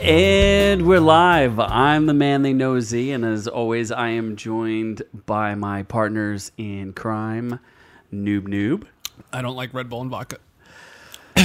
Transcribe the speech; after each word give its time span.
And 0.00 0.86
we're 0.86 1.00
live. 1.00 1.58
I'm 1.58 2.06
the 2.06 2.14
man 2.14 2.42
they 2.42 2.52
know 2.52 2.78
Z, 2.78 3.10
and 3.10 3.24
as 3.24 3.48
always, 3.48 3.90
I 3.90 4.10
am 4.10 4.36
joined 4.36 5.02
by 5.26 5.56
my 5.56 5.82
partners 5.82 6.52
in 6.56 6.92
crime, 6.92 7.58
Noob 8.12 8.42
Noob. 8.42 8.86
I 9.32 9.42
don't 9.42 9.56
like 9.56 9.74
Red 9.74 9.88
Bull 9.90 10.02
and 10.02 10.10
vodka. 10.10 10.38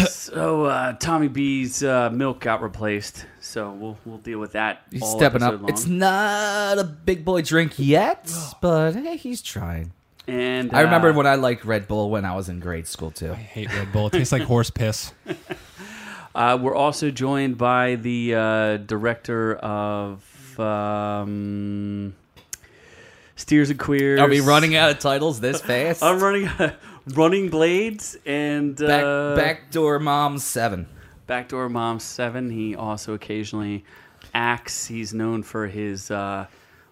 So 0.07 0.65
uh, 0.65 0.93
Tommy 0.93 1.27
B's 1.29 1.83
uh, 1.83 2.09
milk 2.11 2.41
got 2.41 2.61
replaced, 2.61 3.25
so 3.39 3.71
we'll 3.71 3.97
we'll 4.05 4.17
deal 4.19 4.39
with 4.39 4.51
that. 4.53 4.83
He's 4.91 5.01
all 5.01 5.17
stepping 5.17 5.41
episode 5.41 5.55
up. 5.55 5.61
long. 5.61 5.69
It's 5.69 5.85
not 5.87 6.77
a 6.79 6.83
big 6.83 7.25
boy 7.25 7.41
drink 7.41 7.73
yet, 7.77 8.31
but 8.61 8.93
hey, 8.93 9.17
he's 9.17 9.41
trying. 9.41 9.93
and 10.27 10.73
I 10.73 10.81
remember 10.81 11.09
uh, 11.09 11.13
when 11.13 11.27
I 11.27 11.35
liked 11.35 11.65
Red 11.65 11.87
Bull 11.87 12.09
when 12.11 12.23
I 12.25 12.35
was 12.35 12.49
in 12.49 12.59
grade 12.59 12.87
school 12.87 13.09
too. 13.11 13.31
I 13.31 13.35
hate 13.35 13.73
Red 13.73 13.91
Bull. 13.91 14.07
It 14.07 14.13
tastes 14.13 14.31
like 14.31 14.43
horse 14.43 14.69
piss. 14.69 15.11
uh, 16.35 16.57
we're 16.61 16.75
also 16.75 17.11
joined 17.11 17.57
by 17.57 17.95
the 17.95 18.35
uh, 18.35 18.77
director 18.77 19.55
of 19.55 20.59
um, 20.59 22.15
Steers 23.35 23.69
and 23.69 23.79
Queers. 23.79 24.19
Are 24.19 24.29
we 24.29 24.39
running 24.41 24.75
out 24.75 24.91
of 24.91 24.99
titles 24.99 25.39
this 25.39 25.61
fast? 25.69 26.03
I'm 26.03 26.19
running 26.19 26.49
Running 27.07 27.49
Blades 27.49 28.15
and 28.25 28.75
Back, 28.77 29.03
uh, 29.03 29.35
Backdoor 29.35 29.99
Mom 29.99 30.37
Seven. 30.37 30.87
Backdoor 31.27 31.69
Mom 31.69 31.99
Seven. 31.99 32.49
He 32.49 32.75
also 32.75 33.13
occasionally 33.13 33.83
acts. 34.33 34.85
He's 34.87 35.13
known 35.13 35.43
for 35.43 35.67
his 35.67 36.09
uh, 36.09 36.47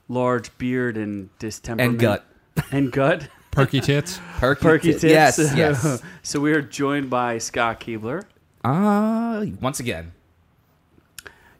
large 0.09 0.55
beard 0.57 0.97
and 0.97 1.29
distemperament 1.39 1.79
And 1.91 1.99
gut. 1.99 2.25
and 2.71 2.91
gut. 2.91 3.27
Perky 3.51 3.81
tits. 3.81 4.19
Perky, 4.39 4.61
Perky 4.61 4.91
tit- 4.93 5.01
tits. 5.01 5.37
Yes, 5.37 5.55
yes. 5.55 6.01
so 6.23 6.39
we 6.39 6.53
are 6.53 6.61
joined 6.61 7.09
by 7.09 7.37
Scott 7.37 7.79
Keebler. 7.79 8.23
Uh, 8.63 9.45
once 9.59 9.79
again, 9.79 10.11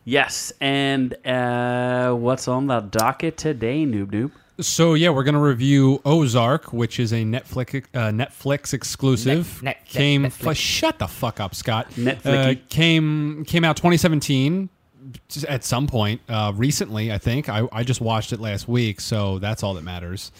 Yes, 0.03 0.52
and 0.59 1.13
uh, 1.27 2.11
what's 2.13 2.47
on 2.47 2.66
the 2.66 2.80
docket 2.80 3.38
today, 3.38 3.85
Noob 3.85 4.07
Noob? 4.07 4.31
So 4.59 4.95
yeah, 4.95 5.09
we're 5.09 5.23
gonna 5.23 5.39
review 5.39 6.02
Ozark, 6.05 6.73
which 6.73 6.99
is 6.99 7.13
a 7.13 7.17
Netflix 7.23 7.85
uh, 7.94 8.09
Netflix 8.09 8.73
exclusive. 8.73 9.61
Net- 9.61 9.77
net- 9.77 9.85
came 9.85 10.23
Netflix. 10.23 10.49
f- 10.52 10.57
shut 10.57 10.99
the 10.99 11.07
fuck 11.07 11.39
up, 11.39 11.53
Scott. 11.53 11.91
Netflixy. 11.91 12.57
Uh, 12.57 12.59
came 12.69 13.45
came 13.45 13.63
out 13.63 13.77
2017 13.77 14.69
at 15.47 15.63
some 15.63 15.85
point 15.88 16.19
uh, 16.29 16.52
recently. 16.55 17.11
I 17.11 17.17
think 17.19 17.47
I, 17.49 17.67
I 17.72 17.83
just 17.83 18.02
watched 18.02 18.33
it 18.33 18.39
last 18.39 18.67
week, 18.67 19.02
so 19.02 19.38
that's 19.39 19.61
all 19.63 19.75
that 19.75 19.83
matters. 19.83 20.31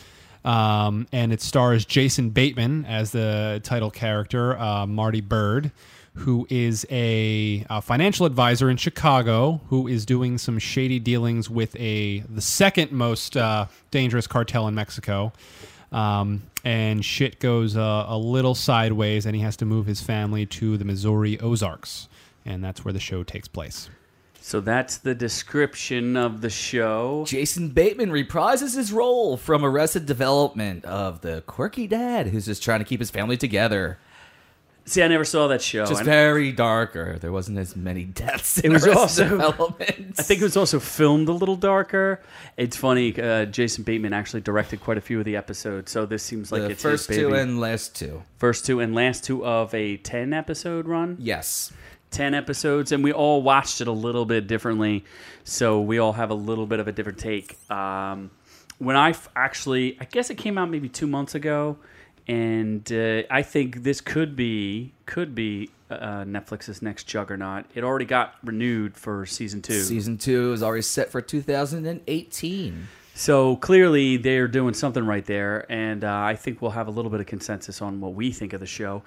Um, 0.44 1.08
and 1.12 1.32
it 1.32 1.40
stars 1.42 1.86
Jason 1.86 2.32
Bateman 2.32 2.86
as 2.86 3.12
the 3.12 3.62
title 3.64 3.92
character, 3.92 4.58
uh, 4.58 4.88
Marty 4.88 5.22
Byrde, 5.22 5.72
who 6.14 6.46
is 6.50 6.86
a, 6.90 7.66
uh 7.70 7.82
financial 7.82 8.26
advisor 8.26 8.70
in 8.70 8.78
Chicago 8.78 9.62
who 9.68 9.88
is 9.88 10.06
doing 10.06 10.38
some 10.38 10.60
shady 10.60 11.00
dealings 11.00 11.50
with 11.50 11.76
a 11.80 12.20
the 12.22 12.42
second 12.42 12.92
most 12.92 13.38
uh, 13.38 13.66
dangerous 13.92 14.28
cartel 14.28 14.68
in 14.68 14.76
Mexico. 14.76 15.32
Um, 15.92 16.44
and 16.64 17.04
shit 17.04 17.40
goes 17.40 17.76
uh, 17.76 18.06
a 18.08 18.18
little 18.18 18.56
sideways, 18.56 19.26
and 19.26 19.36
he 19.36 19.42
has 19.42 19.58
to 19.58 19.66
move 19.66 19.86
his 19.88 20.02
family 20.02 20.46
to 20.46 20.78
the 20.78 20.86
Missouri 20.86 21.40
Ozarks, 21.40 22.08
and 22.46 22.64
that's 22.64 22.86
where 22.86 22.94
the 22.94 23.00
show 23.00 23.24
takes 23.24 23.48
place. 23.48 23.90
So 24.44 24.60
that's 24.60 24.98
the 24.98 25.14
description 25.14 26.18
of 26.18 26.42
the 26.42 26.50
show. 26.50 27.26
Jason 27.28 27.70
Bateman 27.70 28.10
reprises 28.10 28.76
his 28.76 28.92
role 28.92 29.38
from 29.38 29.64
Arrested 29.64 30.08
Development 30.08 30.84
of 30.84 31.22
the 31.22 31.42
quirky 31.46 31.86
dad 31.86 32.28
who's 32.28 32.46
just 32.46 32.64
trying 32.64 32.80
to 32.80 32.86
keep 32.86 33.00
his 33.00 33.12
family 33.12 33.38
together. 33.38 34.00
See, 34.86 35.04
I 35.04 35.08
never 35.08 35.24
saw 35.24 35.48
that 35.48 35.62
show. 35.62 35.86
Just 35.86 36.02
I- 36.02 36.04
very 36.06 36.52
darker. 36.52 37.18
There 37.20 37.32
wasn't 37.32 37.60
as 37.60 37.76
many 37.76 38.04
deaths. 38.04 38.58
In 38.60 38.72
It 38.72 38.74
was 38.74 38.88
also- 38.88 39.38
I 39.80 40.22
think 40.24 40.42
it 40.42 40.44
was 40.44 40.58
also 40.58 40.80
filmed 40.80 41.30
a 41.30 41.34
little 41.34 41.56
darker. 41.56 42.20
It's 42.58 42.76
funny. 42.76 43.20
Uh, 43.20 43.46
Jason 43.46 43.84
Bateman 43.84 44.12
actually 44.14 44.42
directed 44.42 44.82
quite 44.82 44.98
a 44.98 45.02
few 45.02 45.20
of 45.20 45.26
the 45.26 45.36
episodes, 45.36 45.92
so 45.92 46.06
this 46.06 46.24
seems 46.24 46.52
like 46.52 46.64
the 46.64 46.72
it's 46.72 46.82
first 46.82 47.08
his 47.08 47.18
baby. 47.18 47.30
two 47.30 47.36
and 47.36 47.60
last 47.60 47.96
two. 47.96 48.24
first 48.38 48.66
two 48.66 48.80
and 48.80 48.96
last 48.96 49.24
two 49.24 49.46
of 49.46 49.74
a 49.74 49.98
ten 49.98 50.34
episode 50.34 50.88
run. 50.88 51.16
Yes. 51.20 51.72
10 52.10 52.34
episodes 52.34 52.92
and 52.92 53.06
we 53.06 53.14
all 53.14 53.42
watched 53.42 53.80
it 53.80 53.88
a 53.88 53.92
little 53.94 54.26
bit 54.26 54.46
differently 54.46 55.06
so 55.46 55.80
we 55.80 55.98
all 55.98 56.12
have 56.12 56.30
a 56.30 56.34
little 56.34 56.66
bit 56.66 56.82
of 56.82 56.90
a 56.90 56.92
different 56.92 57.18
take 57.18 57.58
um, 57.72 58.30
when 58.80 58.98
i 58.98 59.12
f- 59.12 59.30
actually 59.34 59.96
i 60.02 60.04
guess 60.04 60.30
it 60.30 60.36
came 60.36 60.58
out 60.58 60.70
maybe 60.70 60.90
two 60.90 61.08
months 61.08 61.36
ago 61.36 61.78
and 62.28 62.92
uh, 62.92 63.24
i 63.30 63.42
think 63.42 63.84
this 63.84 64.02
could 64.02 64.36
be 64.36 64.94
could 65.06 65.34
be 65.36 65.70
uh, 65.90 66.24
netflix's 66.24 66.82
next 66.82 67.06
juggernaut 67.06 67.66
it 67.76 67.84
already 67.84 68.06
got 68.06 68.36
renewed 68.44 68.96
for 68.96 69.26
season 69.26 69.62
two 69.62 69.82
Season 69.82 70.18
two 70.18 70.54
is 70.54 70.64
already 70.64 70.82
set 70.84 71.10
for 71.12 71.22
2018. 71.22 72.88
so 73.14 73.56
clearly 73.58 74.18
they're 74.18 74.48
doing 74.48 74.74
something 74.74 75.06
right 75.06 75.26
there, 75.26 75.66
and 75.70 76.04
uh, 76.04 76.14
I 76.14 76.36
think 76.36 76.62
we'll 76.62 76.72
have 76.72 76.88
a 76.88 76.92
little 76.92 77.12
bit 77.12 77.20
of 77.20 77.26
consensus 77.26 77.82
on 77.82 78.00
what 78.00 78.14
we 78.14 78.32
think 78.32 78.54
of 78.54 78.60
the 78.62 78.66
show. 78.66 79.04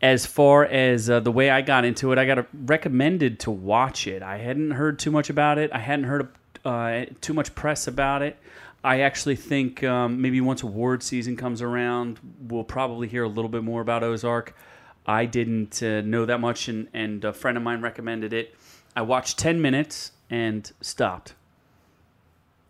As 0.00 0.26
far 0.26 0.64
as 0.64 1.10
uh, 1.10 1.20
the 1.20 1.32
way 1.32 1.50
I 1.50 1.60
got 1.62 1.84
into 1.84 2.12
it, 2.12 2.18
I 2.18 2.24
got 2.24 2.46
recommended 2.52 3.40
to 3.40 3.50
watch 3.50 4.06
it. 4.06 4.22
I 4.22 4.38
hadn't 4.38 4.72
heard 4.72 4.98
too 4.98 5.10
much 5.10 5.28
about 5.30 5.58
it. 5.58 5.72
I 5.72 5.78
hadn't 5.78 6.04
heard 6.04 6.28
uh, 6.64 7.04
too 7.20 7.34
much 7.34 7.54
press 7.54 7.86
about 7.88 8.22
it. 8.22 8.36
I 8.84 9.00
actually 9.00 9.36
think 9.36 9.84
um, 9.84 10.20
maybe 10.20 10.40
once 10.40 10.62
award 10.62 11.02
season 11.02 11.36
comes 11.36 11.62
around, 11.62 12.18
we'll 12.40 12.64
probably 12.64 13.06
hear 13.08 13.22
a 13.24 13.28
little 13.28 13.48
bit 13.48 13.62
more 13.62 13.80
about 13.80 14.02
Ozark. 14.02 14.56
I 15.06 15.24
didn't 15.24 15.82
uh, 15.82 16.00
know 16.00 16.26
that 16.26 16.38
much, 16.40 16.68
and, 16.68 16.88
and 16.92 17.24
a 17.24 17.32
friend 17.32 17.56
of 17.56 17.62
mine 17.62 17.80
recommended 17.80 18.32
it. 18.32 18.54
I 18.96 19.02
watched 19.02 19.38
10 19.38 19.60
minutes 19.62 20.12
and 20.30 20.70
stopped 20.80 21.34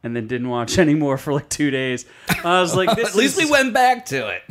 and 0.02 0.14
then 0.16 0.26
didn't 0.26 0.48
watch 0.48 0.78
anymore 0.86 1.16
for 1.18 1.32
like 1.32 1.48
two 1.48 1.70
days. 1.70 2.04
I 2.44 2.60
was 2.60 2.74
like, 2.74 2.94
this 2.96 3.10
At 3.10 3.14
least 3.14 3.38
is- 3.38 3.44
we 3.46 3.50
went 3.50 3.72
back 3.72 4.06
to 4.06 4.28
it. 4.28 4.42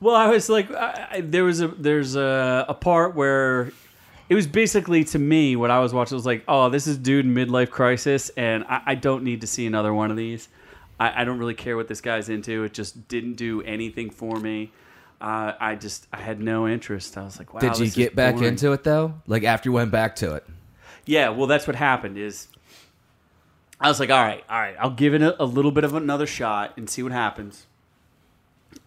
Well, 0.00 0.14
I 0.16 0.28
was 0.28 0.48
like, 0.50 0.70
I, 0.72 1.08
I, 1.12 1.20
there 1.22 1.44
was 1.44 1.62
a 1.62 1.68
there's 1.68 2.14
a, 2.14 2.66
a 2.68 2.74
part 2.74 3.14
where 3.14 3.72
it 4.28 4.34
was 4.34 4.46
basically 4.46 5.02
to 5.04 5.18
me 5.18 5.56
what 5.56 5.70
I 5.70 5.78
was 5.80 5.94
watching 5.94 6.16
was 6.16 6.26
like, 6.26 6.44
oh, 6.46 6.68
this 6.68 6.86
is 6.86 6.98
dude 6.98 7.24
midlife 7.24 7.70
crisis, 7.70 8.28
and 8.36 8.64
I, 8.64 8.82
I 8.86 8.94
don't 8.96 9.24
need 9.24 9.40
to 9.40 9.46
see 9.46 9.64
another 9.66 9.94
one 9.94 10.10
of 10.10 10.16
these. 10.18 10.48
I, 10.98 11.22
I 11.22 11.24
don't 11.24 11.38
really 11.38 11.54
care 11.54 11.76
what 11.76 11.88
this 11.88 12.00
guy's 12.00 12.28
into. 12.28 12.64
It 12.64 12.72
just 12.72 13.08
didn't 13.08 13.34
do 13.34 13.62
anything 13.62 14.10
for 14.10 14.38
me. 14.38 14.72
Uh, 15.20 15.54
I 15.58 15.74
just 15.74 16.06
I 16.12 16.18
had 16.18 16.40
no 16.40 16.68
interest. 16.68 17.16
I 17.16 17.24
was 17.24 17.38
like, 17.38 17.54
wow. 17.54 17.60
Did 17.60 17.78
you 17.78 17.90
get 17.90 18.14
back 18.14 18.34
boring. 18.34 18.50
into 18.50 18.72
it 18.72 18.84
though? 18.84 19.14
Like 19.26 19.44
after 19.44 19.68
you 19.68 19.72
went 19.72 19.90
back 19.90 20.16
to 20.16 20.34
it? 20.34 20.44
Yeah, 21.06 21.30
well, 21.30 21.46
that's 21.46 21.66
what 21.66 21.76
happened. 21.76 22.18
Is 22.18 22.48
I 23.80 23.88
was 23.88 24.00
like, 24.00 24.10
all 24.10 24.22
right, 24.22 24.44
all 24.48 24.58
right, 24.58 24.76
I'll 24.78 24.90
give 24.90 25.14
it 25.14 25.22
a, 25.22 25.42
a 25.42 25.46
little 25.46 25.70
bit 25.70 25.84
of 25.84 25.94
another 25.94 26.26
shot 26.26 26.74
and 26.76 26.88
see 26.88 27.02
what 27.02 27.12
happens. 27.12 27.66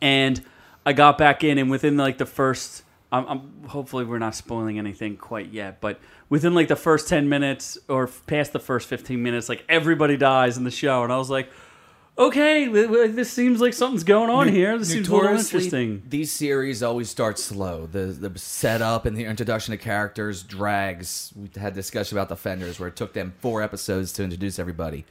And 0.01 0.44
I 0.85 0.94
got 0.94 1.18
back 1.18 1.44
in, 1.44 1.57
and 1.57 1.69
within 1.69 1.97
like 1.97 2.18
the 2.18 2.25
first, 2.25 2.84
I'm, 3.12 3.25
I'm 3.28 3.68
hopefully 3.68 4.06
we're 4.06 4.19
not 4.19 4.35
spoiling 4.35 4.78
anything 4.78 5.18
quite 5.18 5.51
yet, 5.51 5.81
but 5.81 6.00
within 6.29 6.53
like 6.53 6.68
the 6.68 6.75
first 6.75 7.07
ten 7.07 7.29
minutes 7.29 7.78
or 7.88 8.03
f- 8.03 8.22
past 8.28 8.53
the 8.53 8.59
first 8.59 8.88
fifteen 8.88 9.24
minutes, 9.24 9.50
like 9.50 9.63
everybody 9.68 10.18
dies 10.18 10.57
in 10.57 10.66
the 10.66 10.72
show, 10.72 11.03
and 11.03 11.12
I 11.12 11.18
was 11.18 11.29
like. 11.29 11.50
Okay, 12.20 12.68
th- 12.68 12.90
th- 12.90 13.12
this 13.12 13.32
seems 13.32 13.62
like 13.62 13.74
something's 13.74 14.04
going 14.04 14.32
on 14.32 14.48
here. 14.48 14.76
This 14.78 14.90
seems 14.90 15.08
a 15.08 15.16
little 15.16 15.38
interesting. 15.38 16.02
These 16.10 16.32
series 16.32 16.82
always 16.82 17.10
start 17.10 17.38
slow. 17.38 17.86
The 17.86 18.06
the 18.08 18.38
setup 18.40 19.06
and 19.06 19.16
the 19.16 19.26
introduction 19.26 19.74
of 19.76 19.80
characters 19.80 20.42
drags. 20.42 21.32
We 21.36 21.50
had 21.60 21.76
discussion 21.76 22.18
about 22.18 22.30
Defenders 22.30 22.80
where 22.80 22.90
it 22.90 22.96
took 22.96 23.14
them 23.14 23.34
four 23.40 23.62
episodes 23.62 24.14
to 24.14 24.24
introduce 24.24 24.58
everybody. 24.58 25.06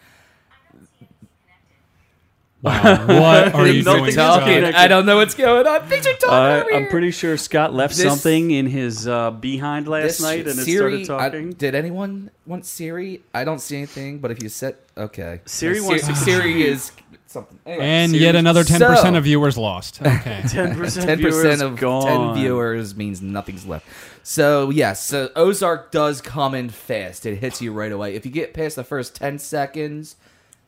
Wow, 2.66 3.06
what 3.21 3.55
are 3.55 3.67
you 3.69 3.82
doing? 3.82 4.12
talking. 4.12 4.55
connected. 4.55 4.75
I 4.79 4.88
don't 4.88 5.06
know 5.06 5.17
what's 5.17 5.35
going 5.35 5.67
on. 5.67 5.87
Things 5.88 6.06
are 6.06 6.12
talking. 6.14 6.29
Uh, 6.31 6.64
over 6.67 6.75
I'm 6.75 6.88
pretty 6.88 7.11
sure 7.12 7.37
Scott 7.37 7.73
left 7.73 7.96
This- 7.96 8.05
something 8.06 8.50
in 8.50 8.67
his 8.67 9.06
uh, 9.08 9.31
behind 9.31 9.88
last 9.88 10.20
night, 10.20 10.40
and 10.46 10.58
it 10.58 10.64
Siri- 10.64 11.05
started 11.05 11.25
I- 11.25 11.29
talking. 11.31 11.52
did 11.52 11.75
anyone 11.75 12.31
want 12.46 12.67
Siri? 12.67 13.23
I 13.32 13.44
don't 13.44 13.61
see 13.61 13.76
anything, 13.76 14.19
but 14.19 14.31
if 14.31 14.43
you 14.43 14.49
set 14.49 14.76
okay, 14.96 15.40
Siri 15.46 15.81
wants 15.81 16.06
to 16.06 16.14
Siri 16.17 16.62
is 16.62 16.93
something. 17.26 17.58
Anyway, 17.67 17.85
And 17.85 18.11
Siri- 18.12 18.23
yet 18.25 18.35
another 18.37 18.64
10% 18.64 18.79
So- 19.02 19.14
of 19.17 19.25
viewers 19.25 19.56
lost. 19.56 20.00
Okay. 20.06 20.43
Ten 20.49 20.76
percent. 20.76 21.06
ten 21.08 21.20
percent 21.23 21.62
of 21.62 21.76
gone. 21.76 22.35
ten 22.35 22.43
viewers 22.43 22.96
means 22.96 23.23
nothing's 23.23 23.64
left. 23.67 23.87
So 24.23 24.70
yes, 24.70 25.05
so 25.05 25.31
Ozark 25.37 25.93
does 25.93 26.20
come 26.20 26.55
in 26.55 26.69
fast. 26.70 27.26
It 27.26 27.37
hits 27.37 27.62
you 27.62 27.73
right 27.73 27.93
away. 27.93 28.14
If 28.17 28.26
you 28.26 28.32
get 28.32 28.55
past 28.55 28.75
the 28.76 28.82
first 28.85 29.14
ten 29.14 29.38
seconds, 29.38 30.17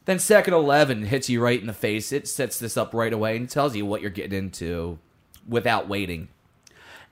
then 0.09 0.19
second 0.19 0.55
eleven 0.55 1.03
hits 1.05 1.29
you 1.29 1.39
right 1.43 1.61
in 1.61 1.67
the 1.67 1.75
face. 1.75 2.13
It 2.13 2.27
sets 2.27 2.59
this 2.59 2.79
up 2.79 2.95
right 2.95 3.13
away 3.13 3.37
and 3.37 3.47
tells 3.49 3.77
you 3.77 3.85
what 3.85 4.01
you're 4.01 4.11
getting 4.11 4.39
into 4.39 4.99
without 5.47 5.87
waiting. 5.87 6.29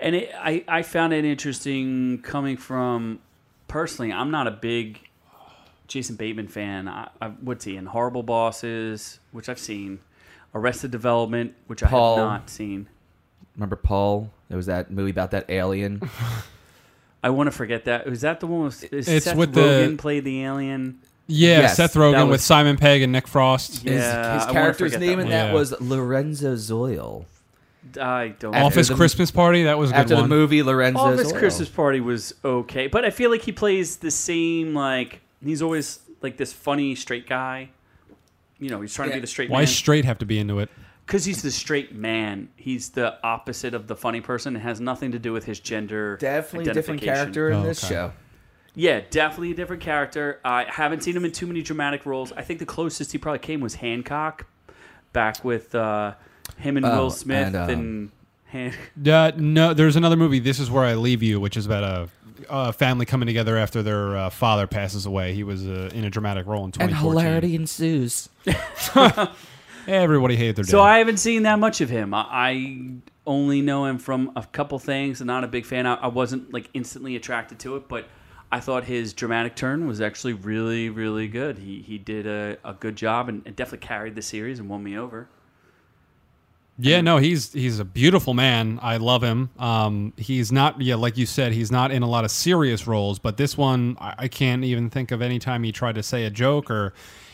And 0.00 0.16
it, 0.16 0.30
I, 0.34 0.64
I 0.66 0.80
found 0.80 1.12
it 1.12 1.22
interesting 1.26 2.22
coming 2.22 2.56
from 2.56 3.18
personally. 3.68 4.12
I'm 4.14 4.30
not 4.30 4.46
a 4.46 4.50
big 4.50 5.00
Jason 5.88 6.16
Bateman 6.16 6.48
fan. 6.48 6.88
I, 6.88 7.08
I, 7.20 7.28
what's 7.28 7.66
he 7.66 7.76
in? 7.76 7.84
Horrible 7.84 8.22
Bosses, 8.22 9.20
which 9.30 9.50
I've 9.50 9.58
seen. 9.58 9.98
Arrested 10.54 10.90
Development, 10.90 11.54
which 11.66 11.82
I 11.82 11.88
have 11.88 12.16
not 12.16 12.48
seen. 12.48 12.88
Remember 13.56 13.76
Paul? 13.76 14.30
There 14.48 14.56
was 14.56 14.66
that 14.66 14.90
movie 14.90 15.10
about 15.10 15.32
that 15.32 15.44
alien. 15.50 16.00
I 17.22 17.28
want 17.28 17.48
to 17.48 17.50
forget 17.50 17.84
that. 17.84 18.06
Was 18.08 18.22
that 18.22 18.40
the 18.40 18.46
one 18.46 18.64
with 18.64 18.90
is 18.90 19.06
It's 19.06 19.26
Seth 19.26 19.36
with 19.36 19.52
the- 19.52 19.60
Rogen 19.60 19.98
played 19.98 20.24
the 20.24 20.44
alien? 20.44 21.00
Yeah, 21.28 21.60
Yes, 21.62 21.76
Seth 21.76 21.94
that 21.94 21.98
Rogen 21.98 22.24
was- 22.24 22.30
with 22.32 22.40
Simon 22.40 22.76
Pegg 22.76 23.02
and 23.02 23.12
Nick 23.12 23.26
Frost. 23.26 23.84
Yeah, 23.84 23.92
His, 23.92 24.04
I 24.04 24.34
his 24.34 24.40
wanna 24.46 24.52
character's 24.52 24.92
forget 24.92 25.00
name 25.08 25.18
that 25.18 25.22
in 25.24 25.28
one. 25.28 25.30
that 25.30 25.46
Yeah. 25.48 25.52
was 25.54 25.74
Lorenzo 25.80 26.54
Zoil. 26.54 27.24
I 28.00 28.34
don't. 28.38 28.54
After 28.54 28.66
Office 28.66 28.88
the- 28.88 28.94
Christmas 28.94 29.30
Party, 29.30 29.62
that 29.64 29.78
was 29.78 29.90
a 29.90 29.94
good 29.94 29.98
After 30.00 30.14
the 30.16 30.20
one. 30.22 30.30
movie 30.30 30.62
Lorenzo 30.62 31.00
Office 31.00 31.32
Zoil. 31.32 31.38
Christmas 31.38 31.68
Party 31.68 32.00
was 32.00 32.34
okay, 32.44 32.86
but 32.88 33.04
I 33.04 33.10
feel 33.10 33.30
like 33.30 33.42
he 33.42 33.52
plays 33.52 33.96
the 33.96 34.10
same. 34.10 34.74
Like 34.74 35.20
he's 35.44 35.62
always 35.62 36.00
like 36.22 36.36
this 36.36 36.52
funny 36.52 36.94
straight 36.94 37.28
guy. 37.28 37.70
You 38.58 38.70
know, 38.70 38.80
he's 38.80 38.94
trying 38.94 39.08
to 39.08 39.14
Yeah. 39.14 39.18
be 39.18 39.20
the 39.22 39.26
straight 39.26 39.50
Why 39.50 39.60
man 39.60 39.66
straight 39.66 40.04
have 40.04 40.18
to 40.18 40.26
be 40.26 40.38
into 40.38 40.58
it? 40.60 40.68
because 41.06 41.24
he's 41.24 41.42
the 41.42 41.50
straight 41.52 41.94
man. 41.94 42.48
He's 42.56 42.90
the 42.90 43.14
opposite 43.22 43.74
of 43.74 43.86
the 43.86 43.94
funny 43.96 44.20
person. 44.20 44.56
It 44.56 44.60
has 44.60 44.80
nothing 44.80 45.12
to 45.12 45.18
do 45.18 45.32
with 45.32 45.44
his 45.44 45.60
gender. 45.60 46.16
Definitely 46.20 46.70
a 46.70 46.74
different 46.74 47.02
identification. 47.02 47.32
character 47.34 47.50
in 47.50 47.56
Oh, 47.58 47.62
this 47.62 47.84
okay. 47.84 47.94
show. 47.94 48.12
Yeah, 48.78 49.00
definitely 49.10 49.52
a 49.52 49.54
different 49.54 49.82
character. 49.82 50.38
I 50.44 50.64
haven't 50.68 51.02
seen 51.02 51.16
him 51.16 51.24
in 51.24 51.32
too 51.32 51.46
many 51.46 51.62
dramatic 51.62 52.04
roles. 52.04 52.30
I 52.32 52.42
think 52.42 52.58
the 52.60 52.66
closest 52.66 53.10
he 53.10 53.16
probably 53.18 53.38
came 53.38 53.60
was 53.60 53.76
Hancock, 53.76 54.46
back 55.14 55.42
with 55.42 55.74
uh, 55.74 56.12
him 56.58 56.76
and 56.76 56.84
Oh, 56.84 57.04
Will 57.04 57.10
Smith 57.10 57.54
and, 57.54 57.56
and, 57.56 57.72
um, 57.72 58.12
Han- 58.52 58.72
Uh, 59.10 59.32
no, 59.36 59.72
there's 59.74 59.96
another 59.96 60.16
movie. 60.16 60.38
This 60.40 60.60
is 60.60 60.70
where 60.70 60.84
I 60.84 60.94
leave 60.94 61.22
you, 61.22 61.40
which 61.40 61.56
is 61.56 61.64
about 61.64 61.84
a, 61.84 62.08
a 62.50 62.72
family 62.74 63.06
coming 63.06 63.26
together 63.26 63.56
after 63.56 63.82
their 63.82 64.14
uh, 64.16 64.28
father 64.30 64.66
passes 64.66 65.06
away. 65.06 65.32
He 65.32 65.42
was 65.42 65.66
uh, 65.66 65.88
in 65.94 66.04
a 66.04 66.10
dramatic 66.10 66.46
role 66.46 66.60
in 66.60 66.66
And 66.78 66.90
2014. 66.90 67.10
hilarity 67.24 67.54
ensues. 67.56 68.28
Everybody 69.88 70.36
hated 70.36 70.56
their 70.56 70.64
So 70.64 70.78
dad. 70.78 70.84
I 70.84 70.98
haven't 70.98 71.18
seen 71.18 71.44
that 71.44 71.58
much 71.58 71.80
of 71.80 71.88
him. 71.88 72.12
I, 72.12 72.26
I 72.30 72.90
only 73.26 73.62
know 73.62 73.84
him 73.86 73.98
from 73.98 74.32
a 74.36 74.44
couple 74.44 74.78
things. 74.78 75.20
I'm 75.20 75.28
not 75.28 75.44
a 75.44 75.48
big 75.48 75.64
fan. 75.64 75.86
I, 75.86 75.94
I 75.94 76.08
wasn't 76.08 76.52
like 76.52 76.68
instantly 76.74 77.14
attracted 77.16 77.58
to 77.60 77.76
it, 77.76 77.88
but 77.88 78.08
I 78.50 78.60
thought 78.60 78.84
his 78.84 79.12
dramatic 79.12 79.56
turn 79.56 79.86
was 79.86 80.00
actually 80.00 80.34
really, 80.34 80.88
really 80.88 81.28
good. 81.28 81.58
He 81.58 81.82
he 81.82 81.98
did 81.98 82.26
a, 82.26 82.58
a 82.64 82.74
good 82.74 82.96
job 82.96 83.28
and, 83.28 83.42
and 83.44 83.56
definitely 83.56 83.86
carried 83.86 84.14
the 84.14 84.22
series 84.22 84.58
and 84.58 84.68
won 84.68 84.82
me 84.82 84.96
over. 84.96 85.28
Yeah, 86.78 87.00
no, 87.00 87.16
he's 87.16 87.52
he's 87.52 87.78
a 87.78 87.84
beautiful 87.84 88.34
man. 88.34 88.78
I 88.82 88.98
love 88.98 89.22
him. 89.22 89.50
Um, 89.58 90.12
he's 90.16 90.52
not, 90.52 90.80
yeah, 90.80 90.96
like 90.96 91.16
you 91.16 91.24
said, 91.24 91.52
he's 91.52 91.72
not 91.72 91.90
in 91.90 92.02
a 92.02 92.08
lot 92.08 92.24
of 92.24 92.30
serious 92.30 92.86
roles. 92.86 93.18
But 93.18 93.38
this 93.38 93.56
one, 93.56 93.96
I, 93.98 94.14
I 94.18 94.28
can't 94.28 94.62
even 94.62 94.90
think 94.90 95.10
of 95.10 95.22
any 95.22 95.38
time 95.38 95.62
he 95.62 95.72
tried 95.72 95.94
to 95.94 96.02
say 96.02 96.24
a 96.24 96.30
joke 96.30 96.70
or 96.70 96.92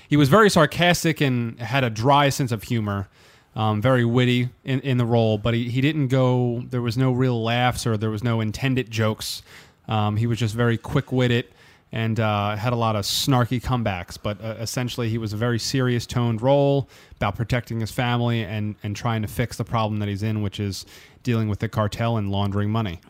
he 0.09 0.17
was 0.17 0.29
very 0.29 0.49
sarcastic 0.49 1.21
and 1.21 1.59
had 1.59 1.83
a 1.83 1.91
dry 1.91 2.29
sense 2.29 2.53
of 2.53 2.63
humor. 2.65 3.09
Um, 3.55 3.83
very 3.83 4.05
witty 4.05 4.49
in, 4.65 4.81
in 4.81 4.97
the 4.97 5.05
role, 5.05 5.37
but 5.37 5.53
he, 5.53 5.69
he 5.69 5.83
didn't 5.83 6.09
go. 6.09 6.65
There 6.71 6.81
was 6.81 6.97
no 6.97 7.13
real 7.13 7.43
laughs 7.43 7.87
or 7.87 7.99
there 7.99 8.09
was 8.09 8.25
no 8.25 8.41
intended 8.41 8.91
jokes. 8.91 9.43
Um, 9.89 10.17
he 10.17 10.27
was 10.27 10.39
just 10.39 10.55
very 10.55 10.79
quick 10.79 11.13
witted 11.13 11.47
and 11.93 12.19
uh, 12.19 12.57
had 12.57 12.73
a 12.73 12.77
lot 12.77 12.97
of 12.97 13.05
snarky 13.05 13.61
comebacks. 13.61 14.19
But 14.21 14.43
uh, 14.43 14.57
essentially, 14.59 15.11
he 15.11 15.19
was 15.19 15.33
a 15.33 15.37
very 15.37 15.59
serious 15.59 16.07
toned 16.07 16.41
role 16.41 16.89
about 17.17 17.37
protecting 17.37 17.81
his 17.81 17.91
family 17.91 18.43
and, 18.43 18.77
and 18.83 18.97
trying 18.97 19.23
to 19.23 19.29
fix 19.29 19.59
the 19.59 19.65
problem 19.65 20.01
that 20.01 20.09
he's 20.09 20.23
in, 20.23 20.43
which 20.43 20.59
is 20.59 20.87
dealing 21.23 21.49
with 21.49 21.59
the 21.59 21.69
cartel 21.69 22.17
and 22.17 22.31
laundering 22.31 22.71
money. 22.71 23.01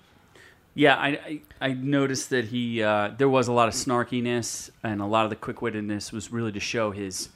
Yeah, 0.75 0.97
I, 0.97 1.09
I, 1.09 1.41
I 1.61 1.73
noticed 1.75 2.31
that 2.31 2.47
he 2.47 2.83
uh, 2.83 3.13
there 3.17 3.29
was 3.29 3.47
a 3.47 3.53
lot 3.53 3.69
of 3.69 3.75
snarkiness 3.75 4.71
and 4.83 5.01
a 5.03 5.07
lot 5.07 5.25
of 5.25 5.31
the 5.31 5.37
quick 5.37 5.59
wittedness 5.59 6.13
was 6.13 6.33
really 6.33 6.53
to 6.53 6.61
show 6.61 6.91
his 6.91 7.29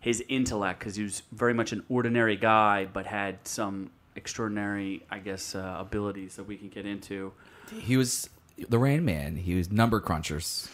his 0.00 0.24
intellect 0.28 0.78
because 0.78 0.96
he 0.96 1.02
was 1.02 1.22
very 1.32 1.52
much 1.52 1.72
an 1.72 1.84
ordinary 1.88 2.36
guy, 2.36 2.86
but 2.86 3.04
had 3.04 3.46
some 3.46 3.90
extraordinary, 4.16 5.04
I 5.10 5.18
guess, 5.18 5.54
uh, 5.54 5.76
abilities 5.78 6.36
that 6.36 6.44
we 6.44 6.56
can 6.56 6.68
get 6.68 6.86
into. 6.86 7.32
He 7.70 7.96
was 7.96 8.30
the 8.68 8.78
Rain 8.78 9.04
Man. 9.04 9.36
He 9.36 9.54
was 9.54 9.70
number 9.70 10.00
crunchers. 10.00 10.70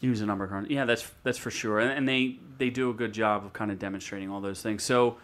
He 0.00 0.08
was 0.08 0.20
a 0.20 0.26
number 0.26 0.46
cruncher. 0.46 0.72
Yeah, 0.72 0.84
that's 0.84 1.10
that's 1.22 1.38
for 1.38 1.50
sure. 1.50 1.78
And, 1.80 1.90
and 1.90 2.08
they 2.08 2.36
they 2.58 2.70
do 2.70 2.90
a 2.90 2.94
good 2.94 3.12
job 3.12 3.44
of 3.44 3.52
kind 3.52 3.70
of 3.70 3.78
demonstrating 3.78 4.30
all 4.30 4.40
those 4.40 4.62
things. 4.62 4.82
So 4.82 5.16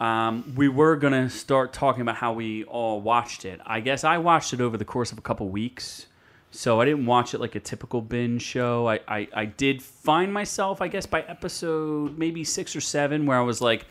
um, 0.00 0.54
we 0.56 0.68
were 0.68 0.96
gonna 0.96 1.30
start 1.30 1.72
talking 1.72 2.02
about 2.02 2.16
how 2.16 2.32
we 2.32 2.64
all 2.64 3.00
watched 3.00 3.44
it. 3.44 3.60
I 3.64 3.80
guess 3.80 4.04
I 4.04 4.18
watched 4.18 4.52
it 4.52 4.60
over 4.60 4.76
the 4.76 4.84
course 4.84 5.12
of 5.12 5.18
a 5.18 5.22
couple 5.22 5.48
weeks. 5.48 6.06
So 6.50 6.80
I 6.80 6.84
didn't 6.84 7.06
watch 7.06 7.34
it 7.34 7.40
like 7.40 7.56
a 7.56 7.60
typical 7.60 8.00
binge 8.00 8.40
show. 8.40 8.88
I, 8.88 9.00
I, 9.08 9.28
I 9.34 9.44
did 9.44 9.82
find 9.82 10.32
myself, 10.32 10.80
I 10.80 10.86
guess, 10.86 11.04
by 11.04 11.22
episode 11.22 12.16
maybe 12.16 12.44
six 12.44 12.76
or 12.76 12.80
seven, 12.80 13.26
where 13.26 13.36
I 13.36 13.42
was 13.42 13.60
like, 13.60 13.86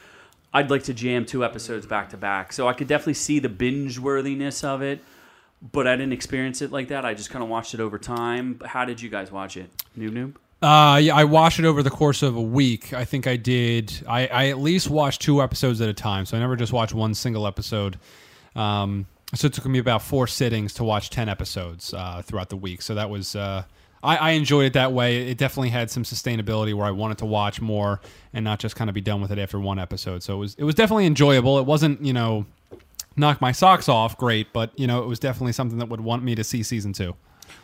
I'd 0.53 0.71
like 0.71 0.83
to 0.83 0.93
jam 0.93 1.25
two 1.25 1.43
episodes 1.43 1.85
back 1.85 2.11
to 2.11 2.17
back. 2.17 2.53
So 2.53 2.69
I 2.69 2.73
could 2.73 2.87
definitely 2.87 3.15
see 3.15 3.39
the 3.39 3.49
binge 3.49 3.99
worthiness 3.99 4.63
of 4.63 4.81
it, 4.81 5.03
but 5.71 5.87
I 5.87 5.95
didn't 5.95 6.13
experience 6.13 6.61
it 6.61 6.71
like 6.71 6.89
that. 6.89 7.05
I 7.05 7.13
just 7.13 7.29
kind 7.29 7.43
of 7.43 7.49
watched 7.49 7.73
it 7.73 7.79
over 7.79 7.97
time. 7.97 8.59
How 8.65 8.85
did 8.85 9.01
you 9.01 9.09
guys 9.09 9.31
watch 9.31 9.55
it? 9.57 9.69
Noob 9.97 10.11
noob? 10.11 10.35
Uh, 10.61 10.97
yeah, 10.97 11.15
I 11.15 11.25
watched 11.25 11.59
it 11.59 11.65
over 11.65 11.83
the 11.83 11.89
course 11.89 12.23
of 12.23 12.35
a 12.35 12.41
week. 12.41 12.93
I 12.93 13.03
think 13.03 13.27
I 13.27 13.35
did. 13.35 13.93
I, 14.07 14.27
I 14.27 14.47
at 14.47 14.59
least 14.59 14.89
watched 14.89 15.21
two 15.21 15.41
episodes 15.41 15.81
at 15.81 15.89
a 15.89 15.93
time, 15.93 16.25
so 16.25 16.37
I 16.37 16.39
never 16.39 16.55
just 16.55 16.71
watched 16.71 16.93
one 16.93 17.13
single 17.13 17.45
episode. 17.47 17.99
Um, 18.55 19.07
so 19.33 19.47
it 19.47 19.53
took 19.53 19.65
me 19.65 19.79
about 19.79 20.01
four 20.01 20.27
sittings 20.27 20.73
to 20.75 20.83
watch 20.83 21.09
ten 21.09 21.27
episodes 21.27 21.93
uh, 21.93 22.21
throughout 22.21 22.49
the 22.49 22.55
week. 22.55 22.81
So 22.81 22.95
that 22.95 23.09
was 23.09 23.35
uh, 23.35 23.63
I, 24.03 24.17
I 24.17 24.31
enjoyed 24.31 24.65
it 24.65 24.73
that 24.73 24.91
way. 24.93 25.29
It 25.29 25.37
definitely 25.37 25.69
had 25.69 25.89
some 25.89 26.03
sustainability 26.03 26.73
where 26.73 26.85
I 26.85 26.91
wanted 26.91 27.17
to 27.19 27.25
watch 27.25 27.59
more 27.59 27.99
and 28.33 28.43
not 28.43 28.59
just 28.59 28.75
kind 28.75 28.89
of 28.89 28.93
be 28.93 29.01
done 29.01 29.21
with 29.21 29.31
it 29.31 29.39
after 29.39 29.59
one 29.59 29.79
episode. 29.79 30.23
So 30.23 30.35
it 30.35 30.39
was 30.39 30.55
it 30.55 30.63
was 30.63 30.75
definitely 30.75 31.07
enjoyable. 31.07 31.57
It 31.57 31.65
wasn't 31.65 32.03
you 32.05 32.13
know 32.13 32.45
knock 33.15 33.41
my 33.41 33.51
socks 33.51 33.87
off 33.89 34.17
great, 34.17 34.53
but 34.53 34.77
you 34.79 34.87
know 34.87 35.03
it 35.03 35.07
was 35.07 35.19
definitely 35.19 35.53
something 35.53 35.77
that 35.79 35.89
would 35.89 36.01
want 36.01 36.23
me 36.23 36.35
to 36.35 36.43
see 36.43 36.63
season 36.63 36.93
two. 36.93 37.15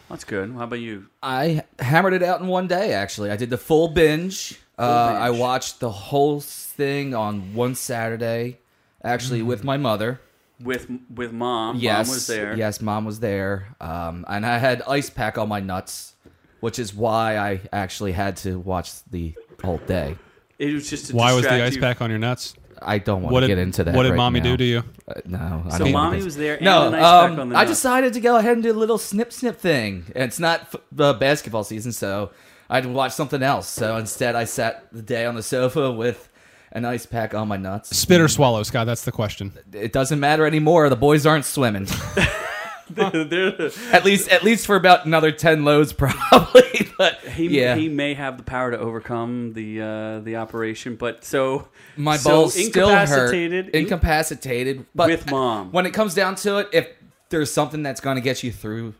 That's 0.09 0.23
good. 0.23 0.51
How 0.53 0.63
about 0.63 0.79
you? 0.79 1.07
I 1.21 1.63
hammered 1.79 2.13
it 2.13 2.23
out 2.23 2.41
in 2.41 2.47
one 2.47 2.67
day. 2.67 2.93
Actually, 2.93 3.31
I 3.31 3.35
did 3.37 3.49
the 3.49 3.57
full 3.57 3.89
binge. 3.89 4.59
uh, 4.77 4.81
I 4.81 5.29
watched 5.29 5.79
the 5.79 5.91
whole 5.91 6.41
thing 6.41 7.13
on 7.13 7.53
one 7.53 7.75
Saturday. 7.75 8.59
Actually, 9.03 9.41
with 9.43 9.63
my 9.63 9.77
mother. 9.77 10.19
With 10.61 10.89
with 11.13 11.31
mom. 11.31 11.77
Yes, 11.77 12.07
Mom 12.07 12.15
was 12.15 12.27
there. 12.27 12.55
Yes, 12.57 12.81
mom 12.81 13.05
was 13.05 13.19
there. 13.21 13.75
Um, 13.79 14.25
and 14.27 14.45
I 14.45 14.57
had 14.57 14.81
ice 14.87 15.09
pack 15.09 15.37
on 15.37 15.47
my 15.47 15.61
nuts, 15.61 16.15
which 16.59 16.79
is 16.79 16.93
why 16.93 17.37
I 17.37 17.61
actually 17.71 18.11
had 18.11 18.35
to 18.37 18.59
watch 18.59 19.03
the 19.05 19.33
whole 19.63 19.77
day. 19.77 20.17
It 20.57 20.73
was 20.73 20.89
just 20.89 21.07
to 21.07 21.15
Why 21.15 21.31
was 21.31 21.43
the 21.43 21.63
ice 21.63 21.75
you. 21.75 21.81
pack 21.81 22.01
on 22.01 22.09
your 22.09 22.19
nuts? 22.19 22.55
I 22.81 22.97
don't 22.97 23.21
want 23.21 23.33
What 23.33 23.39
to 23.41 23.47
did 23.47 23.55
get 23.55 23.61
into 23.61 23.83
that. 23.83 23.95
What 23.95 24.03
did 24.03 24.09
right 24.11 24.17
mommy 24.17 24.39
now. 24.39 24.51
do 24.51 24.57
to 24.57 24.63
you? 24.63 24.83
Uh, 25.07 25.13
no, 25.25 25.63
I 25.65 25.69
So 25.71 25.77
don't 25.79 25.91
mommy 25.91 26.15
wanna- 26.17 26.25
was 26.25 26.37
there 26.37 26.55
and 26.55 26.63
No, 26.65 26.87
an 26.87 26.93
ice 26.95 27.01
pack 27.01 27.31
um, 27.31 27.39
on 27.39 27.49
the 27.49 27.55
I 27.55 27.59
nuts. 27.65 27.71
decided 27.71 28.13
to 28.13 28.19
go 28.21 28.37
ahead 28.37 28.53
and 28.53 28.63
do 28.63 28.71
a 28.71 28.73
little 28.73 28.97
snip 28.97 29.33
snip 29.33 29.59
thing. 29.59 30.05
And 30.15 30.23
It's 30.25 30.39
not 30.39 30.61
f- 30.61 30.75
uh, 30.99 31.13
basketball 31.13 31.63
season, 31.63 31.91
so 31.91 32.31
I'd 32.69 32.85
watch 32.85 33.11
something 33.13 33.41
else. 33.43 33.67
So 33.67 33.97
instead, 33.97 34.35
I 34.35 34.45
sat 34.45 34.85
the 34.91 35.01
day 35.01 35.25
on 35.25 35.35
the 35.35 35.43
sofa 35.43 35.91
with 35.91 36.29
an 36.71 36.85
ice 36.85 37.05
pack 37.05 37.33
on 37.33 37.47
my 37.47 37.57
nuts. 37.57 37.95
Spit 37.97 38.21
or 38.21 38.27
swallow, 38.27 38.61
Scott? 38.63 38.85
That's 38.85 39.03
the 39.03 39.11
question. 39.11 39.53
It 39.73 39.91
doesn't 39.91 40.19
matter 40.19 40.45
anymore. 40.45 40.87
The 40.89 40.95
boys 40.95 41.25
aren't 41.25 41.45
swimming. 41.45 41.87
They're- 42.95 43.71
at 43.91 44.03
least, 44.05 44.29
at 44.29 44.43
least 44.43 44.65
for 44.65 44.75
about 44.75 45.05
another 45.05 45.31
ten 45.31 45.63
loads, 45.63 45.93
probably. 46.03 46.63
But 46.97 47.19
he 47.21 47.47
yeah, 47.59 47.75
he 47.75 47.87
may 47.89 48.13
have 48.13 48.37
the 48.37 48.43
power 48.43 48.71
to 48.71 48.77
overcome 48.77 49.53
the 49.53 49.81
uh, 49.81 50.19
the 50.19 50.35
operation, 50.37 50.95
but 50.95 51.23
so 51.23 51.67
my 51.95 52.17
so 52.17 52.29
balls 52.29 52.53
still 52.53 52.89
hurt. 52.89 53.01
incapacitated 53.03 53.69
in- 53.69 53.81
Incapacitated, 53.83 54.85
but 54.93 55.09
with 55.09 55.29
mom. 55.31 55.71
when 55.71 55.85
it 55.85 55.93
comes 55.93 56.13
down 56.13 56.35
to 56.35 56.57
it, 56.57 56.69
if 56.73 56.89
there's 57.29 57.51
something 57.51 57.83
that's 57.83 58.01
going 58.01 58.15
to 58.15 58.21
get 58.21 58.43
you 58.43 58.51
through 58.51 58.93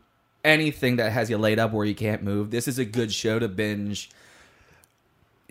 anything 0.46 0.96
that 0.98 1.12
has 1.12 1.30
you 1.30 1.38
laid 1.38 1.60
up 1.60 1.72
where 1.74 1.86
you 1.86 1.96
can't 1.96 2.24
move, 2.24 2.52
this 2.52 2.68
is 2.68 2.80
a 2.80 2.86
good 2.86 3.12
show 3.12 3.38
to 3.40 3.48
binge. 3.50 4.10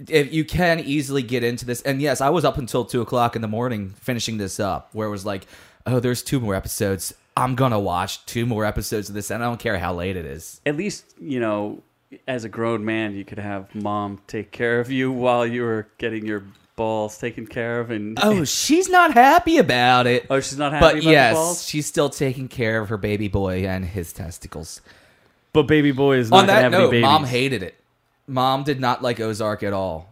If 0.06 0.32
you 0.32 0.44
can 0.44 0.78
easily 0.78 1.22
get 1.22 1.42
into 1.42 1.64
this, 1.66 1.82
and 1.82 2.00
yes, 2.00 2.20
I 2.20 2.30
was 2.30 2.44
up 2.44 2.56
until 2.56 2.84
two 2.84 3.00
o'clock 3.02 3.34
in 3.34 3.42
the 3.42 3.48
morning 3.48 3.90
finishing 4.00 4.38
this 4.38 4.60
up, 4.60 4.90
where 4.92 5.08
it 5.08 5.10
was 5.10 5.26
like, 5.26 5.44
oh, 5.86 5.98
there's 5.98 6.22
two 6.22 6.38
more 6.38 6.54
episodes. 6.54 7.12
I'm 7.38 7.54
gonna 7.54 7.80
watch 7.80 8.24
two 8.26 8.44
more 8.46 8.64
episodes 8.64 9.08
of 9.08 9.14
this, 9.14 9.30
and 9.30 9.42
I 9.42 9.46
don't 9.46 9.60
care 9.60 9.78
how 9.78 9.94
late 9.94 10.16
it 10.16 10.24
is. 10.26 10.60
At 10.66 10.76
least 10.76 11.04
you 11.20 11.40
know, 11.40 11.82
as 12.26 12.44
a 12.44 12.48
grown 12.48 12.84
man, 12.84 13.14
you 13.14 13.24
could 13.24 13.38
have 13.38 13.74
mom 13.74 14.20
take 14.26 14.50
care 14.50 14.80
of 14.80 14.90
you 14.90 15.12
while 15.12 15.46
you 15.46 15.62
were 15.62 15.88
getting 15.98 16.26
your 16.26 16.42
balls 16.76 17.18
taken 17.18 17.46
care 17.46 17.80
of, 17.80 17.90
and 17.90 18.18
Oh, 18.22 18.44
she's 18.62 18.88
not 18.88 19.12
happy 19.14 19.58
about 19.58 20.06
it. 20.06 20.26
oh, 20.30 20.40
she's 20.40 20.58
not 20.58 20.72
happy 20.72 20.84
but 20.84 20.94
about 21.02 21.10
yes, 21.10 21.64
she's 21.64 21.86
still 21.86 22.08
taking 22.10 22.48
care 22.48 22.80
of 22.80 22.88
her 22.88 22.96
baby 22.96 23.28
boy 23.28 23.66
and 23.66 23.84
his 23.84 24.12
testicles. 24.12 24.80
But 25.52 25.62
baby 25.64 25.92
boy 25.92 26.18
is 26.18 26.30
not 26.30 26.40
On 26.40 26.46
that 26.48 26.70
note, 26.70 26.90
babies. 26.90 27.02
mom 27.02 27.24
hated 27.24 27.62
it. 27.62 27.74
Mom 28.26 28.62
did 28.62 28.78
not 28.80 29.02
like 29.02 29.18
Ozark 29.20 29.62
at 29.62 29.72
all. 29.72 30.07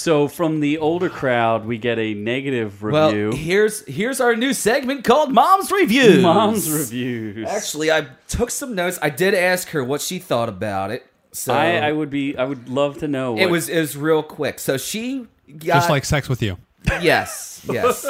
So 0.00 0.28
from 0.28 0.60
the 0.60 0.78
older 0.78 1.10
crowd, 1.10 1.66
we 1.66 1.76
get 1.76 1.98
a 1.98 2.14
negative 2.14 2.82
review. 2.82 3.28
Well, 3.28 3.36
here's 3.36 3.84
here's 3.84 4.18
our 4.18 4.34
new 4.34 4.54
segment 4.54 5.04
called 5.04 5.30
Mom's 5.30 5.70
Reviews. 5.70 6.22
Mom's 6.22 6.70
reviews. 6.70 7.46
Actually, 7.46 7.92
I 7.92 8.06
took 8.26 8.50
some 8.50 8.74
notes. 8.74 8.98
I 9.02 9.10
did 9.10 9.34
ask 9.34 9.68
her 9.68 9.84
what 9.84 10.00
she 10.00 10.18
thought 10.18 10.48
about 10.48 10.90
it. 10.90 11.06
So 11.32 11.52
I, 11.52 11.72
I 11.88 11.92
would 11.92 12.08
be. 12.08 12.34
I 12.34 12.44
would 12.44 12.70
love 12.70 13.00
to 13.00 13.08
know. 13.08 13.32
What, 13.32 13.42
it 13.42 13.50
was 13.50 13.68
it 13.68 13.78
was 13.78 13.94
real 13.94 14.22
quick. 14.22 14.58
So 14.58 14.78
she 14.78 15.26
got 15.46 15.74
Just 15.74 15.90
like 15.90 16.06
sex 16.06 16.30
with 16.30 16.40
you. 16.40 16.56
yes, 17.02 17.62
yes. 17.70 18.06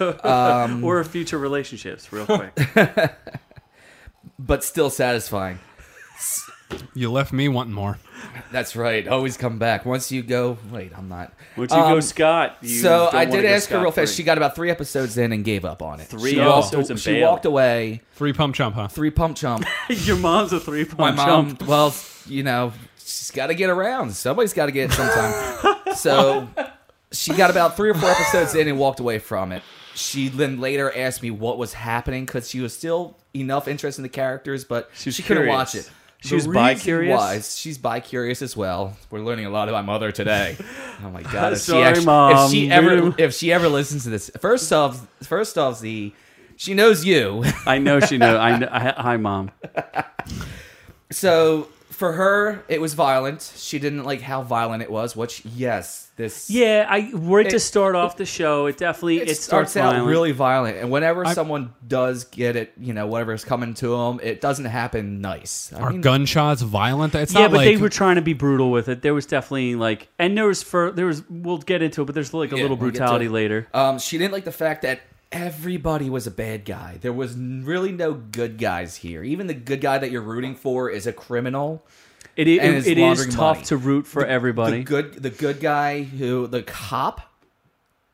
or 0.82 1.04
future 1.04 1.38
relationships, 1.38 2.12
real 2.12 2.26
quick. 2.26 2.58
but 4.40 4.64
still 4.64 4.90
satisfying. 4.90 5.60
You 6.94 7.10
left 7.10 7.32
me 7.32 7.48
wanting 7.48 7.72
more. 7.74 7.98
That's 8.50 8.74
right. 8.76 9.06
Always 9.06 9.36
come 9.36 9.58
back. 9.58 9.84
Once 9.84 10.10
you 10.12 10.22
go, 10.22 10.56
wait, 10.70 10.92
I'm 10.96 11.08
not. 11.08 11.32
Once 11.56 11.72
you 11.72 11.76
go 11.78 11.94
Um, 11.96 12.00
Scott, 12.02 12.56
you 12.62 12.68
so 12.80 12.88
don't 13.10 13.14
I 13.14 13.18
wanna 13.24 13.30
did 13.30 13.42
go 13.42 13.48
ask 13.48 13.68
her 13.70 13.76
real 13.78 13.84
scot-free. 13.86 14.02
fast. 14.06 14.14
She 14.16 14.22
got 14.22 14.38
about 14.38 14.54
three 14.54 14.70
episodes 14.70 15.18
in 15.18 15.32
and 15.32 15.44
gave 15.44 15.64
up 15.64 15.82
on 15.82 16.00
it. 16.00 16.06
Three 16.06 16.32
she 16.32 16.38
walked, 16.40 16.68
episodes 16.68 16.90
and 16.90 16.98
She 17.00 17.12
bailed. 17.14 17.30
walked 17.32 17.44
away. 17.46 18.02
Three 18.12 18.32
pump 18.32 18.54
chump, 18.54 18.74
huh? 18.76 18.88
Three 18.88 19.10
pump 19.10 19.36
chump. 19.36 19.66
Your 19.88 20.16
mom's 20.16 20.52
a 20.52 20.60
three 20.60 20.84
My 20.84 20.94
point 20.94 21.16
mom. 21.16 21.48
jump. 21.48 21.62
Well, 21.68 21.94
you 22.26 22.42
know, 22.42 22.72
she's 22.98 23.30
got 23.30 23.48
to 23.48 23.54
get 23.54 23.68
around. 23.70 24.12
Somebody's 24.14 24.52
got 24.54 24.66
to 24.66 24.72
get 24.72 24.90
it 24.90 24.94
sometime. 24.94 25.76
so 25.96 26.48
she 27.12 27.34
got 27.34 27.50
about 27.50 27.76
three 27.76 27.90
or 27.90 27.94
four 27.94 28.10
episodes 28.10 28.54
in 28.54 28.68
and 28.68 28.78
walked 28.78 29.00
away 29.00 29.18
from 29.18 29.52
it. 29.52 29.62
She 29.94 30.28
then 30.28 30.60
later 30.60 30.92
asked 30.96 31.22
me 31.22 31.30
what 31.30 31.56
was 31.58 31.72
happening 31.74 32.24
because 32.24 32.48
she 32.50 32.60
was 32.60 32.72
still 32.76 33.16
enough 33.34 33.68
interested 33.68 34.00
in 34.00 34.04
the 34.04 34.08
characters, 34.08 34.64
but 34.64 34.90
She 34.94 35.08
was 35.08 35.14
she 35.16 35.22
couldn't 35.22 35.44
curious. 35.44 35.56
watch 35.56 35.74
it. 35.76 35.90
She 36.24 36.34
was 36.34 36.46
bi-curious? 36.46 37.56
she's 37.56 37.76
bi 37.76 38.00
curious 38.00 38.40
as 38.40 38.56
well. 38.56 38.96
We're 39.10 39.20
learning 39.20 39.46
a 39.46 39.50
lot 39.50 39.68
about 39.68 39.84
my 39.84 39.92
mother 39.92 40.10
today. 40.12 40.56
Oh 41.02 41.10
my 41.10 41.22
god! 41.22 41.52
If 41.52 41.58
Sorry, 41.58 41.82
she 41.82 41.84
actually, 41.84 42.06
Mom. 42.06 42.44
If 42.46 42.50
she 42.52 42.70
ever, 42.70 43.14
if 43.18 43.34
she 43.34 43.52
ever 43.52 43.68
listens 43.68 44.04
to 44.04 44.10
this, 44.10 44.30
first 44.40 44.72
off, 44.72 45.04
first 45.24 45.58
off, 45.58 45.80
the 45.80 46.12
she 46.56 46.72
knows 46.72 47.04
you. 47.04 47.44
I 47.66 47.78
know 47.78 47.98
she 47.98 48.16
knows. 48.16 48.38
I 48.38 48.58
know. 48.60 48.68
I, 48.70 48.94
hi, 48.96 49.16
mom. 49.16 49.50
So 51.10 51.68
for 51.94 52.12
her, 52.12 52.62
it 52.68 52.80
was 52.80 52.94
violent. 52.94 53.52
She 53.56 53.78
didn't 53.78 54.04
like 54.04 54.20
how 54.20 54.42
violent 54.42 54.82
it 54.82 54.90
was. 54.90 55.16
Which 55.16 55.44
yes, 55.44 56.10
this 56.16 56.50
Yeah, 56.50 56.86
I 56.88 57.10
right 57.14 57.48
to 57.48 57.58
start 57.60 57.94
off 57.96 58.16
the 58.16 58.26
show. 58.26 58.66
It 58.66 58.76
definitely 58.76 59.18
it, 59.18 59.30
it, 59.30 59.36
starts, 59.36 59.76
out 59.76 59.92
violent. 59.92 60.08
really 60.08 60.32
violent. 60.32 60.76
And 60.76 60.90
whenever 60.90 61.26
I- 61.26 61.32
someone 61.34 61.72
does 61.86 62.24
get 62.24 62.56
it, 62.56 62.72
you 62.78 62.92
know, 62.92 63.06
whatever's 63.06 63.44
coming 63.44 63.74
to 63.74 63.88
them, 63.96 64.20
it 64.22 64.40
doesn't 64.40 64.66
happen 64.66 65.20
nice. 65.20 65.72
I 65.72 65.80
Are 65.80 65.90
mean, 65.90 66.00
gunshots 66.00 66.62
violent? 66.62 67.14
It's 67.14 67.32
yeah, 67.32 67.42
not 67.42 67.50
but 67.52 67.56
like 67.58 67.66
they 67.66 67.76
were 67.76 67.88
trying 67.88 68.16
to 68.16 68.22
be 68.22 68.32
brutal 68.34 68.70
with 68.70 68.88
it. 68.88 69.02
There 69.02 69.14
was 69.14 69.26
definitely 69.26 69.74
like, 69.76 70.08
and 70.18 70.36
there 70.36 70.46
was 70.46 70.62
for 70.62 70.90
there 70.90 71.06
was. 71.06 71.22
We'll 71.30 71.58
get 71.58 71.82
into 71.82 72.02
it, 72.02 72.04
but 72.06 72.14
there's 72.14 72.34
like 72.34 72.52
a 72.52 72.56
Yeah, 72.56 72.62
little 72.62 72.76
we'll 72.76 72.90
brutality 72.90 73.28
later. 73.28 73.68
Um, 73.72 73.98
she 73.98 74.18
didn't 74.18 74.32
like 74.32 74.44
the 74.44 74.52
fact 74.52 74.82
that 74.82 75.00
everybody 75.34 76.08
was 76.08 76.26
a 76.26 76.30
bad 76.30 76.64
guy. 76.64 76.98
There 77.00 77.12
was 77.12 77.34
really 77.36 77.92
no 77.92 78.14
good 78.14 78.56
guys 78.56 78.96
here. 78.96 79.22
Even 79.22 79.48
the 79.48 79.54
good 79.54 79.80
guy 79.80 79.98
that 79.98 80.10
you're 80.10 80.22
rooting 80.22 80.54
for 80.54 80.88
is 80.88 81.06
a 81.06 81.12
criminal. 81.12 81.84
It, 82.36 82.48
it, 82.48 82.62
is 82.62 82.86
it 82.86 82.98
is 82.98 83.26
tough 83.34 83.58
money. 83.58 83.66
to 83.66 83.76
root 83.76 84.06
for 84.06 84.24
everybody. 84.24 84.78
The 84.78 84.84
good, 84.84 85.14
the 85.22 85.30
good 85.30 85.60
guy 85.60 86.02
who 86.02 86.46
the 86.46 86.62
cop 86.62 87.20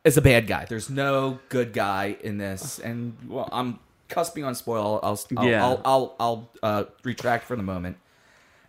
is 0.02 0.16
a 0.16 0.22
bad 0.22 0.46
guy. 0.46 0.64
There's 0.64 0.90
no 0.90 1.38
good 1.50 1.72
guy 1.72 2.16
in 2.22 2.38
this, 2.38 2.78
and 2.78 3.16
well, 3.28 3.48
I'm 3.52 3.78
cusping 4.08 4.46
on 4.46 4.54
spoil. 4.54 5.00
I'll, 5.02 5.18
I'll, 5.36 5.46
Yeah. 5.46 5.64
I'll, 5.64 5.80
I'll, 5.84 6.16
I'll 6.18 6.50
uh, 6.62 6.84
retract 7.04 7.44
for 7.44 7.56
the 7.56 7.62
moment. 7.62 7.96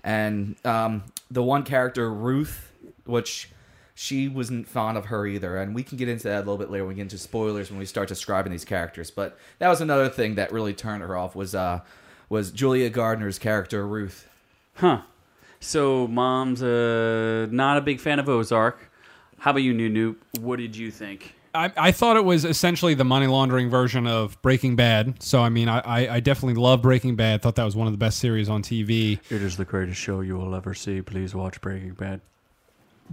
And 0.03 0.55
um, 0.65 1.03
the 1.29 1.43
one 1.43 1.63
character, 1.63 2.11
Ruth, 2.11 2.71
which 3.05 3.49
she 3.93 4.27
wasn't 4.27 4.67
fond 4.67 4.97
of 4.97 5.05
her 5.05 5.25
either, 5.25 5.57
and 5.57 5.75
we 5.75 5.83
can 5.83 5.97
get 5.97 6.07
into 6.07 6.23
that 6.23 6.37
a 6.37 6.39
little 6.39 6.57
bit 6.57 6.69
later 6.69 6.85
when 6.85 6.89
we 6.89 6.95
get 6.95 7.03
into 7.03 7.17
spoilers 7.17 7.69
when 7.69 7.79
we 7.79 7.85
start 7.85 8.07
describing 8.07 8.51
these 8.51 8.65
characters. 8.65 9.11
But 9.11 9.37
that 9.59 9.67
was 9.67 9.81
another 9.81 10.09
thing 10.09 10.35
that 10.35 10.51
really 10.51 10.73
turned 10.73 11.01
her 11.01 11.15
off 11.17 11.35
was 11.35 11.53
uh, 11.53 11.81
was 12.29 12.51
Julia 12.51 12.89
Gardner's 12.89 13.37
character, 13.37 13.85
Ruth. 13.85 14.27
Huh. 14.75 15.01
So 15.59 16.07
mom's 16.07 16.63
uh, 16.63 17.47
not 17.51 17.77
a 17.77 17.81
big 17.81 17.99
fan 17.99 18.19
of 18.19 18.27
Ozark. 18.27 18.89
How 19.37 19.51
about 19.51 19.63
you, 19.63 19.73
Nunu? 19.73 20.15
What 20.39 20.57
did 20.57 20.75
you 20.75 20.91
think? 20.91 21.35
I, 21.53 21.71
I 21.75 21.91
thought 21.91 22.15
it 22.15 22.23
was 22.23 22.45
essentially 22.45 22.93
the 22.93 23.03
money 23.03 23.27
laundering 23.27 23.69
version 23.69 24.07
of 24.07 24.41
Breaking 24.41 24.75
Bad. 24.75 25.21
So 25.21 25.41
I 25.41 25.49
mean, 25.49 25.67
I, 25.67 25.79
I, 25.79 26.15
I 26.15 26.19
definitely 26.19 26.61
love 26.61 26.81
Breaking 26.81 27.15
Bad. 27.15 27.41
Thought 27.41 27.55
that 27.55 27.65
was 27.65 27.75
one 27.75 27.87
of 27.87 27.93
the 27.93 27.97
best 27.97 28.19
series 28.19 28.49
on 28.49 28.63
TV. 28.63 29.19
It 29.29 29.41
is 29.41 29.57
the 29.57 29.65
greatest 29.65 29.99
show 29.99 30.21
you 30.21 30.37
will 30.37 30.55
ever 30.55 30.73
see. 30.73 31.01
Please 31.01 31.35
watch 31.35 31.59
Breaking 31.61 31.93
Bad. 31.93 32.21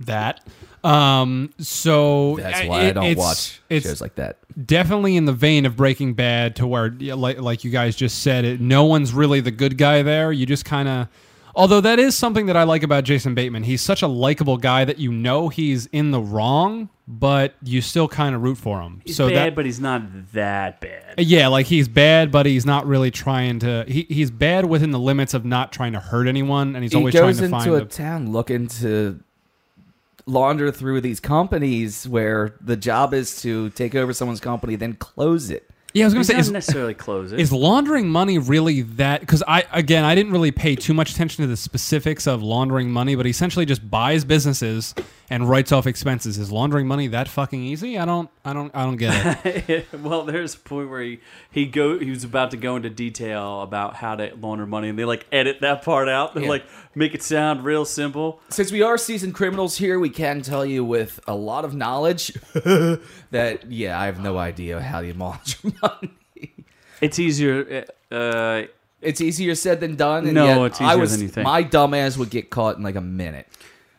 That. 0.07 0.41
Um. 0.85 1.51
So 1.59 2.37
That's 2.39 2.61
uh, 2.63 2.67
why 2.67 2.81
I 2.87 2.93
don't 2.93 3.05
it's- 3.05 3.17
watch 3.19 3.61
It's 3.69 3.87
shows 3.87 4.01
like 4.01 4.15
that. 4.15 4.39
definitely 4.67 5.17
in 5.17 5.25
the 5.25 5.33
vein 5.33 5.67
of 5.67 5.77
Breaking 5.77 6.15
Bad, 6.15 6.57
to 6.57 6.67
where 6.67 6.95
yeah, 6.99 7.15
like 7.15 7.41
like 7.41 7.65
you 7.65 7.71
guys 7.71 7.97
just 7.97 8.23
said, 8.23 8.45
it. 8.45 8.61
No 8.61 8.85
one's 8.85 9.13
really 9.13 9.41
the 9.41 9.51
good 9.51 9.77
guy 9.77 10.03
there. 10.03 10.31
You 10.33 10.47
just 10.47 10.65
kind 10.65 10.89
of. 10.89 11.09
Although 11.57 11.81
that 11.81 11.99
is 11.99 12.15
something 12.15 12.47
that 12.47 12.57
I 12.57 12.63
like 12.63 12.85
about 12.85 13.03
Jason 13.03 13.35
Bateman. 13.35 13.65
He's 13.65 13.81
such 13.83 14.03
a 14.03 14.07
likable 14.07 14.59
guy 14.59 14.85
that 14.85 14.99
you 14.99 15.11
know 15.11 15.49
he's 15.49 15.87
in 15.87 16.13
the 16.13 16.21
wrong, 16.21 16.89
but 17.09 17.55
you 17.65 17.81
still 17.81 18.07
kind 18.07 18.37
of 18.37 18.43
root 18.43 18.59
for 18.59 18.81
him. 18.81 19.01
He's 19.05 19.17
so 19.17 19.29
bad, 19.29 19.35
that 19.37 19.55
but 19.57 19.65
he's 19.67 19.81
not 19.81 20.03
that 20.35 20.81
bad. 20.81 21.15
Yeah, 21.19 21.49
like 21.49 21.67
he's 21.67 21.89
bad, 21.89 22.31
but 22.31 22.47
he's 22.47 22.65
not 22.65 22.87
really 22.87 23.11
trying 23.11 23.59
to. 23.61 23.85
He, 23.89 24.07
he's 24.09 24.31
bad 24.31 24.67
within 24.67 24.93
the 24.93 25.01
limits 25.01 25.35
of 25.35 25.45
not 25.45 25.73
trying 25.73 25.95
to 25.95 26.01
hurt 26.01 26.29
anyone, 26.29 26.77
and 26.77 26.85
he's 26.85 26.93
he 26.93 26.99
always 26.99 27.13
trying 27.15 27.27
goes 27.27 27.39
to 27.39 27.45
into 27.47 27.57
find. 27.59 27.71
a 27.71 27.75
a- 27.79 27.85
town 27.87 28.31
looking 28.31 28.69
to 28.69 29.19
launder 30.29 30.71
through 30.71 31.01
these 31.01 31.21
companies 31.21 32.07
where 32.07 32.55
the 32.61 32.77
job 32.77 33.15
is 33.15 33.41
to 33.43 33.71
take 33.71 33.95
over 33.95 34.13
someone's 34.13 34.41
company, 34.41 34.77
then 34.77 34.93
close 34.95 35.51
it. 35.51 35.69
yeah, 35.95 36.05
I 36.05 36.07
was 36.07 36.15
gonna 36.15 36.21
He's 36.21 36.27
say, 36.29 36.35
not 36.35 36.41
is, 36.41 36.51
necessarily 36.51 36.95
close 36.95 37.33
it. 37.33 37.41
is 37.41 37.51
laundering 37.53 38.09
money 38.09 38.39
really 38.39 38.83
that? 38.83 39.21
Because 39.21 39.43
I 39.49 39.65
again, 39.73 40.05
I 40.05 40.15
didn't 40.15 40.33
really 40.33 40.53
pay 40.53 40.77
too 40.77 40.95
much 40.95 41.13
attention 41.13 41.43
to 41.43 41.49
the 41.49 41.57
specifics 41.57 42.27
of 42.27 42.43
laundering 42.43 42.91
money, 42.91 43.15
but 43.17 43.25
he 43.27 43.31
essentially 43.31 43.65
just 43.67 43.89
buys 43.91 44.25
businesses 44.25 44.95
and 45.31 45.49
writes 45.49 45.73
off 45.73 45.87
expenses. 45.87 46.39
Is 46.39 46.51
laundering 46.51 46.87
money 46.87 47.07
that 47.09 47.29
fucking 47.29 47.63
easy? 47.63 47.99
I 47.99 48.05
don't, 48.05 48.31
I 48.45 48.53
don't, 48.53 48.75
I 48.75 48.85
don't 48.85 48.97
get 48.97 49.45
it. 49.47 49.87
well, 50.03 50.25
there's 50.25 50.55
a 50.55 50.59
point 50.59 50.89
where 50.91 51.03
he 51.03 51.21
he 51.51 51.67
go 51.67 51.99
he 51.99 52.11
was 52.11 52.25
about 52.25 52.51
to 52.53 52.57
go 52.57 52.77
into 52.77 52.91
detail 52.91 53.63
about 53.63 53.97
how 53.97 54.15
to 54.17 54.35
launder 54.41 54.67
money, 54.67 54.89
and 54.89 54.99
they 54.99 55.05
like 55.05 55.27
edit 55.33 55.61
that 55.61 55.83
part 55.83 56.09
out. 56.09 56.35
They 56.35 56.43
Yeah. 56.43 56.49
like 56.49 56.65
make 56.95 57.15
it 57.15 57.23
sound 57.23 57.65
real 57.65 57.85
simple. 57.85 58.41
Since 58.49 58.73
we 58.73 58.83
are 58.83 58.97
seasoned 58.99 59.35
criminals 59.35 59.77
here, 59.79 59.99
we 59.99 60.11
can 60.11 60.43
tell 60.43 60.65
you 60.65 60.85
with 60.85 61.21
a 61.27 61.35
lot 61.35 61.65
of 61.65 61.75
knowledge 61.75 62.29
that 63.31 63.61
yeah, 63.71 64.01
I 64.01 64.07
have 64.07 64.21
no 64.21 64.39
idea 64.39 64.81
how 64.81 65.01
you 65.01 65.13
launder 65.15 65.41
money. 65.83 66.13
It's 67.01 67.19
easier. 67.19 67.85
Uh, 68.11 68.63
It's 69.01 69.21
easier 69.21 69.55
said 69.55 69.79
than 69.79 69.95
done. 69.95 70.25
And 70.25 70.35
No, 70.35 70.45
yet 70.47 70.61
it's 70.73 70.81
I 70.81 70.87
easier 70.93 70.99
was, 71.01 71.13
than 71.13 71.21
you 71.21 71.29
think. 71.29 71.45
My 71.45 71.63
dumbass 71.63 72.17
would 72.19 72.31
get 72.31 72.51
caught 72.51 72.77
in 72.77 72.83
like 72.83 72.97
a 72.97 73.01
minute. 73.01 73.47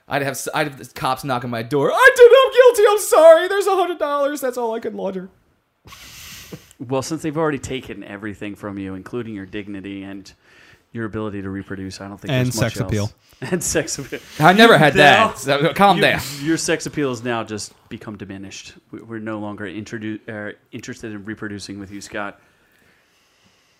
I'd 0.10 0.24
have 0.24 0.40
I'd 0.54 0.68
have 0.68 0.78
the 0.80 0.86
cops 0.94 1.24
knock 1.24 1.44
on 1.44 1.50
my 1.52 1.62
door. 1.64 1.92
I 1.94 2.10
did. 2.16 2.32
I'm 2.32 2.54
guilty. 2.54 2.84
I'm 2.92 3.00
sorry. 3.00 3.48
There's 3.48 3.68
a 3.68 3.76
hundred 3.76 4.00
dollars. 4.00 4.42
That's 4.42 4.58
all 4.58 4.74
I 4.74 4.80
could 4.80 4.96
launder. 4.96 5.30
well, 6.80 7.02
since 7.02 7.22
they've 7.22 7.38
already 7.38 7.60
taken 7.60 8.04
everything 8.04 8.56
from 8.56 8.78
you, 8.78 8.96
including 8.96 9.36
your 9.36 9.46
dignity 9.46 10.04
and 10.04 10.32
your 10.92 11.06
ability 11.06 11.42
to 11.44 11.50
reproduce, 11.50 12.02
I 12.02 12.08
don't 12.08 12.18
think 12.20 12.32
And 12.32 12.48
there's 12.48 12.56
much 12.60 12.74
sex 12.74 12.82
else. 12.82 12.90
appeal. 12.90 13.12
and 13.52 13.64
sex 13.64 14.00
appeal. 14.00 14.20
I 14.40 14.54
never 14.54 14.78
had 14.78 14.96
Now- 14.96 15.28
that. 15.30 15.38
So 15.38 15.74
calm 15.74 15.98
You- 15.98 16.02
down. 16.04 16.22
Your 16.42 16.58
sex 16.58 16.86
appeal 16.88 17.10
has 17.10 17.24
now 17.24 17.44
just 17.44 17.74
become 17.90 18.18
diminished. 18.18 18.74
We- 18.92 19.02
We're 19.02 19.20
no 19.20 19.40
longer 19.40 19.66
introdu- 19.66 20.20
uh, 20.28 20.56
interested 20.72 21.12
in 21.12 21.26
reproducing 21.26 21.80
with 21.80 21.92
you, 21.92 22.02
Scott. 22.02 22.40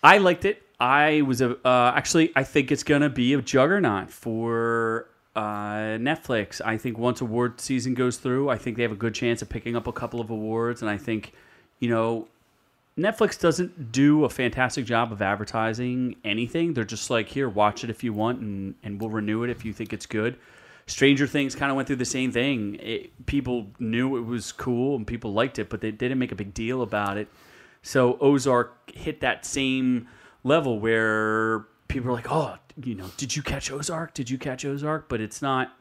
I 0.02 0.18
liked 0.18 0.44
it. 0.44 0.62
I 0.78 1.22
was 1.22 1.40
a 1.42 1.56
uh, 1.66 1.92
actually. 1.94 2.32
I 2.34 2.42
think 2.44 2.72
it's 2.72 2.84
gonna 2.84 3.10
be 3.10 3.34
a 3.34 3.42
juggernaut 3.42 4.10
for 4.10 5.09
uh, 5.36 5.96
Netflix. 5.98 6.60
I 6.64 6.76
think 6.76 6.98
once 6.98 7.20
award 7.20 7.60
season 7.60 7.94
goes 7.94 8.16
through, 8.16 8.48
I 8.48 8.58
think 8.58 8.76
they 8.76 8.82
have 8.82 8.92
a 8.92 8.96
good 8.96 9.14
chance 9.14 9.42
of 9.42 9.48
picking 9.48 9.76
up 9.76 9.86
a 9.86 9.92
couple 9.92 10.20
of 10.20 10.30
awards. 10.30 10.82
And 10.82 10.90
I 10.90 10.96
think, 10.96 11.32
you 11.78 11.88
know, 11.88 12.28
Netflix 12.98 13.40
doesn't 13.40 13.92
do 13.92 14.24
a 14.24 14.28
fantastic 14.28 14.84
job 14.84 15.12
of 15.12 15.22
advertising 15.22 16.16
anything. 16.24 16.74
They're 16.74 16.84
just 16.84 17.08
like, 17.08 17.28
here, 17.28 17.48
watch 17.48 17.84
it 17.84 17.90
if 17.90 18.04
you 18.04 18.12
want, 18.12 18.40
and, 18.40 18.74
and 18.82 19.00
we'll 19.00 19.10
renew 19.10 19.42
it 19.44 19.50
if 19.50 19.64
you 19.64 19.72
think 19.72 19.92
it's 19.92 20.06
good. 20.06 20.36
Stranger 20.86 21.26
Things 21.26 21.54
kind 21.54 21.70
of 21.70 21.76
went 21.76 21.86
through 21.86 21.96
the 21.96 22.04
same 22.04 22.32
thing. 22.32 22.76
It, 22.80 23.26
people 23.26 23.68
knew 23.78 24.16
it 24.16 24.22
was 24.22 24.50
cool 24.50 24.96
and 24.96 25.06
people 25.06 25.32
liked 25.32 25.58
it, 25.58 25.70
but 25.70 25.80
they 25.80 25.92
didn't 25.92 26.18
make 26.18 26.32
a 26.32 26.34
big 26.34 26.52
deal 26.52 26.82
about 26.82 27.16
it. 27.16 27.28
So 27.82 28.18
Ozark 28.20 28.90
hit 28.90 29.20
that 29.20 29.46
same 29.46 30.08
level 30.42 30.80
where 30.80 31.60
people 31.88 32.10
are 32.10 32.14
like, 32.14 32.30
oh, 32.30 32.56
you 32.84 32.94
know, 32.94 33.10
did 33.16 33.36
you 33.36 33.42
catch 33.42 33.70
Ozark? 33.70 34.14
Did 34.14 34.30
you 34.30 34.38
catch 34.38 34.64
Ozark? 34.64 35.08
But 35.08 35.20
it's 35.20 35.40
not. 35.42 35.72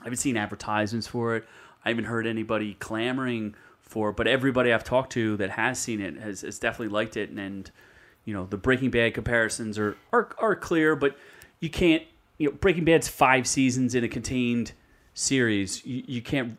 I 0.00 0.04
haven't 0.04 0.18
seen 0.18 0.36
advertisements 0.36 1.06
for 1.06 1.36
it. 1.36 1.44
I 1.84 1.88
haven't 1.88 2.04
heard 2.04 2.26
anybody 2.26 2.74
clamoring 2.74 3.54
for 3.80 4.10
it. 4.10 4.16
But 4.16 4.26
everybody 4.26 4.72
I've 4.72 4.84
talked 4.84 5.12
to 5.12 5.36
that 5.38 5.50
has 5.50 5.78
seen 5.78 6.00
it 6.00 6.16
has, 6.18 6.42
has 6.42 6.58
definitely 6.58 6.92
liked 6.92 7.16
it. 7.16 7.30
And, 7.30 7.38
and 7.38 7.70
you 8.24 8.34
know, 8.34 8.44
the 8.44 8.56
Breaking 8.56 8.90
Bad 8.90 9.14
comparisons 9.14 9.78
are, 9.78 9.96
are 10.12 10.28
are 10.38 10.56
clear, 10.56 10.96
but 10.96 11.16
you 11.60 11.70
can't. 11.70 12.02
You 12.38 12.50
know, 12.50 12.56
Breaking 12.56 12.84
Bad's 12.84 13.08
five 13.08 13.46
seasons 13.46 13.94
in 13.94 14.04
a 14.04 14.08
contained 14.08 14.72
series. 15.14 15.84
You, 15.86 16.04
you 16.06 16.22
can't 16.22 16.58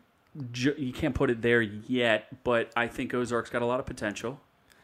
you 0.54 0.94
can't 0.94 1.14
put 1.14 1.30
it 1.30 1.42
there 1.42 1.62
yet. 1.62 2.44
But 2.44 2.72
I 2.76 2.88
think 2.88 3.14
Ozark's 3.14 3.50
got 3.50 3.62
a 3.62 3.66
lot 3.66 3.80
of 3.80 3.86
potential. 3.86 4.40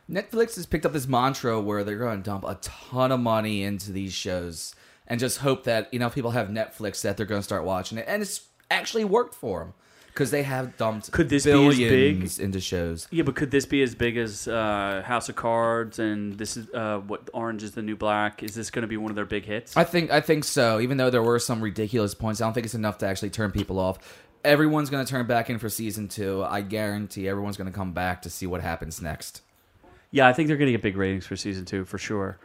Netflix 0.10 0.56
has 0.56 0.66
picked 0.66 0.86
up 0.86 0.94
this 0.94 1.08
mantra 1.08 1.60
where 1.62 1.84
they're 1.84 1.98
going 1.98 2.18
to 2.18 2.24
dump 2.24 2.44
a 2.46 2.56
ton 2.62 3.12
of 3.12 3.20
money 3.20 3.64
into 3.64 3.92
these 3.92 4.14
shows 4.14 4.76
and 5.08 5.20
just 5.20 5.40
hope 5.40 5.64
that 5.64 5.94
you 5.94 6.00
know 6.00 6.10
people 6.10 6.32
have 6.32 6.50
Netflix 6.50 7.02
that 7.02 7.18
they're 7.18 7.26
going 7.26 7.40
to 7.40 7.44
start 7.44 7.64
watching 7.64 7.98
it, 7.98 8.06
and 8.08 8.22
it's 8.22 8.48
actually 8.72 9.06
worked 9.06 9.36
for 9.36 9.60
them 9.60 9.74
because 10.08 10.30
they 10.32 10.44
have 10.44 10.78
dumped 10.78 11.12
Could 11.12 11.30
this 11.30 11.46
be 11.46 11.52
as 11.52 11.78
big? 11.78 11.90
billions 11.90 12.40
into 12.40 12.60
shows. 12.62 13.08
Yeah, 13.12 13.24
but 13.24 13.36
could 13.36 13.50
this 13.50 13.66
be 13.66 13.82
as 13.82 13.96
big 13.96 14.16
as 14.16 14.48
uh, 14.48 15.02
House 15.06 15.28
of 15.28 15.36
Cards 15.36 15.98
and 16.00 16.38
this 16.38 16.56
is 16.56 16.70
uh, 16.74 17.00
what 17.00 17.30
Orange 17.34 17.64
is 17.64 17.72
the 17.72 17.82
New 17.82 17.96
Black? 17.96 18.44
Is 18.44 18.54
this 18.54 18.70
going 18.70 18.84
to 18.84 18.88
be 18.88 18.98
one 18.98 19.12
of 19.12 19.16
their 19.16 19.26
big 19.26 19.46
hits? 19.46 19.76
I 19.76 19.84
think 19.84 20.12
I 20.12 20.22
think 20.22 20.44
so. 20.44 20.80
Even 20.80 20.98
though 20.98 21.10
there 21.10 21.24
were 21.24 21.40
some 21.40 21.62
ridiculous 21.62 22.14
points, 22.14 22.42
I 22.42 22.46
don't 22.46 22.54
think 22.54 22.66
it's 22.66 22.76
enough 22.76 23.00
to 23.00 23.08
actually 23.08 23.32
turn 23.32 23.52
people 23.52 23.80
off. 23.80 23.98
Everyone's 24.46 24.90
going 24.90 25.04
to 25.06 25.10
turn 25.10 25.26
back 25.26 25.50
in 25.50 25.58
for 25.58 25.70
season 25.70 26.10
two. 26.10 26.44
I 26.44 26.62
guarantee 26.62 27.28
everyone's 27.28 27.58
going 27.58 27.72
to 27.72 27.76
come 27.76 27.94
back 27.94 28.22
to 28.24 28.30
see 28.30 28.46
what 28.46 28.62
happens 28.62 29.02
next. 29.02 29.42
Yeah, 30.14 30.28
I 30.28 30.32
think 30.32 30.48
they're 30.48 30.58
going 30.58 30.68
to 30.68 30.72
get 30.72 30.82
big 30.82 30.96
ratings 30.96 31.26
for 31.26 31.36
season 31.36 31.66
two 31.66 31.84
for 31.84 31.98
sure. 31.98 32.38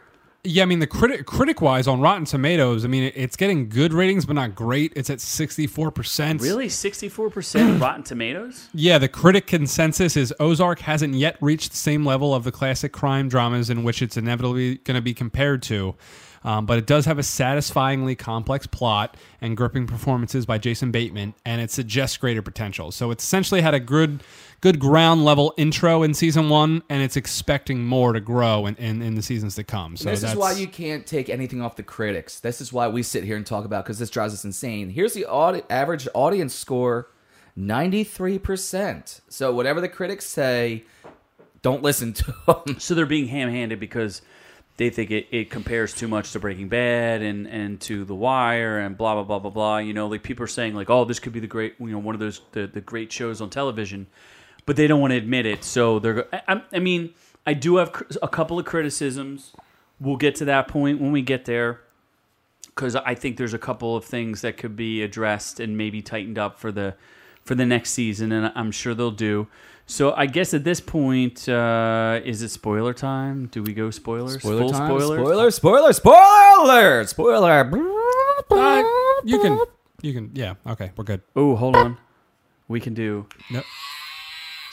Yeah, 0.45 0.63
I 0.63 0.65
mean 0.65 0.79
the 0.79 0.87
critic 0.87 1.25
critic 1.25 1.61
wise 1.61 1.85
on 1.85 1.99
Rotten 1.99 2.23
Tomatoes, 2.23 2.85
I 2.85 2.87
mean 2.87 3.11
it's 3.13 3.35
getting 3.35 3.67
good 3.67 3.93
ratings, 3.93 4.25
but 4.25 4.33
not 4.33 4.55
great. 4.55 4.93
It's 4.95 5.09
at 5.09 5.19
sixty 5.19 5.67
four 5.67 5.91
percent. 5.91 6.41
Really, 6.41 6.69
sixty-four 6.69 7.29
percent 7.29 7.81
Rotten 7.81 8.03
Tomatoes. 8.03 8.69
Yeah, 8.73 8.97
the 8.97 9.09
critic 9.09 9.47
consensus 9.47 10.15
is 10.17 10.33
Ozark 10.39 10.79
hasn't 10.79 11.13
yet 11.13 11.37
reached 11.41 11.71
the 11.71 11.77
same 11.77 12.05
level 12.05 12.33
of 12.33 12.45
the 12.45 12.51
classic 12.53 12.93
crime 12.93 13.27
dramas 13.27 13.69
in 13.69 13.83
which 13.83 14.01
it's 14.01 14.17
inevitably 14.17 14.75
going 14.77 14.95
to 14.95 15.01
be 15.01 15.13
compared 15.13 15.61
to. 15.63 15.95
Um, 16.43 16.65
but 16.65 16.77
it 16.77 16.87
does 16.87 17.05
have 17.05 17.19
a 17.19 17.23
satisfyingly 17.23 18.15
complex 18.15 18.65
plot 18.65 19.17
and 19.41 19.57
gripping 19.57 19.87
performances 19.87 20.45
by 20.45 20.57
Jason 20.57 20.91
Bateman, 20.91 21.33
and 21.45 21.61
it 21.61 21.69
suggests 21.71 22.15
greater 22.15 22.41
potential. 22.41 22.91
So 22.91 23.11
it's 23.11 23.23
essentially 23.23 23.61
had 23.61 23.73
a 23.73 23.79
good, 23.79 24.23
good 24.61 24.79
ground 24.79 25.23
level 25.23 25.53
intro 25.57 26.03
in 26.03 26.13
season 26.13 26.49
one, 26.49 26.83
and 26.89 27.01
it's 27.01 27.15
expecting 27.15 27.85
more 27.85 28.13
to 28.13 28.19
grow 28.19 28.65
in, 28.65 28.75
in, 28.75 29.01
in 29.01 29.15
the 29.15 29.21
seasons 29.21 29.55
to 29.55 29.63
come. 29.63 29.95
So 29.95 30.09
this 30.09 30.23
is 30.23 30.35
why 30.35 30.53
you 30.53 30.67
can't 30.67 31.05
take 31.05 31.29
anything 31.29 31.61
off 31.61 31.75
the 31.75 31.83
critics. 31.83 32.39
This 32.39 32.61
is 32.61 32.73
why 32.73 32.87
we 32.87 33.03
sit 33.03 33.23
here 33.23 33.37
and 33.37 33.45
talk 33.45 33.65
about 33.65 33.85
because 33.85 33.99
this 33.99 34.09
drives 34.09 34.33
us 34.33 34.43
insane. 34.43 34.89
Here's 34.89 35.13
the 35.13 35.25
audi- 35.25 35.63
average 35.69 36.07
audience 36.13 36.53
score 36.53 37.09
93%. 37.57 39.21
So 39.29 39.53
whatever 39.53 39.81
the 39.81 39.89
critics 39.89 40.25
say, 40.25 40.83
don't 41.61 41.83
listen 41.83 42.13
to 42.13 42.33
them. 42.47 42.79
So 42.79 42.95
they're 42.95 43.05
being 43.05 43.27
ham-handed 43.27 43.79
because 43.79 44.21
they 44.77 44.89
think 44.89 45.11
it, 45.11 45.27
it 45.31 45.49
compares 45.49 45.93
too 45.93 46.07
much 46.07 46.31
to 46.31 46.39
Breaking 46.39 46.69
Bad 46.69 47.21
and, 47.21 47.47
and 47.47 47.81
to 47.81 48.05
The 48.05 48.15
Wire 48.15 48.79
and 48.79 48.97
blah 48.97 49.13
blah 49.15 49.23
blah 49.23 49.39
blah 49.39 49.51
blah. 49.51 49.77
You 49.79 49.93
know, 49.93 50.07
like 50.07 50.23
people 50.23 50.45
are 50.45 50.47
saying 50.47 50.73
like, 50.73 50.89
oh, 50.89 51.03
this 51.03 51.19
could 51.19 51.33
be 51.33 51.41
the 51.41 51.47
great 51.47 51.75
you 51.79 51.87
know 51.87 51.99
one 51.99 52.15
of 52.15 52.19
those 52.19 52.41
the, 52.53 52.65
the 52.65 52.79
great 52.79 53.11
shows 53.11 53.41
on 53.41 53.49
television, 53.49 54.07
but 54.69 54.75
they 54.75 54.85
don't 54.85 55.01
want 55.01 55.09
to 55.09 55.17
admit 55.17 55.47
it. 55.47 55.63
So 55.63 55.97
they're. 55.97 56.13
go- 56.13 56.27
I, 56.31 56.41
I- 56.47 56.61
I 56.73 56.79
mean, 56.79 57.15
I 57.47 57.53
do 57.55 57.77
have 57.77 57.89
a 58.21 58.27
couple 58.27 58.59
of 58.59 58.65
criticisms. 58.65 59.51
We'll 59.99 60.15
get 60.17 60.35
to 60.35 60.45
that 60.45 60.67
point 60.67 61.01
when 61.01 61.11
we 61.11 61.23
get 61.23 61.45
there. 61.45 61.81
Because 62.67 62.95
I 62.95 63.15
think 63.15 63.37
there's 63.37 63.55
a 63.55 63.57
couple 63.57 63.95
of 63.97 64.05
things 64.05 64.41
that 64.41 64.57
could 64.57 64.75
be 64.75 65.01
addressed 65.01 65.59
and 65.59 65.75
maybe 65.75 66.03
tightened 66.03 66.37
up 66.37 66.59
for 66.59 66.71
the 66.71 66.93
for 67.43 67.55
the 67.55 67.65
next 67.65 67.89
season, 67.91 68.31
and 68.31 68.51
I'm 68.55 68.69
sure 68.71 68.93
they'll 68.93 69.09
do. 69.09 69.47
So 69.87 70.13
I 70.13 70.27
guess 70.27 70.53
at 70.53 70.63
this 70.63 70.79
point, 70.79 71.49
uh, 71.49 72.21
is 72.23 72.43
it 72.43 72.49
spoiler 72.49 72.93
time? 72.93 73.47
Do 73.47 73.63
we 73.63 73.73
go 73.73 73.89
spoilers? 73.89 74.39
Full 74.43 74.69
time. 74.69 74.87
spoilers? 74.99 75.55
Spoiler, 75.55 75.93
spoiler, 75.93 75.93
spoiler, 75.93 77.07
spoiler. 77.07 77.69
Uh, 78.51 78.83
you 79.25 79.39
can, 79.41 79.59
you 80.03 80.13
can, 80.13 80.29
yeah, 80.35 80.53
okay, 80.67 80.91
we're 80.95 81.05
good. 81.05 81.21
Oh, 81.35 81.55
hold 81.55 81.75
on. 81.75 81.97
We 82.67 82.79
can 82.79 82.93
do 82.93 83.25
Nope. 83.49 83.65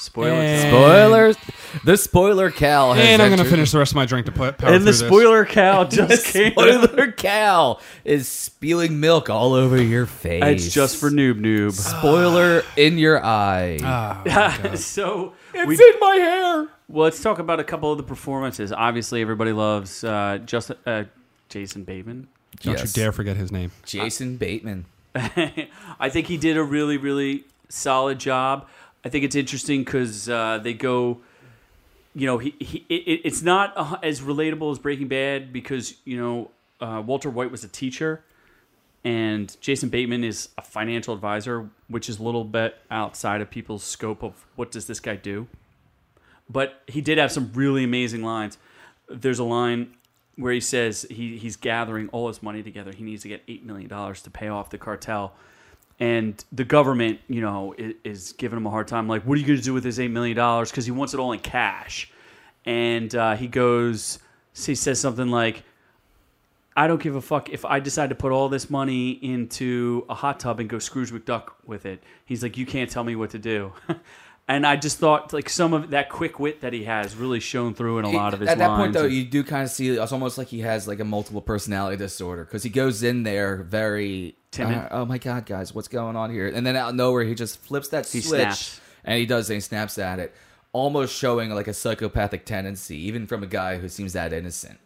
Spoiler 0.07 0.33
And- 0.33 0.71
Spoilers. 0.71 1.37
The 1.85 1.97
spoiler 1.99 2.51
Cal 2.51 2.95
has 2.95 3.05
And 3.05 3.21
I'm 3.21 3.29
going 3.29 3.43
to 3.43 3.45
finish 3.51 3.71
the 3.71 3.79
rest 3.79 3.93
of 3.93 3.97
my 3.97 4.07
drink 4.07 4.25
to 4.27 4.33
put 4.33 4.57
power 4.57 4.71
And 4.71 4.87
the 4.87 4.93
through 4.93 5.09
this. 5.09 5.09
spoiler 5.09 5.45
cow 5.45 5.85
just 5.91 6.27
came. 6.27 6.53
spoiler 6.53 7.13
Cal 7.13 7.81
is 8.05 8.29
spewing 8.29 8.99
milk 9.01 9.29
all 9.29 9.53
over 9.53 9.81
your 9.83 10.07
face. 10.07 10.43
It's 10.65 10.73
just 10.75 10.97
for 10.97 11.11
noob 11.11 11.39
noob. 11.41 11.73
spoiler 11.99 12.63
in 12.77 12.97
your 12.97 13.23
eye. 13.23 13.79
Ah, 13.83 14.71
so 14.77 15.35
we, 15.53 15.61
in 15.75 16.01
my 16.01 16.15
hair. 16.17 16.69
well, 16.89 17.05
let's 17.05 17.23
talk 17.23 17.39
about 17.39 17.61
a 17.61 17.65
couple 17.65 17.93
of 17.93 17.99
the 17.99 18.05
performances. 18.05 18.73
Obviously, 18.73 19.21
everybody 19.21 19.53
loves 19.53 20.03
uh, 20.03 20.39
just 20.47 20.71
uh, 20.87 21.05
Jason 21.51 21.85
Bateman. 21.85 22.29
don't 22.63 22.79
Yes. 22.79 22.97
you 22.97 23.03
dare 23.03 23.13
forget 23.13 23.37
his 23.37 23.53
name. 23.53 23.71
Jason 23.85 24.37
Bateman. 24.39 24.87
I 25.15 26.09
think 26.11 26.27
he 26.27 26.37
did 26.39 26.57
a 26.57 26.63
really, 26.63 26.97
really 26.97 27.45
solid 27.69 28.19
job. 28.19 28.67
I 29.07 29.09
think 29.09 29.25
it's 29.25 29.37
interesting 29.37 29.85
because 29.85 30.29
uh, 30.29 30.59
they 30.61 30.75
go, 30.75 31.21
you 32.13 32.27
know, 32.27 32.39
he, 32.39 32.57
he 32.59 32.85
it, 32.89 33.21
it's 33.23 33.41
not 33.41 34.03
as 34.05 34.21
relatable 34.21 34.73
as 34.73 34.81
Breaking 34.81 35.07
Bad 35.07 35.53
because 35.53 35.95
you 36.05 36.21
know 36.21 36.51
uh, 36.81 37.01
Walter 37.07 37.31
White 37.31 37.53
was 37.53 37.63
a 37.63 37.69
teacher, 37.69 38.25
and 39.05 39.57
Jason 39.61 39.91
Bateman 39.91 40.25
is 40.25 40.49
a 40.59 40.63
financial 40.63 41.15
advisor, 41.15 41.71
which 41.87 42.09
is 42.09 42.19
a 42.19 42.23
little 42.25 42.43
bit 42.43 42.79
outside 42.91 43.41
of 43.41 43.49
people's 43.49 43.85
scope 43.85 44.25
of 44.25 44.45
what 44.57 44.73
does 44.73 44.89
this 44.89 44.99
guy 44.99 45.15
do. 45.15 45.47
But 46.51 46.83
he 46.89 47.01
did 47.01 47.17
have 47.17 47.31
some 47.31 47.53
really 47.55 47.85
amazing 47.85 48.25
lines. 48.25 48.59
There's 49.09 49.39
a 49.39 49.45
line 49.45 49.95
where 50.35 50.53
he 50.53 50.61
says 50.61 51.07
he, 51.09 51.39
he's 51.39 51.55
gathering 51.55 52.09
all 52.09 52.27
his 52.27 52.43
money 52.43 52.65
together. 52.65 52.91
He 52.93 53.05
needs 53.05 53.23
to 53.23 53.29
get 53.29 53.45
eight 53.47 53.65
million 53.65 53.89
dollars 53.89 54.21
to 54.23 54.31
pay 54.31 54.49
off 54.49 54.71
the 54.71 54.79
cartel, 54.79 55.33
and 55.99 56.45
the 56.53 56.65
government, 56.65 57.21
you 57.29 57.41
know, 57.41 57.75
is, 57.79 57.95
is 58.05 58.33
giving 58.33 58.59
him 58.59 58.67
a 58.67 58.71
hard 58.71 58.89
time. 58.89 59.09
Like, 59.09 59.23
what 59.23 59.37
are 59.37 59.41
you 59.41 59.47
going 59.47 59.59
to 59.59 59.65
do 59.65 59.73
with 59.73 59.83
this 59.83 59.99
eight 59.99 60.11
million 60.11 60.37
dollars? 60.37 60.71
Because 60.71 60.85
he 60.85 60.93
wants 60.93 61.15
it 61.15 61.21
all 61.21 61.33
in 61.33 61.41
cash. 61.41 62.11
And 62.65 63.15
uh, 63.15 63.37
he 63.37 63.47
goes, 63.47 64.19
he 64.55 64.75
says 64.75 65.01
something 65.01 65.31
like, 65.31 65.63
"I 66.77 66.87
don't 66.87 67.01
give 67.01 67.17
a 67.17 67.21
fuck 67.21 67.49
if 67.49 67.65
I 67.65 67.81
decide 67.81 68.11
to 68.11 68.15
put 68.15 68.33
all 68.33 68.49
this 68.49 68.69
money 68.69 69.11
into 69.11 70.05
a 70.09 70.15
hot 70.15 70.41
tub 70.41 70.61
and 70.61 70.69
go 70.69 70.79
Scrooge 70.79 71.13
McDuck 71.13 71.53
with 71.65 71.87
it." 71.87 72.03
He's 72.25 72.43
like, 72.43 72.57
"You 72.57 72.67
can't 72.67 72.91
tell 72.91 73.05
me 73.05 73.17
what 73.17 73.31
to 73.31 73.39
do." 73.39 73.73
And 74.49 74.65
I 74.65 74.77
just 74.77 74.99
thought, 74.99 75.33
like 75.33 75.49
some 75.49 75.73
of 75.73 75.91
that 75.91 76.09
quick 76.09 76.39
wit 76.39 76.61
that 76.61 76.73
he 76.73 76.85
has, 76.85 77.17
really 77.17 77.41
shown 77.41 77.75
through 77.75 77.99
in 77.99 78.05
a 78.05 78.11
lot 78.11 78.33
of 78.33 78.39
his 78.41 78.49
At 78.49 78.59
that 78.59 78.77
point, 78.77 78.93
though, 78.93 79.05
you 79.05 79.25
do 79.25 79.43
kind 79.43 79.65
of 79.65 79.71
see 79.71 79.89
it's 79.89 80.13
almost 80.13 80.39
like 80.39 80.47
he 80.47 80.61
has 80.61 80.87
like 80.87 81.01
a 81.01 81.05
multiple 81.05 81.41
personality 81.43 81.97
disorder 81.97 82.45
because 82.45 82.63
he 82.63 82.71
goes 82.71 83.03
in 83.03 83.25
there 83.25 83.57
very 83.57 84.37
Timid. 84.53 84.77
uh, 84.79 84.89
oh 84.93 85.05
my 85.05 85.19
god, 85.19 85.47
guys, 85.47 85.75
what's 85.75 85.89
going 85.89 86.15
on 86.15 86.31
here? 86.31 86.47
And 86.47 86.65
then 86.65 86.77
out 86.77 86.91
of 86.91 86.95
nowhere, 86.95 87.25
he 87.25 87.35
just 87.35 87.59
flips 87.61 87.89
that 87.89 88.07
He 88.09 88.21
switch 88.21 88.41
snaps. 88.41 88.81
and 89.05 89.19
he 89.19 89.27
does. 89.27 89.51
And 89.51 89.57
he 89.57 89.61
snaps 89.61 89.99
at 89.99 90.21
it, 90.21 90.33
almost 90.73 91.17
showing 91.17 91.51
like 91.51 91.67
a 91.67 91.75
psychopathic 91.75 92.45
tendency, 92.45 92.99
even 92.99 93.27
from 93.27 93.43
a 93.43 93.47
guy 93.49 93.79
who 93.79 93.89
seems 93.89 94.13
that 94.13 94.33
innocent. 94.33 94.79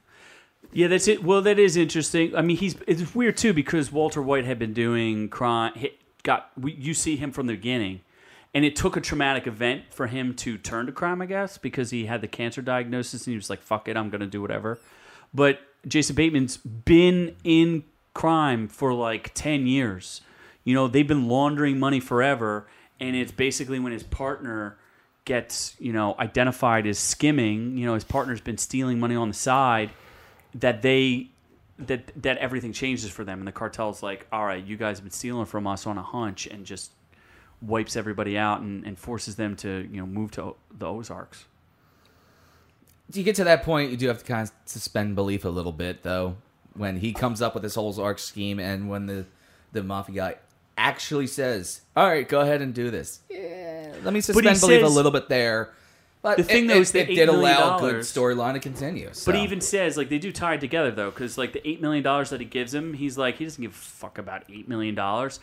Yeah, 0.72 0.86
that's 0.86 1.06
it. 1.06 1.22
Well, 1.22 1.42
that 1.42 1.58
is 1.58 1.76
interesting. 1.76 2.34
I 2.34 2.40
mean, 2.40 2.56
he's 2.56 2.76
it's 2.86 3.14
weird 3.14 3.36
too 3.36 3.52
because 3.52 3.92
Walter 3.92 4.22
White 4.22 4.46
had 4.46 4.58
been 4.58 4.72
doing 4.72 5.28
crime. 5.28 5.72
Got 6.22 6.50
you 6.62 6.94
see 6.94 7.16
him 7.16 7.30
from 7.30 7.46
the 7.46 7.54
beginning, 7.54 8.00
and 8.54 8.64
it 8.64 8.74
took 8.76 8.96
a 8.96 9.00
traumatic 9.00 9.46
event 9.46 9.84
for 9.90 10.06
him 10.06 10.34
to 10.34 10.58
turn 10.58 10.86
to 10.86 10.92
crime. 10.92 11.22
I 11.22 11.26
guess 11.26 11.58
because 11.58 11.90
he 11.90 12.06
had 12.06 12.20
the 12.20 12.28
cancer 12.28 12.62
diagnosis 12.62 13.26
and 13.26 13.32
he 13.32 13.36
was 13.36 13.50
like, 13.50 13.62
"Fuck 13.62 13.88
it, 13.88 13.96
I'm 13.96 14.10
gonna 14.10 14.26
do 14.26 14.42
whatever." 14.42 14.78
But 15.32 15.60
Jason 15.86 16.16
Bateman's 16.16 16.56
been 16.56 17.36
in 17.44 17.84
crime 18.14 18.68
for 18.68 18.92
like 18.92 19.32
ten 19.34 19.66
years. 19.66 20.20
You 20.64 20.74
know, 20.74 20.88
they've 20.88 21.06
been 21.06 21.28
laundering 21.28 21.78
money 21.78 22.00
forever, 22.00 22.66
and 22.98 23.16
it's 23.16 23.32
basically 23.32 23.78
when 23.78 23.92
his 23.92 24.02
partner 24.02 24.76
gets 25.24 25.76
you 25.78 25.92
know 25.92 26.16
identified 26.18 26.86
as 26.86 26.98
skimming. 26.98 27.76
You 27.78 27.86
know, 27.86 27.94
his 27.94 28.04
partner's 28.04 28.40
been 28.40 28.58
stealing 28.58 28.98
money 28.98 29.14
on 29.14 29.28
the 29.28 29.34
side 29.34 29.90
that 30.54 30.82
they 30.82 31.30
that 31.78 32.10
that 32.22 32.36
everything 32.38 32.72
changes 32.72 33.10
for 33.10 33.24
them 33.24 33.38
and 33.38 33.48
the 33.48 33.52
cartel's 33.52 34.02
like 34.02 34.26
all 34.30 34.44
right 34.44 34.64
you 34.64 34.76
guys 34.76 34.98
have 34.98 35.04
been 35.04 35.10
stealing 35.10 35.46
from 35.46 35.66
us 35.66 35.86
on 35.86 35.96
a 35.96 36.02
hunch 36.02 36.46
and 36.46 36.66
just 36.66 36.92
wipes 37.62 37.96
everybody 37.96 38.38
out 38.38 38.60
and, 38.60 38.84
and 38.84 38.98
forces 38.98 39.36
them 39.36 39.54
to 39.56 39.88
you 39.90 40.00
know 40.00 40.06
move 40.06 40.30
to 40.30 40.54
the 40.76 40.86
ozarks 40.86 41.44
you 43.16 43.24
get 43.24 43.36
to 43.36 43.44
that 43.44 43.62
point, 43.62 43.90
you 43.90 43.96
do 43.96 44.08
have 44.08 44.18
to 44.18 44.24
kind 44.24 44.42
of 44.42 44.52
suspend 44.66 45.14
belief 45.14 45.44
a 45.44 45.48
little 45.48 45.72
bit, 45.72 46.02
though, 46.02 46.36
when 46.74 46.96
he 46.96 47.12
comes 47.12 47.42
up 47.42 47.54
with 47.54 47.62
this 47.62 47.74
whole 47.74 47.98
arc 48.00 48.18
scheme, 48.18 48.58
and 48.58 48.88
when 48.88 49.06
the 49.06 49.26
the 49.72 49.82
mafia 49.82 50.14
guy 50.14 50.34
actually 50.76 51.26
says, 51.26 51.82
"All 51.96 52.06
right, 52.06 52.28
go 52.28 52.40
ahead 52.40 52.62
and 52.62 52.74
do 52.74 52.90
this." 52.90 53.20
Yeah, 53.28 53.94
let 54.02 54.12
me 54.12 54.20
suspend 54.20 54.56
he 54.56 54.60
belief 54.60 54.84
a 54.84 54.88
little 54.88 55.10
bit 55.10 55.28
there. 55.28 55.72
But 56.22 56.36
The 56.36 56.42
thing, 56.42 56.66
it, 56.66 56.68
though, 56.68 56.74
it, 56.74 56.80
is 56.80 56.92
that 56.92 57.10
it 57.10 57.14
did 57.14 57.28
$8 57.30 57.32
million 57.32 57.56
allow 57.56 57.76
a 57.78 57.80
good 57.80 57.94
storyline 58.00 58.52
to 58.52 58.60
continue. 58.60 59.06
but 59.06 59.16
so. 59.16 59.32
he 59.32 59.42
even 59.42 59.62
says 59.62 59.96
like 59.96 60.10
they 60.10 60.18
do 60.18 60.30
tie 60.30 60.54
it 60.54 60.60
together 60.60 60.90
though 60.90 61.08
because 61.10 61.38
like 61.38 61.54
the 61.54 61.66
eight 61.66 61.80
million 61.80 62.04
dollars 62.04 62.28
that 62.28 62.40
he 62.40 62.46
gives 62.46 62.74
him 62.74 62.92
he's 62.92 63.16
like 63.16 63.38
he 63.38 63.44
doesn't 63.44 63.62
give 63.62 63.70
a 63.70 63.74
fuck 63.74 64.18
about 64.18 64.44
eight 64.50 64.68
million 64.68 64.94
dollars 64.94 65.40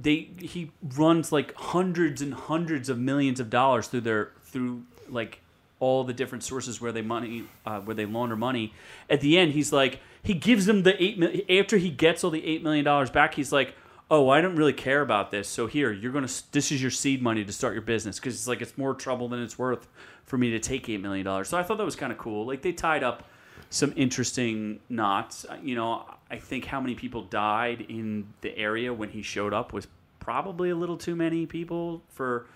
they 0.00 0.28
he 0.38 0.70
runs 0.82 1.32
like 1.32 1.54
hundreds 1.54 2.20
and 2.22 2.34
hundreds 2.34 2.88
of 2.88 2.98
millions 2.98 3.40
of 3.40 3.50
dollars 3.50 3.88
through 3.88 4.02
their 4.02 4.32
through 4.42 4.84
like 5.08 5.40
all 5.80 6.04
the 6.04 6.12
different 6.12 6.44
sources 6.44 6.80
where 6.80 6.92
they 6.92 7.02
money 7.02 7.44
uh, 7.66 7.80
where 7.80 7.94
they 7.94 8.06
launder 8.06 8.36
money. 8.36 8.72
At 9.10 9.20
the 9.20 9.38
end, 9.38 9.52
he's 9.52 9.72
like 9.72 10.00
he 10.22 10.34
gives 10.34 10.66
them 10.66 10.82
the 10.82 11.02
eight 11.02 11.18
million 11.18 11.42
after 11.50 11.76
he 11.76 11.90
gets 11.90 12.24
all 12.24 12.30
the 12.30 12.44
eight 12.44 12.62
million 12.62 12.84
dollars 12.84 13.10
back. 13.10 13.34
He's 13.34 13.52
like, 13.52 13.74
oh, 14.10 14.28
I 14.28 14.40
don't 14.40 14.56
really 14.56 14.72
care 14.72 15.02
about 15.02 15.30
this. 15.30 15.48
So 15.48 15.66
here, 15.66 15.92
you're 15.92 16.12
gonna 16.12 16.28
this 16.52 16.72
is 16.72 16.80
your 16.80 16.90
seed 16.90 17.22
money 17.22 17.44
to 17.44 17.52
start 17.52 17.74
your 17.74 17.82
business 17.82 18.18
because 18.18 18.34
it's 18.34 18.48
like 18.48 18.62
it's 18.62 18.78
more 18.78 18.94
trouble 18.94 19.28
than 19.28 19.42
it's 19.42 19.58
worth 19.58 19.86
for 20.24 20.38
me 20.38 20.50
to 20.50 20.58
take 20.58 20.88
eight 20.88 21.00
million 21.00 21.24
dollars. 21.24 21.48
So 21.48 21.58
I 21.58 21.62
thought 21.62 21.78
that 21.78 21.84
was 21.84 21.96
kind 21.96 22.12
of 22.12 22.18
cool. 22.18 22.46
Like 22.46 22.62
they 22.62 22.72
tied 22.72 23.02
up 23.02 23.24
some 23.70 23.92
interesting 23.96 24.80
knots. 24.88 25.44
You 25.62 25.74
know, 25.74 26.04
I 26.34 26.38
think 26.38 26.64
how 26.64 26.80
many 26.80 26.96
people 26.96 27.22
died 27.22 27.86
in 27.88 28.26
the 28.40 28.58
area 28.58 28.92
when 28.92 29.10
he 29.10 29.22
showed 29.22 29.54
up 29.54 29.72
was 29.72 29.86
probably 30.18 30.68
a 30.68 30.74
little 30.74 30.96
too 30.96 31.14
many 31.14 31.46
people 31.46 32.02
for 32.08 32.46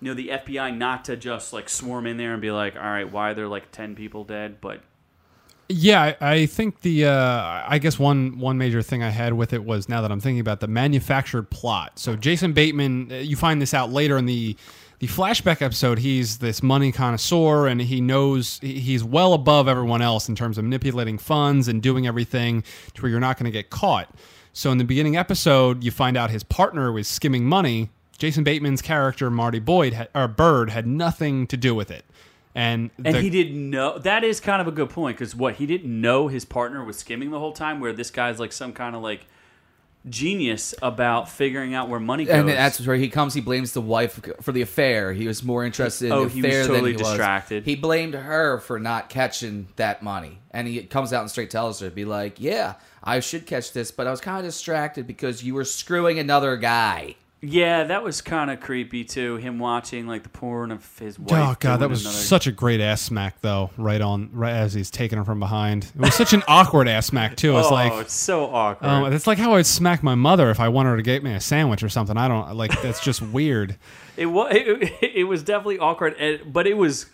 you 0.00 0.08
know 0.08 0.14
the 0.14 0.28
FBI 0.30 0.76
not 0.76 1.04
to 1.04 1.16
just 1.16 1.52
like 1.52 1.68
swarm 1.68 2.08
in 2.08 2.16
there 2.16 2.32
and 2.32 2.42
be 2.42 2.50
like, 2.50 2.74
all 2.74 2.82
right, 2.82 3.10
why 3.10 3.30
are 3.30 3.34
there 3.34 3.46
like 3.46 3.70
ten 3.70 3.94
people 3.94 4.24
dead? 4.24 4.60
But 4.60 4.82
Yeah, 5.68 6.16
I, 6.20 6.46
think 6.46 6.80
the 6.80 7.06
uh, 7.06 7.62
I 7.68 7.78
guess 7.78 8.00
one 8.00 8.40
one 8.40 8.58
major 8.58 8.82
thing 8.82 9.04
I 9.04 9.10
had 9.10 9.34
with 9.34 9.52
it 9.52 9.64
was 9.64 9.88
now 9.88 10.00
that 10.00 10.10
I'm 10.10 10.18
thinking 10.18 10.40
about 10.40 10.58
the 10.58 10.66
manufactured 10.66 11.50
plot. 11.50 12.00
So 12.00 12.16
Jason 12.16 12.52
Bateman, 12.52 13.12
uh, 13.12 13.14
you 13.16 13.36
find 13.36 13.62
this 13.62 13.74
out 13.74 13.92
later 13.92 14.18
in 14.18 14.26
the 14.26 14.56
the 15.00 15.06
flashback 15.06 15.60
episode. 15.62 15.98
He's 15.98 16.38
this 16.38 16.62
money 16.62 16.92
connoisseur, 16.92 17.66
and 17.66 17.80
he 17.80 18.00
knows 18.00 18.58
he's 18.62 19.02
well 19.02 19.32
above 19.32 19.66
everyone 19.66 20.02
else 20.02 20.28
in 20.28 20.36
terms 20.36 20.58
of 20.58 20.64
manipulating 20.64 21.18
funds 21.18 21.68
and 21.68 21.82
doing 21.82 22.06
everything 22.06 22.62
to 22.94 23.02
where 23.02 23.10
you're 23.10 23.18
not 23.20 23.36
going 23.38 23.46
to 23.46 23.50
get 23.50 23.70
caught. 23.70 24.14
So 24.52 24.70
in 24.70 24.78
the 24.78 24.84
beginning 24.84 25.16
episode, 25.16 25.82
you 25.82 25.90
find 25.90 26.16
out 26.16 26.30
his 26.30 26.42
partner 26.42 26.92
was 26.92 27.08
skimming 27.08 27.44
money. 27.46 27.88
Jason 28.18 28.44
Bateman's 28.44 28.82
character 28.82 29.30
Marty 29.30 29.58
Boyd 29.58 30.08
or 30.14 30.28
Byrde 30.28 30.68
had 30.68 30.86
nothing 30.86 31.46
to 31.46 31.56
do 31.56 31.74
with 31.74 31.90
it, 31.90 32.04
and 32.54 32.90
and 33.02 33.14
the- 33.14 33.20
he 33.22 33.30
didn't 33.30 33.70
know. 33.70 33.98
That 33.98 34.22
is 34.22 34.38
kind 34.40 34.60
of 34.60 34.68
a 34.68 34.72
good 34.72 34.90
point 34.90 35.16
because 35.16 35.34
what 35.34 35.54
he 35.54 35.64
didn't 35.64 35.98
know 35.98 36.28
his 36.28 36.44
partner 36.44 36.84
was 36.84 36.98
skimming 36.98 37.30
the 37.30 37.38
whole 37.38 37.52
time. 37.54 37.80
Where 37.80 37.94
this 37.94 38.10
guy's 38.10 38.38
like 38.38 38.52
some 38.52 38.74
kind 38.74 38.94
of 38.94 39.00
like 39.00 39.24
genius 40.08 40.74
about 40.82 41.28
figuring 41.28 41.74
out 41.74 41.88
where 41.88 42.00
money 42.00 42.24
goes. 42.24 42.34
And 42.36 42.48
that's 42.48 42.84
where 42.86 42.96
he 42.96 43.08
comes. 43.08 43.34
He 43.34 43.40
blames 43.40 43.72
the 43.72 43.80
wife 43.82 44.18
for 44.40 44.52
the 44.52 44.62
affair. 44.62 45.12
He 45.12 45.26
was 45.26 45.42
more 45.42 45.64
interested 45.64 46.06
in 46.06 46.12
Oh, 46.12 46.24
the 46.24 46.30
he 46.30 46.42
was 46.42 46.46
affair 46.50 46.66
totally 46.66 46.92
than 46.92 47.00
he 47.00 47.04
distracted. 47.10 47.62
was. 47.62 47.66
He 47.66 47.76
blamed 47.76 48.14
her 48.14 48.58
for 48.60 48.78
not 48.78 49.08
catching 49.10 49.68
that 49.76 50.02
money, 50.02 50.38
and 50.50 50.66
he 50.66 50.82
comes 50.84 51.12
out 51.12 51.20
and 51.22 51.30
straight 51.30 51.50
tells 51.50 51.80
her, 51.80 51.90
"Be 51.90 52.04
like, 52.06 52.40
yeah, 52.40 52.74
I 53.04 53.20
should 53.20 53.46
catch 53.46 53.72
this, 53.72 53.90
but 53.90 54.06
I 54.06 54.10
was 54.10 54.20
kind 54.20 54.38
of 54.38 54.44
distracted 54.44 55.06
because 55.06 55.44
you 55.44 55.54
were 55.54 55.64
screwing 55.64 56.18
another 56.18 56.56
guy." 56.56 57.16
Yeah, 57.42 57.84
that 57.84 58.02
was 58.02 58.20
kind 58.20 58.50
of 58.50 58.60
creepy 58.60 59.02
too. 59.02 59.36
Him 59.36 59.58
watching 59.58 60.06
like 60.06 60.22
the 60.22 60.28
porn 60.28 60.70
of 60.70 60.98
his 60.98 61.18
wife. 61.18 61.32
Oh 61.32 61.56
god, 61.58 61.80
that 61.80 61.88
was 61.88 62.02
another- 62.02 62.16
such 62.18 62.46
a 62.46 62.52
great 62.52 62.80
ass 62.80 63.00
smack 63.00 63.40
though. 63.40 63.70
Right 63.78 64.00
on, 64.00 64.28
right 64.32 64.52
as 64.52 64.74
he's 64.74 64.90
taking 64.90 65.16
her 65.16 65.24
from 65.24 65.40
behind. 65.40 65.84
It 65.94 66.00
was 66.00 66.14
such 66.14 66.34
an 66.34 66.42
awkward 66.48 66.86
ass 66.86 67.06
smack 67.06 67.36
too. 67.36 67.56
It's 67.58 67.70
like 67.70 67.92
oh, 67.92 67.96
like, 67.96 68.04
it's 68.06 68.14
so 68.14 68.44
awkward. 68.44 68.88
um, 68.88 69.12
it's 69.12 69.26
like 69.26 69.38
how 69.38 69.54
I'd 69.54 69.64
smack 69.66 70.02
my 70.02 70.14
mother 70.14 70.50
if 70.50 70.60
I 70.60 70.68
wanted 70.68 70.90
her 70.90 70.96
to 70.98 71.02
get 71.02 71.24
me 71.24 71.32
a 71.32 71.40
sandwich 71.40 71.82
or 71.82 71.88
something. 71.88 72.16
I 72.18 72.28
don't 72.28 72.54
like. 72.54 72.78
That's 72.82 73.02
just 73.02 73.22
weird. 73.22 73.76
It 74.16 74.26
was 74.26 74.48
it, 74.54 75.12
it 75.14 75.24
was 75.24 75.42
definitely 75.42 75.78
awkward, 75.78 76.42
but 76.46 76.66
it 76.66 76.76
was 76.76 77.06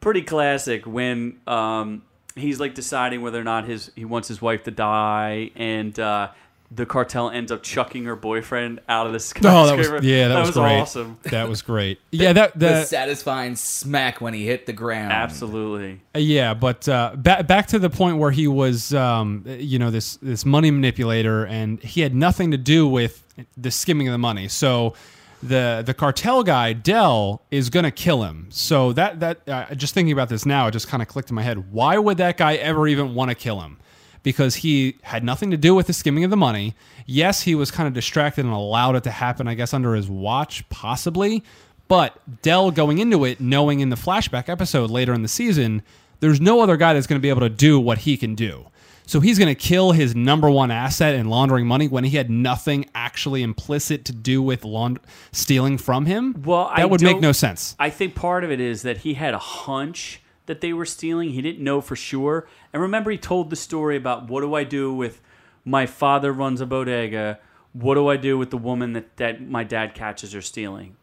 pretty 0.00 0.22
classic 0.22 0.86
when 0.86 1.40
um, 1.48 2.02
he's 2.36 2.60
like 2.60 2.74
deciding 2.74 3.22
whether 3.22 3.40
or 3.40 3.44
not 3.44 3.64
his 3.64 3.90
he 3.96 4.04
wants 4.04 4.28
his 4.28 4.40
wife 4.40 4.62
to 4.64 4.70
die, 4.70 5.50
and 5.56 5.98
uh, 5.98 6.28
the 6.74 6.86
cartel 6.86 7.28
ends 7.30 7.52
up 7.52 7.62
chucking 7.62 8.04
her 8.04 8.16
boyfriend 8.16 8.80
out 8.88 9.06
of 9.06 9.12
the 9.12 9.20
sky. 9.20 9.40
Oh, 9.52 9.66
that 9.66 9.76
was 9.76 10.04
yeah, 10.04 10.28
that, 10.28 10.40
was, 10.40 10.50
great. 10.52 10.80
awesome. 10.80 11.18
That 11.24 11.48
was 11.48 11.62
great. 11.62 11.98
Yeah, 12.10 12.32
that 12.32 12.54
The 12.54 12.66
that 12.66 12.88
satisfying 12.88 13.56
smack 13.56 14.20
when 14.20 14.32
he 14.34 14.46
hit 14.46 14.66
the 14.66 14.72
ground. 14.72 15.12
Absolutely. 15.12 16.00
Yeah, 16.14 16.54
but 16.54 16.88
uh, 16.88 17.14
back 17.16 17.46
back 17.46 17.66
to 17.68 17.78
the 17.78 17.90
point 17.90 18.18
where 18.18 18.30
he 18.30 18.48
was, 18.48 18.94
um, 18.94 19.44
you 19.46 19.78
know, 19.78 19.90
this 19.90 20.16
this 20.16 20.44
money 20.44 20.70
manipulator, 20.70 21.46
and 21.46 21.82
he 21.82 22.00
had 22.00 22.14
nothing 22.14 22.50
to 22.52 22.58
do 22.58 22.86
with 22.86 23.22
the 23.56 23.70
skimming 23.70 24.08
of 24.08 24.12
the 24.12 24.18
money. 24.18 24.48
So 24.48 24.94
the 25.42 25.82
the 25.84 25.94
cartel 25.94 26.42
guy 26.42 26.72
Del 26.72 27.42
is 27.50 27.68
gonna 27.70 27.90
kill 27.90 28.22
him. 28.22 28.48
So 28.50 28.92
that 28.92 29.20
that 29.20 29.48
uh, 29.48 29.74
just 29.74 29.94
thinking 29.94 30.12
about 30.12 30.28
this 30.28 30.46
now, 30.46 30.68
it 30.68 30.72
just 30.72 30.88
kind 30.88 31.02
of 31.02 31.08
clicked 31.08 31.30
in 31.30 31.34
my 31.34 31.42
head. 31.42 31.72
Why 31.72 31.98
would 31.98 32.18
that 32.18 32.36
guy 32.36 32.54
ever 32.54 32.86
even 32.86 33.14
want 33.14 33.30
to 33.30 33.34
kill 33.34 33.60
him? 33.60 33.78
Because 34.22 34.56
he 34.56 34.98
had 35.02 35.24
nothing 35.24 35.50
to 35.50 35.56
do 35.56 35.74
with 35.74 35.88
the 35.88 35.92
skimming 35.92 36.22
of 36.22 36.30
the 36.30 36.36
money. 36.36 36.74
Yes, 37.06 37.42
he 37.42 37.54
was 37.54 37.70
kind 37.70 37.88
of 37.88 37.92
distracted 37.94 38.44
and 38.44 38.54
allowed 38.54 38.94
it 38.94 39.04
to 39.04 39.10
happen, 39.10 39.48
I 39.48 39.54
guess, 39.54 39.74
under 39.74 39.94
his 39.94 40.08
watch, 40.08 40.68
possibly. 40.68 41.42
But 41.88 42.40
Del 42.42 42.70
going 42.70 42.98
into 42.98 43.24
it, 43.24 43.40
knowing 43.40 43.80
in 43.80 43.90
the 43.90 43.96
flashback 43.96 44.48
episode 44.48 44.90
later 44.90 45.12
in 45.12 45.22
the 45.22 45.28
season, 45.28 45.82
there's 46.20 46.40
no 46.40 46.60
other 46.60 46.76
guy 46.76 46.94
that's 46.94 47.06
going 47.06 47.20
to 47.20 47.22
be 47.22 47.28
able 47.28 47.40
to 47.40 47.48
do 47.48 47.80
what 47.80 47.98
he 47.98 48.16
can 48.16 48.34
do. 48.34 48.66
So 49.04 49.20
he's 49.20 49.38
going 49.38 49.48
to 49.48 49.54
kill 49.54 49.92
his 49.92 50.14
number 50.14 50.48
one 50.48 50.70
asset 50.70 51.14
in 51.14 51.28
laundering 51.28 51.66
money 51.66 51.88
when 51.88 52.04
he 52.04 52.16
had 52.16 52.30
nothing 52.30 52.88
actually 52.94 53.42
implicit 53.42 54.04
to 54.06 54.12
do 54.12 54.40
with 54.40 54.64
laund- 54.64 55.00
stealing 55.32 55.76
from 55.76 56.06
him. 56.06 56.42
Well, 56.44 56.68
that 56.68 56.78
I 56.78 56.84
would 56.84 57.02
make 57.02 57.20
no 57.20 57.32
sense. 57.32 57.76
I 57.78 57.90
think 57.90 58.14
part 58.14 58.44
of 58.44 58.50
it 58.50 58.60
is 58.60 58.82
that 58.82 58.98
he 58.98 59.14
had 59.14 59.34
a 59.34 59.38
hunch 59.38 60.21
that 60.46 60.60
they 60.60 60.72
were 60.72 60.84
stealing. 60.84 61.30
He 61.30 61.42
didn't 61.42 61.62
know 61.62 61.80
for 61.80 61.96
sure. 61.96 62.46
And 62.72 62.82
remember, 62.82 63.10
he 63.10 63.18
told 63.18 63.50
the 63.50 63.56
story 63.56 63.96
about 63.96 64.28
what 64.28 64.40
do 64.40 64.54
I 64.54 64.64
do 64.64 64.92
with 64.92 65.20
my 65.64 65.86
father 65.86 66.32
runs 66.32 66.60
a 66.60 66.66
bodega? 66.66 67.38
What 67.72 67.94
do 67.94 68.08
I 68.08 68.16
do 68.16 68.36
with 68.36 68.50
the 68.50 68.58
woman 68.58 68.92
that, 68.92 69.16
that 69.16 69.40
my 69.40 69.64
dad 69.64 69.94
catches 69.94 70.32
her 70.32 70.40
stealing? 70.40 70.96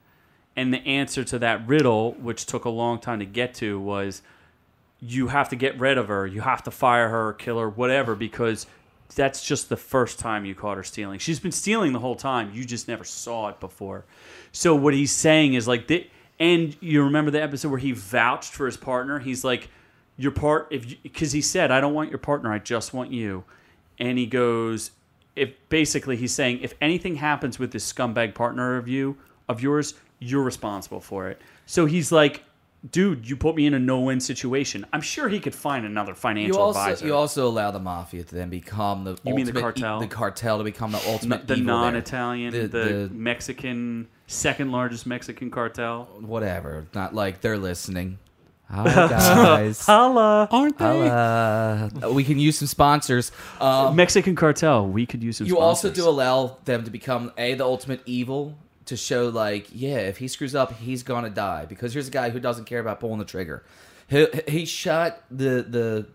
And 0.55 0.73
the 0.73 0.85
answer 0.85 1.23
to 1.23 1.39
that 1.39 1.67
riddle, 1.67 2.13
which 2.13 2.45
took 2.45 2.65
a 2.65 2.69
long 2.69 2.99
time 2.99 3.19
to 3.19 3.25
get 3.25 3.53
to, 3.55 3.79
was 3.79 4.21
you 4.99 5.27
have 5.27 5.49
to 5.49 5.55
get 5.55 5.79
rid 5.79 5.97
of 5.97 6.09
her. 6.09 6.27
You 6.27 6.41
have 6.41 6.63
to 6.63 6.71
fire 6.71 7.09
her, 7.09 7.33
kill 7.33 7.59
her, 7.59 7.69
whatever, 7.69 8.15
because 8.15 8.65
that's 9.15 9.43
just 9.43 9.69
the 9.69 9.77
first 9.77 10.19
time 10.19 10.45
you 10.45 10.53
caught 10.53 10.77
her 10.77 10.83
stealing. 10.83 11.19
She's 11.19 11.39
been 11.39 11.51
stealing 11.51 11.93
the 11.93 11.99
whole 11.99 12.15
time. 12.15 12.51
You 12.53 12.65
just 12.65 12.87
never 12.87 13.03
saw 13.03 13.47
it 13.47 13.59
before. 13.59 14.05
So 14.51 14.75
what 14.75 14.93
he's 14.93 15.13
saying 15.13 15.53
is 15.53 15.67
like, 15.67 15.87
thi- 15.87 16.11
and 16.39 16.75
you 16.79 17.03
remember 17.03 17.31
the 17.31 17.41
episode 17.41 17.69
where 17.69 17.79
he 17.79 17.91
vouched 17.91 18.53
for 18.53 18.65
his 18.65 18.77
partner. 18.77 19.19
He's 19.19 19.43
like, 19.43 19.69
your 20.17 20.31
part, 20.31 20.67
if 20.69 21.01
because 21.01 21.31
he 21.31 21.41
said, 21.41 21.71
I 21.71 21.79
don't 21.81 21.93
want 21.93 22.09
your 22.09 22.19
partner, 22.19 22.51
I 22.51 22.59
just 22.59 22.93
want 22.93 23.11
you. 23.11 23.43
And 23.97 24.17
he 24.17 24.25
goes, 24.25 24.91
if 25.35 25.51
basically 25.69 26.17
he's 26.17 26.33
saying, 26.33 26.59
if 26.61 26.73
anything 26.81 27.15
happens 27.15 27.59
with 27.59 27.71
this 27.71 27.91
scumbag 27.91 28.35
partner 28.35 28.77
of 28.77 28.87
you 28.87 29.17
of 29.47 29.61
yours, 29.61 29.93
you're 30.19 30.43
responsible 30.43 30.99
for 30.99 31.29
it. 31.29 31.41
So 31.65 31.85
he's 31.85 32.11
like, 32.11 32.43
dude, 32.91 33.29
you 33.29 33.35
put 33.35 33.55
me 33.55 33.65
in 33.65 33.73
a 33.73 33.79
no-win 33.79 34.19
situation. 34.19 34.85
I'm 34.93 35.01
sure 35.01 35.27
he 35.29 35.39
could 35.39 35.55
find 35.55 35.85
another 35.85 36.15
financial 36.15 36.55
You 36.55 36.61
also 36.61 36.79
advisor. 36.79 37.05
you 37.05 37.15
also 37.15 37.47
allow 37.47 37.71
the 37.71 37.79
mafia 37.79 38.23
to 38.23 38.35
then 38.35 38.49
become 38.49 39.03
the 39.03 39.17
You 39.23 39.35
mean 39.35 39.45
the 39.45 39.51
ultimate- 39.51 39.61
cartel? 39.61 39.99
the 39.99 40.07
cartel 40.07 40.57
to 40.59 40.63
become 40.63 40.91
the 40.91 41.01
ultimate 41.07 41.47
the 41.47 41.57
non-Italian, 41.57 42.53
the, 42.53 42.67
The- 42.67 42.67
the- 42.67 43.09
Mexican, 43.13 44.07
second 44.27 44.71
largest 44.71 45.05
Mexican 45.05 45.51
cartel. 45.51 46.07
whatever. 46.21 46.85
Not 46.93 47.13
like 47.13 47.41
they're 47.41 47.57
listening. 47.57 48.19
Hi 48.71 48.83
guys. 48.93 49.83
Holla, 49.85 50.47
Aren't 50.51 50.77
they? 50.77 51.09
Uh, 51.09 51.89
we 52.11 52.23
can 52.23 52.37
use 52.37 52.59
some 52.59 52.67
sponsors. 52.67 53.31
Um, 53.59 53.95
Mexican 53.95 54.35
cartel. 54.35 54.85
We 54.87 55.07
could 55.07 55.23
use 55.23 55.37
some. 55.37 55.47
you 55.47 55.57
also 55.57 55.89
do 55.89 56.07
allow 56.07 56.57
them 56.65 56.83
to 56.83 56.91
become 56.91 57.31
a 57.35 57.55
the 57.55 57.63
ultimate 57.65 58.01
evil 58.05 58.55
to 58.89 58.97
show 58.97 59.29
like 59.29 59.67
yeah 59.71 59.97
if 59.97 60.17
he 60.17 60.27
screws 60.27 60.53
up 60.53 60.73
he's 60.73 61.01
gonna 61.03 61.29
die 61.29 61.65
because 61.65 61.93
here's 61.93 62.07
a 62.07 62.11
guy 62.11 62.29
who 62.29 62.39
doesn't 62.39 62.65
care 62.65 62.79
about 62.79 62.99
pulling 62.99 63.17
the 63.19 63.25
trigger. 63.25 63.63
He, 64.07 64.27
he 64.47 64.65
shot 64.65 65.21
the 65.31 65.63
the 65.67 66.05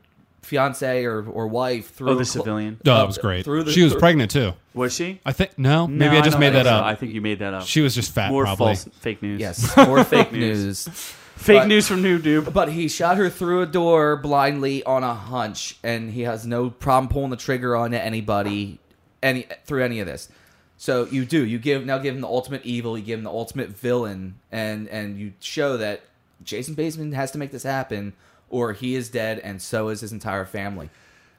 fiance 0.42 1.04
or, 1.04 1.24
or 1.26 1.46
wife 1.46 1.94
through 1.94 2.10
Oh, 2.10 2.14
the 2.16 2.24
cl- 2.24 2.42
civilian. 2.44 2.76
Oh, 2.86 2.94
that 2.96 3.06
was 3.06 3.16
great. 3.18 3.44
through 3.46 3.62
the- 3.62 3.72
she 3.72 3.82
was 3.82 3.92
through- 3.92 4.00
pregnant 4.00 4.30
too. 4.30 4.52
Was 4.74 4.92
she? 4.94 5.20
I 5.24 5.32
think 5.32 5.58
no, 5.58 5.86
maybe 5.86 6.10
No, 6.12 6.18
I 6.18 6.20
just 6.20 6.32
don't 6.32 6.40
made 6.40 6.52
think 6.52 6.64
that 6.64 6.70
so. 6.70 6.76
up. 6.76 6.84
I 6.84 6.94
think 6.96 7.14
you 7.14 7.20
made 7.22 7.38
that 7.38 7.54
up. 7.54 7.66
she 7.66 7.80
was 7.80 7.94
just 7.94 8.12
fat, 8.12 8.30
More 8.30 8.44
probably. 8.44 8.74
false, 8.74 8.84
fake 9.00 9.22
news. 9.22 9.40
Yes, 9.40 9.74
more 9.86 10.04
fake 10.04 10.32
news. 10.32 10.86
news. 10.86 10.88
fake 11.36 11.60
but- 11.60 11.68
news 11.68 11.88
from 11.88 12.02
Noob. 12.02 12.52
But 12.52 12.70
he 12.72 12.88
shot 12.88 13.16
her 13.16 13.30
through 13.30 13.62
a 13.62 13.66
door 13.66 14.16
blindly 14.16 14.82
on 14.84 15.02
a 15.02 15.14
hunch, 15.14 15.76
and 15.82 16.10
he 16.10 16.22
has 16.22 16.46
no 16.46 16.68
problem 16.68 17.08
pulling 17.08 17.30
the 17.30 17.36
trigger 17.36 17.74
on 17.74 17.94
anybody, 17.94 18.80
any 19.22 19.46
through 19.64 19.82
any 19.84 20.00
of 20.00 20.06
this. 20.06 20.28
So 20.76 21.06
you 21.06 21.24
do 21.24 21.44
you 21.44 21.58
give 21.58 21.84
now 21.86 21.98
give 21.98 22.14
him 22.14 22.20
the 22.20 22.28
ultimate 22.28 22.64
evil, 22.64 22.98
you 22.98 23.04
give 23.04 23.18
him 23.18 23.24
the 23.24 23.30
ultimate 23.30 23.70
villain, 23.70 24.36
and 24.50 24.88
and 24.88 25.18
you 25.18 25.32
show 25.40 25.76
that 25.76 26.02
Jason 26.42 26.74
Bateman 26.74 27.12
has 27.12 27.30
to 27.32 27.38
make 27.38 27.52
this 27.52 27.62
happen, 27.62 28.12
or 28.50 28.72
he 28.72 28.94
is 28.94 29.08
dead, 29.08 29.38
and 29.38 29.62
so 29.62 29.88
is 29.88 30.00
his 30.00 30.12
entire 30.12 30.44
family. 30.44 30.90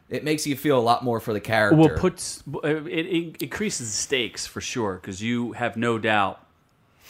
It 0.10 0.24
makes 0.24 0.45
you 0.45 0.56
feel 0.56 0.78
a 0.78 0.82
lot 0.82 1.04
more 1.04 1.19
for 1.19 1.34
the 1.34 1.39
character. 1.39 1.78
Well, 1.78 1.98
puts 1.98 2.43
it, 2.63 2.88
it 2.88 3.41
increases 3.41 3.91
the 3.91 3.98
stakes 3.98 4.45
for 4.45 4.62
sure 4.62 4.95
because 4.95 5.21
you 5.21 5.54
have 5.54 5.76
no 5.76 5.98
doubt. 5.98 6.41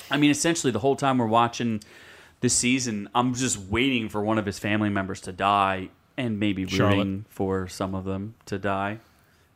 I 0.09 0.17
mean, 0.17 0.31
essentially, 0.31 0.71
the 0.71 0.79
whole 0.79 0.95
time 0.95 1.17
we're 1.17 1.25
watching 1.25 1.81
this 2.41 2.53
season, 2.53 3.09
I'm 3.13 3.33
just 3.33 3.57
waiting 3.59 4.09
for 4.09 4.23
one 4.23 4.37
of 4.37 4.45
his 4.45 4.59
family 4.59 4.89
members 4.89 5.21
to 5.21 5.31
die, 5.31 5.89
and 6.17 6.39
maybe 6.39 6.63
rooting 6.63 6.77
Charlotte. 6.77 7.23
for 7.29 7.67
some 7.67 7.95
of 7.95 8.05
them 8.05 8.35
to 8.45 8.57
die. 8.57 8.99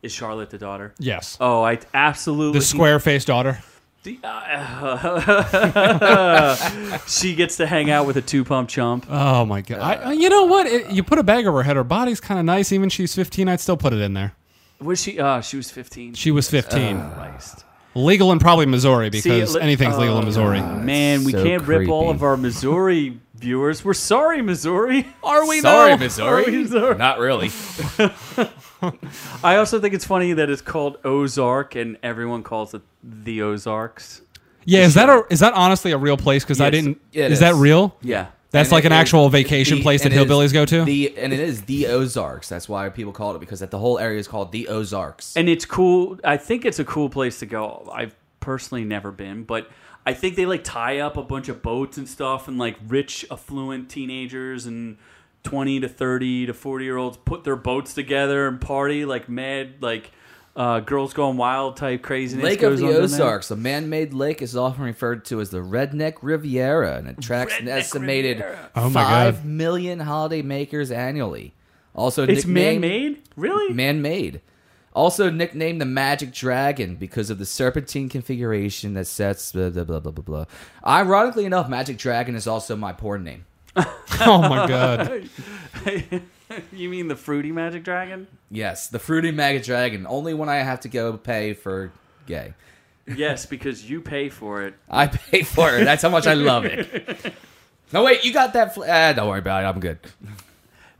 Is 0.02 0.12
Charlotte 0.12 0.48
the 0.50 0.58
daughter? 0.58 0.94
Yes, 0.98 1.36
Oh, 1.40 1.62
I 1.62 1.78
absolutely 1.92 2.58
the 2.58 2.64
square 2.64 2.98
faced 3.00 3.26
daughter. 3.26 3.58
The- 4.02 4.18
uh, 4.24 6.54
she 7.06 7.34
gets 7.34 7.58
to 7.58 7.66
hang 7.66 7.90
out 7.90 8.06
with 8.06 8.16
a 8.16 8.22
two 8.22 8.44
pump 8.44 8.70
chump. 8.70 9.04
Oh 9.10 9.44
my 9.44 9.60
god! 9.60 9.80
I, 9.80 9.94
I- 9.94 10.12
you 10.12 10.30
know 10.30 10.44
what? 10.44 10.66
It, 10.66 10.90
you 10.90 11.02
put 11.02 11.18
a 11.18 11.22
bag 11.22 11.46
over 11.46 11.58
her 11.58 11.62
head. 11.64 11.76
Her 11.76 11.84
body's 11.84 12.18
kind 12.20 12.40
of 12.40 12.46
nice. 12.46 12.72
Even 12.72 12.88
she's 12.88 13.14
15, 13.14 13.46
I'd 13.48 13.60
still 13.60 13.76
put 13.76 13.92
it 13.92 14.00
in 14.00 14.14
there. 14.14 14.32
Was 14.80 15.02
she? 15.02 15.20
Uh, 15.20 15.42
she 15.42 15.58
was 15.58 15.70
15. 15.70 16.14
She 16.14 16.30
was 16.30 16.48
15. 16.48 17.10
Christ. 17.12 17.66
legal 17.94 18.32
in 18.32 18.38
probably 18.38 18.64
Missouri 18.64 19.10
because 19.10 19.52
See, 19.52 19.58
li- 19.58 19.62
anything's 19.62 19.98
legal 19.98 20.16
in 20.16 20.22
oh, 20.22 20.26
Missouri. 20.26 20.62
Man, 20.62 21.24
we 21.24 21.32
so 21.32 21.44
can't 21.44 21.62
rip 21.64 21.86
all 21.90 22.08
of 22.10 22.22
our 22.22 22.38
Missouri 22.38 23.20
viewers. 23.34 23.84
We're 23.84 23.92
sorry, 23.92 24.40
Missouri. 24.40 25.06
Are 25.22 25.46
we 25.46 25.56
not? 25.56 25.62
Sorry, 25.62 25.90
though? 25.90 25.96
Missouri. 25.98 26.44
Are 26.44 26.50
we 26.50 26.66
sorry? 26.66 26.96
Not 26.96 27.18
really. 27.18 27.50
I 29.44 29.56
also 29.56 29.80
think 29.80 29.94
it's 29.94 30.04
funny 30.04 30.32
that 30.32 30.48
it's 30.50 30.62
called 30.62 30.98
Ozark 31.04 31.74
and 31.74 31.98
everyone 32.02 32.42
calls 32.42 32.74
it 32.74 32.82
the 33.02 33.42
Ozarks. 33.42 34.22
Yeah, 34.64 34.80
is 34.80 34.94
that 34.94 35.08
a 35.08 35.24
is 35.30 35.40
that 35.40 35.54
honestly 35.54 35.92
a 35.92 35.98
real 35.98 36.16
place? 36.16 36.44
Because 36.44 36.60
I 36.60 36.66
Yes, 36.66 36.72
didn't. 36.72 37.00
it 37.12 37.32
is 37.32 37.40
that 37.40 37.54
is. 37.54 37.58
real? 37.58 37.96
Yeah. 38.02 38.26
That's 38.52 38.68
And 38.68 38.72
like 38.72 38.84
it 38.84 38.88
an 38.88 38.92
is 38.94 38.98
actual 38.98 39.28
vacation 39.28 39.76
the- 39.78 39.82
place 39.82 40.02
that 40.02 40.12
and 40.12 40.20
it 40.20 40.24
is 40.24 40.30
hillbillies 40.30 40.52
go 40.52 40.64
to. 40.66 40.84
The 40.84 41.16
and 41.16 41.32
it 41.32 41.38
is 41.40 41.62
the 41.62 41.86
Ozarks. 41.86 42.48
That's 42.48 42.68
why 42.68 42.88
people 42.88 43.12
call 43.12 43.34
it 43.34 43.38
because 43.38 43.60
that 43.60 43.70
the 43.70 43.78
whole 43.78 43.98
area 43.98 44.18
is 44.18 44.26
called 44.28 44.50
the 44.52 44.66
Ozarks. 44.68 45.36
And 45.36 45.48
it's 45.48 45.64
cool. 45.64 46.18
I 46.24 46.36
think 46.36 46.64
it's 46.64 46.78
a 46.78 46.84
cool 46.84 47.08
place 47.08 47.38
to 47.40 47.46
go. 47.46 47.88
I've 47.92 48.14
personally 48.40 48.84
never 48.84 49.12
been, 49.12 49.44
but 49.44 49.70
I 50.04 50.14
think 50.14 50.34
they 50.34 50.46
like 50.46 50.64
tie 50.64 50.98
up 50.98 51.16
a 51.16 51.22
bunch 51.22 51.48
of 51.48 51.62
boats 51.62 51.96
and 51.96 52.08
stuff, 52.08 52.48
and 52.48 52.58
like 52.58 52.76
rich, 52.88 53.24
affluent 53.30 53.88
teenagers 53.88 54.66
and 54.66 54.96
twenty 55.42 55.80
to 55.80 55.88
thirty 55.88 56.46
to 56.46 56.54
forty 56.54 56.84
year 56.84 56.96
olds 56.96 57.16
put 57.16 57.44
their 57.44 57.56
boats 57.56 57.94
together 57.94 58.46
and 58.46 58.60
party 58.60 59.04
like 59.04 59.28
mad, 59.28 59.74
like 59.80 60.10
uh, 60.56 60.80
girls 60.80 61.12
going 61.12 61.36
wild 61.36 61.76
type 61.76 62.02
craziness. 62.02 62.44
Lake 62.44 62.62
of 62.62 62.78
the 62.78 62.86
on. 62.86 63.02
Ozarks, 63.02 63.50
a 63.50 63.56
man-made 63.56 64.12
lake, 64.12 64.42
is 64.42 64.56
often 64.56 64.82
referred 64.84 65.24
to 65.26 65.40
as 65.40 65.50
the 65.50 65.58
Redneck 65.58 66.16
Riviera, 66.22 66.96
and 66.96 67.08
attracts 67.08 67.58
an 67.58 67.68
estimated 67.68 68.38
Riviera. 68.40 68.70
Oh 68.74 68.90
my 68.90 69.02
five 69.04 69.36
God. 69.36 69.44
million 69.44 70.00
holiday 70.00 70.42
makers 70.42 70.90
annually. 70.90 71.54
Also, 71.94 72.26
It's 72.26 72.46
man 72.46 72.80
made? 72.80 73.22
really. 73.36 73.72
Man-made. 73.72 74.40
Also 74.92 75.30
nicknamed 75.30 75.80
the 75.80 75.84
Magic 75.86 76.32
Dragon 76.32 76.96
because 76.96 77.30
of 77.30 77.38
the 77.38 77.46
serpentine 77.46 78.08
configuration 78.08 78.94
that 78.94 79.06
sets 79.06 79.52
blah 79.52 79.70
blah 79.70 79.84
blah 79.84 80.00
blah 80.00 80.10
blah. 80.10 80.22
blah. 80.24 80.44
Ironically 80.84 81.44
enough, 81.44 81.68
Magic 81.68 81.96
Dragon 81.96 82.34
is 82.34 82.48
also 82.48 82.74
my 82.74 82.92
porn 82.92 83.22
name. 83.22 83.44
oh 84.20 84.40
my 84.48 84.66
god! 84.66 85.28
you 86.72 86.88
mean 86.88 87.08
the 87.08 87.16
fruity 87.16 87.52
magic 87.52 87.84
dragon? 87.84 88.26
Yes, 88.50 88.88
the 88.88 88.98
Fruity 88.98 89.30
Magic 89.30 89.62
Dragon. 89.64 90.06
Only 90.08 90.34
when 90.34 90.48
I 90.48 90.56
have 90.56 90.80
to 90.80 90.88
go 90.88 91.16
pay 91.16 91.54
for 91.54 91.92
gay. 92.26 92.54
yes, 93.06 93.46
because 93.46 93.88
you 93.88 94.00
pay 94.00 94.28
for 94.28 94.62
it. 94.64 94.74
I 94.88 95.06
pay 95.06 95.42
for 95.42 95.76
it. 95.76 95.84
That's 95.84 96.02
how 96.02 96.08
much 96.10 96.26
I 96.26 96.34
love 96.34 96.64
it. 96.64 97.34
No, 97.92 98.04
wait, 98.04 98.24
you 98.24 98.32
got 98.32 98.52
that? 98.52 98.72
Fl- 98.74 98.84
ah, 98.88 99.12
don't 99.12 99.28
worry 99.28 99.40
about 99.40 99.64
it. 99.64 99.66
I'm 99.66 99.80
good. 99.80 99.98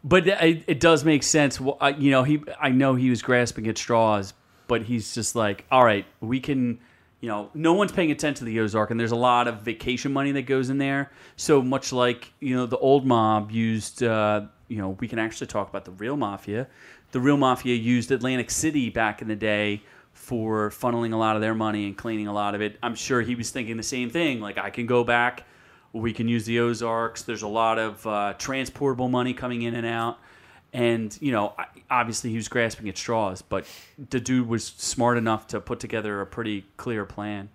But 0.02 0.26
it, 0.26 0.64
it 0.66 0.80
does 0.80 1.04
make 1.04 1.22
sense. 1.22 1.61
Well, 1.61 1.76
I- 1.80 1.90
You 1.90 2.11
know, 2.11 2.24
he. 2.24 2.42
I 2.61 2.70
know 2.70 2.96
he 2.96 3.11
was 3.11 3.22
grasping 3.22 3.68
at 3.68 3.78
straws, 3.78 4.35
but 4.66 4.83
he's 4.83 5.14
just 5.14 5.37
like, 5.37 5.64
all 5.70 5.85
right, 5.85 6.04
we 6.20 6.40
can. 6.40 6.80
You 7.20 7.28
know, 7.28 7.50
no 7.52 7.74
one's 7.74 7.92
paying 7.92 8.11
attention 8.11 8.38
to 8.38 8.44
the 8.44 8.61
Ozark, 8.61 8.90
and 8.90 8.98
there's 8.98 9.12
a 9.12 9.16
lot 9.16 9.46
of 9.46 9.61
vacation 9.61 10.12
money 10.12 10.33
that 10.33 10.42
goes 10.42 10.70
in 10.70 10.78
there. 10.78 11.11
So 11.37 11.61
much 11.61 11.92
like 11.92 12.33
you 12.40 12.56
know, 12.56 12.66
the 12.66 12.78
old 12.78 13.06
mob 13.06 13.50
used. 13.50 14.02
Uh, 14.02 14.42
you 14.68 14.78
know, 14.78 14.90
we 15.00 15.09
can 15.09 15.18
actually 15.18 15.48
talk 15.48 15.68
about 15.68 15.85
the 15.85 15.90
real 15.90 16.16
mafia. 16.16 16.68
The 17.11 17.20
real 17.20 17.37
mafia 17.37 17.74
used 17.74 18.11
Atlantic 18.12 18.50
City 18.50 18.88
back 18.88 19.20
in 19.20 19.28
the 19.28 19.35
day 19.35 19.83
for 20.12 20.70
funneling 20.70 21.12
a 21.12 21.16
lot 21.16 21.35
of 21.35 21.42
their 21.42 21.54
money 21.54 21.87
and 21.87 21.96
cleaning 21.96 22.28
a 22.28 22.33
lot 22.33 22.54
of 22.54 22.61
it. 22.61 22.78
I'm 22.83 22.94
sure 22.94 23.20
he 23.20 23.35
was 23.35 23.50
thinking 23.50 23.76
the 23.76 23.83
same 23.83 24.11
thing. 24.11 24.40
Like, 24.40 24.59
I 24.59 24.70
can 24.70 24.87
go 24.87 25.02
back 25.02 25.44
we 25.92 26.12
can 26.12 26.28
use 26.28 26.44
the 26.44 26.61
Ozarks. 26.61 27.22
There's 27.22 27.42
a 27.42 27.48
lot 27.48 27.78
of 27.78 28.06
uh, 28.06 28.35
transportable 28.38 29.09
money 29.09 29.35
coming 29.35 29.62
in 29.62 29.74
and 29.74 29.87
out. 29.87 30.18
And, 30.72 31.16
you 31.20 31.33
know, 31.33 31.54
obviously 31.90 32.30
he 32.30 32.37
was 32.37 32.48
grasping 32.48 32.88
at 32.88 32.96
straws, 32.96 33.42
but 33.42 33.66
the 34.11 34.20
dude 34.20 34.46
was 34.46 34.64
smart 34.64 35.18
enough 35.18 35.48
to 35.48 35.61
put 35.61 35.80
together 35.80 36.20
a 36.20 36.26
pretty 36.26 36.64
clear 36.76 37.04
plan. 37.04 37.48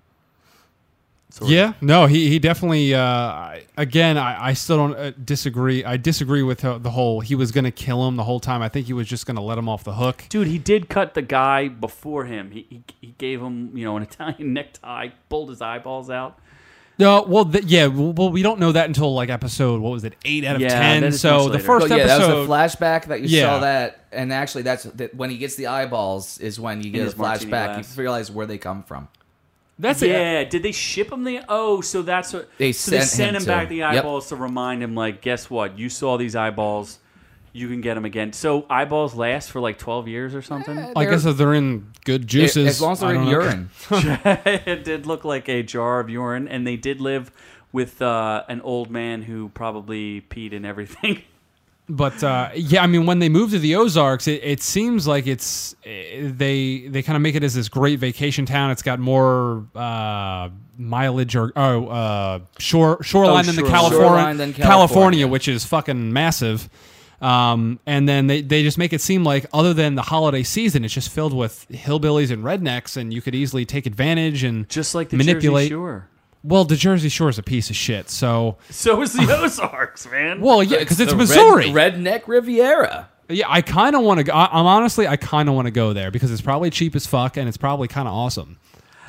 Of. 1.41 1.49
Yeah, 1.49 1.73
no, 1.82 2.06
he 2.06 2.30
he 2.30 2.39
definitely. 2.39 2.93
Uh, 2.93 3.60
again, 3.75 4.17
I, 4.17 4.47
I 4.47 4.54
still 4.54 4.78
don't 4.78 4.95
uh, 4.95 5.12
disagree. 5.21 5.84
I 5.84 5.97
disagree 5.97 6.43
with 6.43 6.60
the 6.62 6.91
whole. 6.91 7.19
He 7.19 7.36
was 7.36 7.51
going 7.51 7.65
to 7.65 7.71
kill 7.71 8.08
him 8.08 8.15
the 8.15 8.23
whole 8.23 8.39
time. 8.39 8.62
I 8.62 8.69
think 8.69 8.86
he 8.88 8.93
was 8.93 9.06
just 9.06 9.25
going 9.25 9.36
to 9.36 9.41
let 9.41 9.58
him 9.58 9.67
off 9.67 9.84
the 9.84 9.95
hook. 9.95 10.23
Dude, 10.30 10.47
he 10.47 10.58
did 10.58 10.88
cut 10.88 11.13
the 11.13 11.21
guy 11.21 11.67
before 11.67 12.23
him. 12.23 12.51
He, 12.51 12.65
he, 12.69 12.84
he 13.01 13.15
gave 13.17 13.41
him, 13.41 13.75
you 13.75 13.84
know, 13.84 13.97
an 13.97 14.04
Italian 14.04 14.54
necktie, 14.54 15.10
pulled 15.28 15.49
his 15.49 15.62
eyeballs 15.62 16.10
out. 16.10 16.39
No, 16.97 17.23
well, 17.23 17.43
th- 17.45 17.65
yeah, 17.65 17.88
well, 17.88 18.13
well, 18.13 18.31
we 18.31 18.41
don't 18.41 18.60
know 18.60 18.71
that 18.71 18.88
until 18.88 19.13
like 19.13 19.29
episode. 19.29 19.81
What 19.81 19.91
was 19.91 20.03
it? 20.05 20.13
Eight 20.23 20.45
out 20.45 20.55
of 20.55 20.62
Yeah, 20.62 20.69
ten. 20.69 21.01
that 21.01 21.08
is 21.10 21.19
So 21.19 21.45
the 21.49 21.53
later. 21.55 21.63
first 21.65 21.91
Oh, 21.91 21.95
yeah, 21.95 22.08
that 22.08 22.19
was 22.19 22.27
episode. 22.29 22.45
the 22.45 22.47
flashback 22.53 23.05
that 23.08 23.21
you 23.21 23.27
Yeah. 23.27 23.41
saw 23.47 23.60
that, 23.60 24.05
and 24.13 24.31
actually, 24.31 24.62
that's 24.63 24.84
that 24.84 25.13
when 25.13 25.29
he 25.29 25.38
gets 25.38 25.55
the 25.55 25.67
eyeballs 25.67 26.38
is 26.38 26.58
when 26.60 26.81
you 26.81 26.91
get 26.91 27.03
his 27.03 27.13
a 27.13 27.17
martini 27.17 27.51
flashback. 27.51 27.73
glass. 27.75 27.97
You 27.97 28.01
realize 28.01 28.31
where 28.31 28.45
they 28.45 28.58
come 28.58 28.84
from. 28.84 29.10
that's 29.77 30.01
it. 30.01 30.10
yeah, 30.12 30.45
did 30.45 30.63
they 30.63 30.71
ship 30.71 31.12
him 31.12 31.25
the? 31.25 31.41
Oh, 31.49 31.81
so 31.81 32.01
that's 32.01 32.31
what 32.31 32.49
They 32.58 32.71
so 32.71 32.91
they 32.91 32.97
sent 32.99 33.10
sent 33.10 33.29
him 33.31 33.36
him, 33.36 33.41
to- 33.41 33.47
back 33.47 33.67
the 33.67 33.75
Yep. 33.77 33.93
eyeballs 33.95 34.29
to 34.29 34.38
remind 34.38 34.81
him, 34.81 34.95
like, 34.95 35.21
guess 35.21 35.49
what? 35.49 35.77
You 35.77 35.89
saw 35.89 36.15
these 36.15 36.34
eyeballs, 36.34 36.99
you 37.56 37.70
can 37.70 37.80
get 37.82 37.94
them 37.96 38.04
again. 38.06 38.34
So 38.34 38.65
eyeballs 38.70 39.15
last 39.15 39.50
for 39.50 39.62
like 39.62 39.78
twelve 39.78 40.08
years 40.08 40.36
or 40.36 40.41
something. 40.41 40.78
I 40.96 41.06
guess 41.06 41.26
if 41.26 41.38
they're 41.38 41.54
in 41.54 41.91
good 42.04 42.28
juices, 42.28 42.68
as 42.68 42.82
long 42.82 42.91
as 42.91 43.00
they're 43.00 43.15
in 43.15 43.26
know. 43.26 43.32
urine. 43.32 43.70
it 43.91 44.84
did 44.84 45.06
look 45.06 45.24
like 45.24 45.48
a 45.48 45.63
jar 45.63 46.00
of 46.00 46.10
urine, 46.10 46.48
and 46.48 46.68
they 46.68 46.76
did 46.76 47.00
live 47.00 47.32
with 47.72 48.02
uh, 48.02 48.44
an 48.50 48.62
old 48.62 48.91
man 48.91 49.22
who 49.22 49.50
probably 49.50 50.22
peed 50.22 50.52
in 50.54 50.65
everything. 50.65 51.24
But 51.88 52.24
uh, 52.24 52.50
yeah, 52.56 52.82
I 52.82 52.88
mean, 52.88 53.06
when 53.06 53.20
they 53.20 53.30
move 53.30 53.52
to 53.52 53.60
the 53.60 53.76
Ozarks, 53.76 54.28
it, 54.28 54.44
it 54.44 54.63
seems 54.63 55.06
like 55.06 55.28
it's 55.28 55.76
eh, 55.86 56.32
they 56.34 56.88
they 56.88 57.04
kind 57.04 57.15
of 57.15 57.22
make 57.22 57.36
it 57.36 57.44
as 57.44 57.54
this 57.54 57.70
great 57.70 58.00
vacation 58.00 58.48
town. 58.48 58.72
It's 58.72 58.82
got 58.82 58.98
more 58.98 59.68
uh, 59.76 60.50
mileage 60.80 61.36
or 61.36 61.52
oh 61.56 61.86
uh, 61.86 62.39
shore 62.58 63.04
shoreline 63.04 63.48
Oh, 63.48 63.52
than 63.52 63.56
the 63.63 63.70
shoreline. 63.70 63.91
Shoreline 63.91 64.38
than 64.38 64.54
California, 64.54 64.65
California. 64.65 65.28
which 65.28 65.48
is 65.48 65.63
fucking 65.63 66.12
massive. 66.12 66.70
Um, 67.21 67.80
and 67.86 68.08
then 68.08 68.28
they, 68.28 68.41
they 68.41 68.63
just 68.63 68.78
make 68.78 68.93
it 68.93 69.01
seem 69.01 69.23
like 69.23 69.45
other 69.54 69.73
than 69.73 69.95
the 69.95 70.01
holiday 70.01 70.43
season, 70.43 70.84
it's 70.84 70.93
just 70.93 71.10
filled 71.10 71.34
with 71.34 71.65
hillbillies 71.69 72.32
and 72.32 72.43
rednecks, 72.43 72.97
and 72.97 73.13
you 73.13 73.21
could 73.21 73.34
easily 73.36 73.65
take 73.65 73.86
advantage 73.86 74.43
and 74.43 74.67
Just 74.69 74.93
like 74.95 75.10
the 75.10 75.17
manipulate. 75.17 75.69
Jersey 75.69 75.75
Shore. 75.75 76.10
Well, 76.43 76.63
the 76.65 76.75
Jersey 76.75 77.10
Shore 77.10 77.30
is 77.30 77.39
a 77.39 77.43
piece 77.43 77.69
of 77.71 77.75
shit. 77.75 78.10
So, 78.10 78.58
So 78.69 79.01
is 79.01 79.13
the 79.13 79.28
Ozarks, 79.32 80.08
man. 80.12 80.41
well, 80.41 80.62
yeah, 80.62 80.80
because 80.80 80.99
it's, 80.99 81.12
the 81.12 81.17
Missouri. 81.17 81.71
Red, 81.71 81.95
redneck 81.95 82.28
Riviera. 82.28 83.10
Yeah, 83.30 83.45
I 83.49 83.62
kind 83.63 83.95
of 83.95 84.04
want 84.04 84.19
to 84.19 84.23
go. 84.25 84.34
I- 84.34 84.49
I'm 84.60 84.67
honestly, 84.67 85.08
I 85.08 85.15
kind 85.17 85.49
of 85.49 85.56
want 85.56 85.65
to 85.65 85.71
go 85.71 85.93
there 85.93 86.12
because 86.12 86.32
it's 86.32 86.41
probably 86.43 86.69
cheap 86.69 86.95
as 86.95 87.08
fuck 87.08 87.38
and 87.38 87.47
it's 87.47 87.58
probably 87.58 87.88
kind 87.88 88.08
of 88.08 88.13
awesome, 88.13 88.58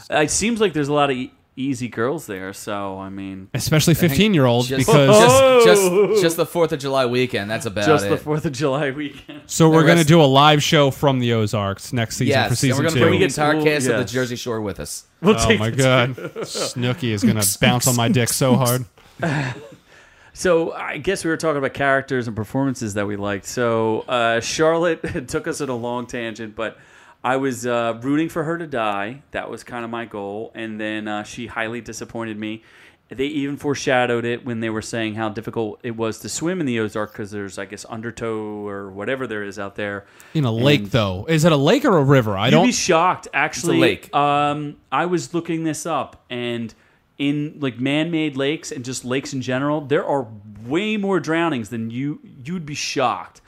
it 0.09 0.31
seems 0.31 0.61
like 0.61 0.73
there's 0.73 0.88
a 0.88 0.95
lot 0.95 1.11
of 1.11 1.19
easy 1.57 1.88
girls 1.88 2.27
there. 2.27 2.53
So 2.53 2.99
I 2.99 3.09
mean, 3.09 3.49
especially 3.55 3.95
15 3.95 4.35
year 4.35 4.45
olds 4.47 4.69
Just, 4.69 4.87
because. 4.87 5.64
just, 5.64 5.83
just 5.83 6.23
just 6.23 6.37
the 6.37 6.47
Fourth 6.55 6.73
of 6.73 6.79
July 6.79 7.07
weekend. 7.07 7.51
That's 7.51 7.66
about 7.66 7.87
just 7.87 8.07
it. 8.07 8.11
the 8.11 8.16
Fourth 8.16 8.45
of 8.45 8.53
July 8.53 8.90
weekend. 8.90 9.42
so 9.47 9.69
we're 9.69 9.87
gonna 9.87 10.05
do 10.05 10.21
a 10.21 10.25
live 10.25 10.62
show 10.62 10.90
from 10.90 11.19
the 11.19 11.33
Ozarks 11.33 11.92
next 11.92 12.16
season 12.16 12.29
yes, 12.29 12.51
for 12.51 12.55
season 12.57 12.77
and 12.77 12.85
we're 12.85 12.90
gonna 12.90 13.07
bring 13.07 13.19
the 13.19 13.25
entire 13.25 13.57
we'll- 13.57 13.64
cast 13.64 13.88
of 13.88 13.99
the. 13.99 14.05
Jersey 14.05 14.37
Shore 14.37 14.61
with 14.61 14.79
us. 14.79 15.07
We'll 15.21 15.37
oh 15.37 15.47
take 15.47 15.59
my 15.59 15.71
god, 15.71 16.14
Snooki 16.16 17.11
is 17.11 17.25
gonna 17.25 17.42
bounce 17.61 17.87
on 17.87 17.97
my 17.97 18.09
dick 18.09 18.29
so 18.29 18.55
hard. 18.55 18.85
So 20.33 20.73
I 20.73 20.99
guess 20.99 21.25
we 21.25 21.31
were 21.31 21.38
talking 21.38 21.57
about 21.57 21.73
characters 21.73 22.27
and 22.27 22.37
performances 22.37 22.92
that 22.92 23.07
we 23.07 23.16
liked. 23.16 23.47
So 23.47 24.01
uh, 24.01 24.40
Charlotte 24.40 25.29
took 25.29 25.49
us 25.49 25.62
in 25.62 25.71
a 25.71 25.75
long 25.75 26.07
tangent, 26.07 26.55
but 26.55 26.77
I 27.27 27.39
was 27.39 27.67
uh, 27.67 27.99
rooting 28.03 28.29
for 28.29 28.45
her 28.45 28.57
to 28.57 28.69
die. 28.69 29.23
That 29.33 29.51
was 29.51 29.65
kind 29.65 29.85
of 29.85 29.91
my 29.91 30.05
goal, 30.05 30.53
and 30.55 30.81
then 30.81 31.09
uh, 31.09 31.25
she 31.25 31.49
highly 31.49 31.81
disappointed 31.81 32.39
me. 32.39 32.62
They 33.09 33.27
even 33.27 33.57
foreshadowed 33.57 34.25
it 34.25 34.45
when 34.45 34.61
they 34.61 34.71
were 34.71 34.81
saying 34.83 35.17
how 35.17 35.31
difficult 35.31 35.81
it 35.83 35.97
was 35.97 36.21
to 36.21 36.29
swim 36.29 36.61
in 36.61 36.67
the 36.67 36.79
Ozark 36.79 37.11
because 37.11 37.33
there's, 37.33 37.59
I 37.59 37.65
guess, 37.65 37.85
undertow 37.89 38.67
or 38.69 38.91
whatever 38.93 39.27
there 39.27 39.43
is 39.43 39.59
out 39.59 39.75
there. 39.75 40.07
In 40.35 40.45
a 40.45 40.53
lake, 40.53 40.83
And- 40.83 40.91
though, 40.93 41.27
is 41.29 41.45
it 41.45 41.51
a 41.51 41.57
lake 41.57 41.85
or 41.85 41.99
a 41.99 42.05
river? 42.05 42.37
I 42.37 42.47
You'd 42.47 42.53
don't. 42.53 42.67
be 42.67 42.73
shocked. 42.73 43.27
Actually, 43.35 43.81
lake. 43.81 44.15
Um, 44.15 44.77
I 44.93 45.07
was 45.07 45.35
looking 45.35 45.65
this 45.65 45.85
up, 45.85 46.25
and 46.31 46.73
in 47.19 47.57
like 47.59 47.81
man-made 47.81 48.37
lakes 48.37 48.71
and 48.71 48.85
just 48.85 49.05
lakes 49.05 49.33
in 49.33 49.41
general, 49.43 49.81
there 49.81 50.05
are 50.07 50.29
way 50.65 50.97
more 50.97 51.19
drownings 51.19 51.71
than 51.71 51.91
you. 51.91 52.21
You'd 52.45 52.67
be 52.67 52.75
shocked 52.75 53.41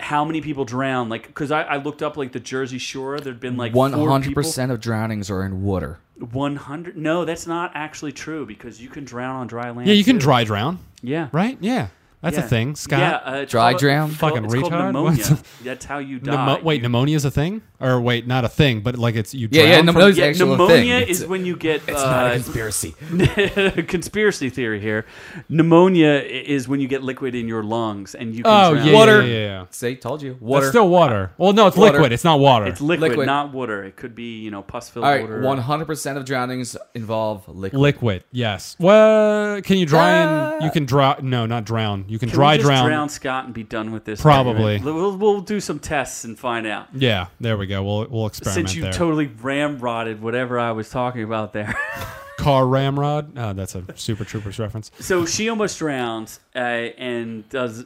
how 0.00 0.24
many 0.24 0.40
people 0.40 0.64
drown. 0.64 1.08
Like, 1.08 1.26
because 1.26 1.50
I, 1.50 1.62
I 1.62 1.76
looked 1.76 2.02
up 2.02 2.16
like 2.16 2.32
the 2.32 2.40
Jersey 2.40 2.78
Shore. 2.78 3.18
There'd 3.20 3.40
been 3.40 3.56
like 3.56 3.74
One 3.74 3.92
four 3.92 4.08
hundred 4.10 4.28
people- 4.28 4.42
percent 4.42 4.70
of 4.72 4.80
drownings 4.80 5.30
are 5.30 5.44
in 5.44 5.62
water. 5.62 5.98
100 6.18 6.96
no 6.96 7.26
that's 7.26 7.46
not 7.46 7.70
actually 7.74 8.10
true 8.10 8.46
because 8.46 8.80
you 8.80 8.88
can 8.88 9.04
drown 9.04 9.36
on 9.36 9.46
dry 9.46 9.70
land 9.70 9.86
yeah, 9.86 9.92
you 9.92 10.02
can 10.02 10.16
too. 10.16 10.20
dry 10.22 10.44
drown, 10.44 10.78
yeah 11.02 11.28
right? 11.30 11.58
Yeah, 11.60 11.88
That's 12.26 12.38
Yeah. 12.38 12.44
a 12.44 12.48
thing, 12.48 12.74
Scott. 12.76 12.98
Yeah, 12.98 13.14
uh, 13.32 13.34
it's 13.42 13.50
Dry 13.52 13.70
called- 13.72 13.80
drown? 13.80 14.10
it's 14.10 14.18
called- 14.18 14.32
Fucking 14.32 14.44
it's 14.46 14.54
called 14.54 14.72
retard? 14.72 14.86
pneumonia. 14.92 15.24
What? 15.24 15.42
That's 15.64 15.84
how 15.84 15.98
you 15.98 16.18
die. 16.20 16.32
Pneumo- 16.32 16.62
wait, 16.62 16.82
pneumonia 16.82 17.16
is 17.16 17.24
a 17.24 17.30
thing, 17.30 17.62
or 17.80 18.00
wait, 18.00 18.26
not 18.26 18.44
a 18.44 18.48
thing, 18.48 18.80
but 18.80 18.98
like 18.98 19.14
it's 19.14 19.32
you. 19.34 19.48
Yeah, 19.50 19.62
drown 19.62 19.70
yeah, 19.70 19.76
from- 19.76 19.86
pneumonia- 19.86 20.06
Those 20.08 20.18
yeah, 20.18 20.24
actual 20.26 20.46
pneumonia 20.48 20.76
thing. 20.76 21.08
is 21.08 21.20
It's- 21.20 21.28
when 21.30 21.46
you 21.46 21.56
get. 21.56 21.82
It's 21.88 22.02
uh, 22.02 22.10
not 22.10 22.26
a 22.26 22.34
conspiracy. 22.34 22.94
conspiracy 23.88 24.50
theory 24.50 24.80
here. 24.80 25.04
Pneumonia 25.48 26.08
i- 26.14 26.22
is 26.24 26.68
when 26.68 26.80
you 26.80 26.88
get 26.88 27.02
liquid 27.02 27.34
in 27.34 27.48
your 27.48 27.62
lungs 27.62 28.14
and 28.14 28.34
you 28.34 28.42
can 28.42 28.52
Oh 28.52 28.74
drown. 28.74 28.86
yeah, 28.86 28.92
Water. 28.94 29.22
yeah, 29.22 29.28
yeah, 29.32 29.38
yeah. 29.60 29.64
Say, 29.70 29.94
told 29.94 30.22
you. 30.22 30.32
That's 30.32 30.42
Water. 30.42 30.68
still 30.68 30.88
water. 30.88 31.30
Well, 31.38 31.52
no, 31.52 31.66
it's 31.66 31.76
Water. 31.76 31.92
liquid. 31.92 32.12
It's 32.12 32.24
not 32.24 32.40
water. 32.40 32.66
It's 32.66 32.80
liquid, 32.80 33.10
Liquid. 33.10 33.26
not 33.26 33.52
water. 33.52 33.84
It 33.84 33.96
could 33.96 34.14
be 34.14 34.38
you 34.40 34.50
know 34.50 34.62
pus 34.62 34.88
filled 34.88 35.04
All 35.04 35.10
right, 35.10 35.20
water. 35.22 35.40
one 35.42 35.58
hundred 35.58 35.86
percent 35.86 36.18
of 36.18 36.24
drownings 36.24 36.76
involve 36.94 37.48
liquid. 37.48 37.80
liquid. 37.80 38.24
Yes. 38.32 38.76
Well, 38.78 39.60
can 39.62 39.78
you 39.78 39.86
dry 39.86 40.22
Uh, 40.22 40.52
and 40.54 40.64
you 40.64 40.70
can 40.70 40.84
dry? 40.86 41.16
No, 41.22 41.46
not 41.46 41.64
drown. 41.64 42.04
You 42.08 42.15
can, 42.18 42.28
Can 42.28 42.36
dry 42.36 42.56
drown. 42.56 42.86
drown 42.86 43.08
Scott 43.08 43.44
and 43.46 43.54
be 43.54 43.62
done 43.62 43.92
with 43.92 44.04
this? 44.04 44.20
Probably. 44.20 44.74
argument? 44.76 44.84
We'll, 44.96 45.16
we'll 45.16 45.40
do 45.40 45.60
some 45.60 45.78
tests 45.78 46.24
and 46.24 46.38
find 46.38 46.66
out. 46.66 46.88
Yeah, 46.94 47.26
there 47.40 47.56
we 47.56 47.66
go. 47.66 47.82
We'll 47.82 48.06
we'll 48.08 48.26
experiment 48.26 48.68
Since 48.68 48.74
you 48.76 48.82
there. 48.82 48.92
totally 48.92 49.28
ramrodded 49.28 50.20
whatever 50.20 50.58
I 50.58 50.72
was 50.72 50.90
talking 50.90 51.22
about 51.22 51.52
there. 51.52 51.74
Car 52.38 52.66
ramrod. 52.66 53.32
Oh, 53.36 53.52
that's 53.54 53.74
a 53.74 53.84
Super 53.96 54.24
Troopers 54.24 54.58
reference. 54.58 54.90
so 55.00 55.24
she 55.26 55.48
almost 55.48 55.78
drowns 55.78 56.38
uh, 56.54 56.58
and 56.58 57.48
does 57.48 57.84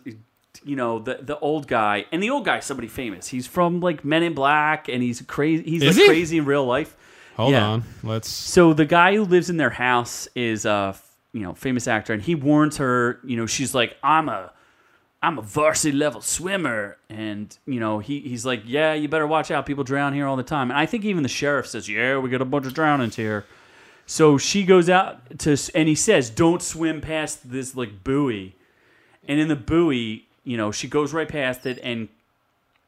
you 0.64 0.76
know 0.76 0.98
the 0.98 1.18
the 1.22 1.38
old 1.38 1.66
guy 1.66 2.04
and 2.12 2.22
the 2.22 2.28
old 2.28 2.44
guy's 2.44 2.66
somebody 2.66 2.88
famous 2.88 3.26
he's 3.28 3.46
from 3.46 3.80
like 3.80 4.04
men 4.04 4.22
in 4.22 4.34
black 4.34 4.88
and 4.90 5.02
he's 5.02 5.22
crazy 5.22 5.62
he's 5.62 5.82
like 5.82 5.94
he? 5.94 6.06
crazy 6.06 6.36
in 6.36 6.44
real 6.44 6.66
life 6.66 6.94
Hold 7.36 7.52
Yeah. 7.52 7.66
on. 7.66 7.84
Let's. 8.02 8.28
so 8.28 8.74
the 8.74 8.84
guy 8.84 9.14
who 9.14 9.24
lives 9.24 9.48
in 9.48 9.56
their 9.56 9.70
house 9.70 10.28
is 10.34 10.66
a 10.66 10.94
you 11.32 11.40
know 11.40 11.54
famous 11.54 11.86
actor 11.86 12.12
and 12.12 12.22
he 12.22 12.34
warns 12.34 12.78
her 12.78 13.20
you 13.24 13.36
know 13.36 13.46
she's 13.46 13.74
like 13.74 13.96
i'm 14.02 14.28
a 14.28 14.52
i'm 15.22 15.38
a 15.38 15.42
varsity 15.42 15.96
level 15.96 16.20
swimmer. 16.20 16.96
And 17.08 17.56
you 17.66 17.80
know 17.80 17.98
he, 17.98 18.20
he's 18.20 18.46
like 18.46 18.62
yeah 18.64 18.94
you 18.94 19.08
better 19.08 19.26
watch 19.26 19.50
out. 19.50 19.66
People 19.66 19.84
drown 19.84 20.12
here 20.14 20.26
all 20.26 20.36
the 20.36 20.42
time. 20.42 20.70
And 20.70 20.78
i 20.78 20.86
think 20.86 21.04
even 21.04 21.22
the 21.22 21.28
sheriff 21.28 21.66
says 21.66 21.88
yeah 21.88 22.18
we 22.18 22.30
got 22.30 22.42
a 22.42 22.46
bunch 22.46 22.66
of 22.66 22.74
drownings 22.74 23.16
here. 23.16 23.44
So 24.06 24.38
she 24.38 24.64
goes 24.64 24.90
out 24.90 25.38
to 25.40 25.56
and 25.74 25.88
he 25.88 25.94
says 25.94 26.30
don't 26.30 26.62
swim 26.62 27.00
past 27.00 27.50
this 27.50 27.76
like 27.76 28.02
buoy. 28.02 28.56
And 29.28 29.38
in 29.38 29.48
the 29.48 29.56
buoy 29.56 30.26
you 30.44 30.56
know 30.56 30.72
she 30.72 30.88
goes 30.88 31.12
right 31.12 31.28
past 31.28 31.66
it 31.66 31.78
and 31.82 32.08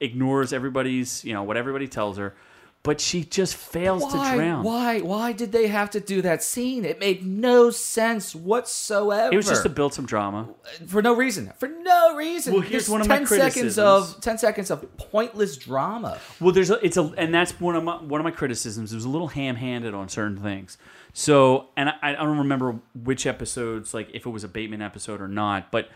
ignores 0.01 0.53
everybody's 0.53 1.25
you 1.25 1.33
know 1.33 1.43
what 1.45 1.57
everybody 1.57 1.87
tells 1.87 2.17
her 2.19 2.35
but 2.85 3.01
she 3.01 3.25
just 3.25 3.55
fails 3.55 4.03
Why? 4.03 4.11
to 4.31 4.37
drown 4.37 4.65
Why? 4.65 5.01
Why 5.01 5.33
did 5.33 5.53
they 5.53 5.69
have 5.69 5.91
to 5.91 6.01
do 6.01 6.21
that 6.23 6.43
scene? 6.43 6.85
It 6.85 6.99
made 6.99 7.25
no 7.25 7.71
sense 7.71 8.35
whatsoever. 8.35 9.33
it 9.33 9.37
was 9.37 9.47
just 9.49 9.63
to 9.63 9.69
build 9.69 9.95
some 9.95 10.05
drama 10.05 10.49
for 10.87 11.01
no 11.01 11.15
reason. 11.15 11.53
For 11.59 11.69
no 11.69 12.17
reason. 12.17 12.55
Well, 12.55 12.63
here's 12.63 12.83
Just 12.85 12.91
one 12.91 13.01
of 13.01 13.09
my 13.09 13.19
ten 13.19 13.27
seconds 13.27 13.79
of 13.79 14.21
ten 14.21 14.39
seconds 14.39 14.71
of 14.71 14.97
pointless 14.97 15.57
drama. 15.57 16.19
Well, 16.41 16.53
there's 16.53 16.71
a, 16.71 16.85
it's 16.85 16.97
a, 16.97 17.05
and 17.17 17.33
that's 17.33 17.61
one 17.61 17.77
of 17.77 17.85
my 17.85 17.97
one 18.03 18.21
of 18.21 18.25
my 18.25 18.31
criticisms. 18.33 18.93
It 18.93 18.97
was 18.97 19.05
a 19.05 19.11
little 19.11 19.29
ham-handed 19.29 19.95
on 19.95 20.09
certain 20.09 20.39
things. 20.39 20.77
So, 21.13 21.69
and 21.77 21.91
I, 21.91 21.95
I 22.03 22.13
don't 22.13 22.39
remember 22.39 22.81
which 22.95 23.27
episodes, 23.27 23.95
like 23.95 24.11
if 24.15 24.27
it 24.27 24.31
was 24.31 24.45
a 24.45 24.49
Bateman 24.49 24.83
episode 24.83 25.21
or 25.21 25.29
not, 25.29 25.71
but 25.71 25.89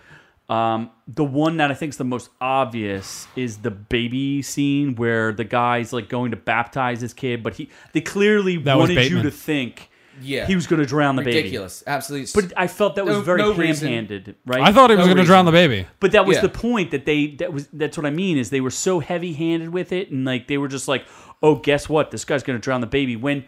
um, 0.49 0.91
the 1.09 1.25
one 1.25 1.57
that 1.57 1.71
I 1.71 1.75
think 1.75 1.91
is 1.91 1.97
the 1.97 2.05
most 2.05 2.31
obvious 2.41 3.27
is 3.37 3.59
the 3.59 3.71
baby 3.71 4.43
scene 4.43 4.95
where 4.95 5.33
the 5.33 5.45
guy's 5.45 5.93
like 5.93 6.09
going 6.09 6.31
to 6.31 6.37
baptize 6.37 7.01
his 7.01 7.13
kid, 7.13 7.43
but 7.43 7.55
he 7.55 7.69
they 7.93 8.01
clearly 8.01 8.57
That 8.59 8.75
was 8.77 8.89
wanted 8.91 8.95
you 9.05 9.17
Bateman. 9.17 9.23
to 9.25 9.31
think 9.33 9.91
Yeah. 10.23 10.47
he 10.47 10.55
was 10.55 10.67
going 10.67 10.81
to 10.81 10.87
drown 10.87 11.17
the 11.17 11.23
baby. 11.23 11.37
Ridiculous. 11.39 11.83
Absolutely. 11.87 12.41
But 12.41 12.53
I 12.57 12.69
felt 12.69 12.95
that 12.95 13.05
was 13.05 13.17
No- 13.17 13.23
very 13.23 13.39
no 13.43 13.53
reason. 13.55 13.89
ham-handed, 13.89 14.37
right? 14.47 14.63
I 14.63 14.73
thought 14.73 14.91
he 14.91 14.97
was 14.97 15.07
No 15.07 15.15
going 15.15 15.17
to 15.17 15.23
reason. 15.23 15.27
drown 15.33 15.45
the 15.47 15.53
baby. 15.53 15.87
But 16.01 16.13
that 16.13 16.27
was 16.27 16.37
Yeah. 16.37 16.43
the 16.43 16.49
point 16.51 16.91
that 16.93 17.07
they 17.07 17.29
that 17.39 17.53
was 17.53 17.67
that's 17.73 17.97
what 17.97 18.07
I 18.07 18.11
mean 18.11 18.39
is 18.39 18.51
they 18.51 18.61
were 18.61 18.71
so 18.71 19.01
heavy-handed 19.01 19.71
with 19.71 19.91
it 19.93 20.11
and 20.11 20.25
like 20.25 20.47
they 20.47 20.59
were 20.59 20.69
just 20.69 20.87
like, 20.87 21.05
"Oh, 21.43 21.57
guess 21.57 21.89
what? 21.89 22.13
This 22.13 22.25
guy's 22.25 22.43
going 22.45 22.59
to 22.59 22.63
drown 22.63 22.81
the 22.81 22.87
baby." 22.87 23.17
When 23.17 23.45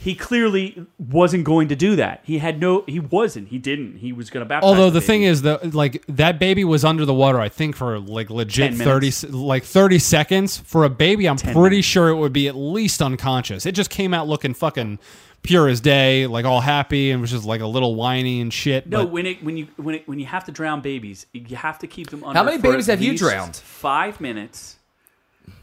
he 0.00 0.14
clearly 0.14 0.86
wasn't 0.98 1.44
going 1.44 1.68
to 1.68 1.74
do 1.76 1.96
that. 1.96 2.20
He 2.24 2.38
had 2.38 2.60
no 2.60 2.84
he 2.86 3.00
wasn't. 3.00 3.48
He 3.48 3.58
didn't. 3.58 3.96
He 3.98 4.12
was 4.12 4.30
going 4.30 4.44
to 4.44 4.48
baptize 4.48 4.68
Although 4.68 4.90
the 4.90 5.00
baby. 5.00 5.06
thing 5.06 5.22
is 5.24 5.42
that 5.42 5.74
like 5.74 6.04
that 6.06 6.38
baby 6.38 6.64
was 6.64 6.84
under 6.84 7.04
the 7.04 7.14
water, 7.14 7.40
I 7.40 7.48
think 7.48 7.74
for 7.74 7.98
like 7.98 8.30
legit 8.30 8.70
10 8.76 8.78
thirty, 8.78 9.06
minutes. 9.06 9.24
like 9.24 9.64
thirty 9.64 9.98
seconds. 9.98 10.58
For 10.58 10.84
a 10.84 10.88
baby, 10.90 11.28
I'm 11.28 11.36
10 11.36 11.54
pretty 11.54 11.76
minutes. 11.76 11.88
sure 11.88 12.08
it 12.08 12.16
would 12.16 12.32
be 12.32 12.46
at 12.48 12.54
least 12.54 13.02
unconscious. 13.02 13.66
It 13.66 13.72
just 13.72 13.90
came 13.90 14.14
out 14.14 14.28
looking 14.28 14.54
fucking 14.54 15.00
pure 15.42 15.68
as 15.68 15.80
day, 15.80 16.26
like 16.26 16.44
all 16.44 16.60
happy, 16.60 17.10
and 17.10 17.20
was 17.20 17.30
just 17.32 17.44
like 17.44 17.60
a 17.60 17.66
little 17.66 17.96
whiny 17.96 18.40
and 18.40 18.52
shit. 18.52 18.86
No, 18.88 19.04
but 19.04 19.12
when 19.12 19.26
it 19.26 19.42
when 19.42 19.56
you 19.56 19.66
when 19.76 19.96
it 19.96 20.06
when 20.08 20.18
you 20.20 20.26
have 20.26 20.44
to 20.44 20.52
drown 20.52 20.82
babies, 20.82 21.26
you 21.32 21.56
have 21.56 21.80
to 21.80 21.86
keep 21.88 22.10
them 22.10 22.22
under 22.22 22.38
How 22.38 22.44
many 22.44 22.58
for 22.58 22.62
babies 22.70 22.88
at 22.88 22.92
have 22.98 23.02
you 23.02 23.10
least 23.10 23.22
drowned? 23.24 23.56
5 23.56 24.20
minutes. 24.20 24.76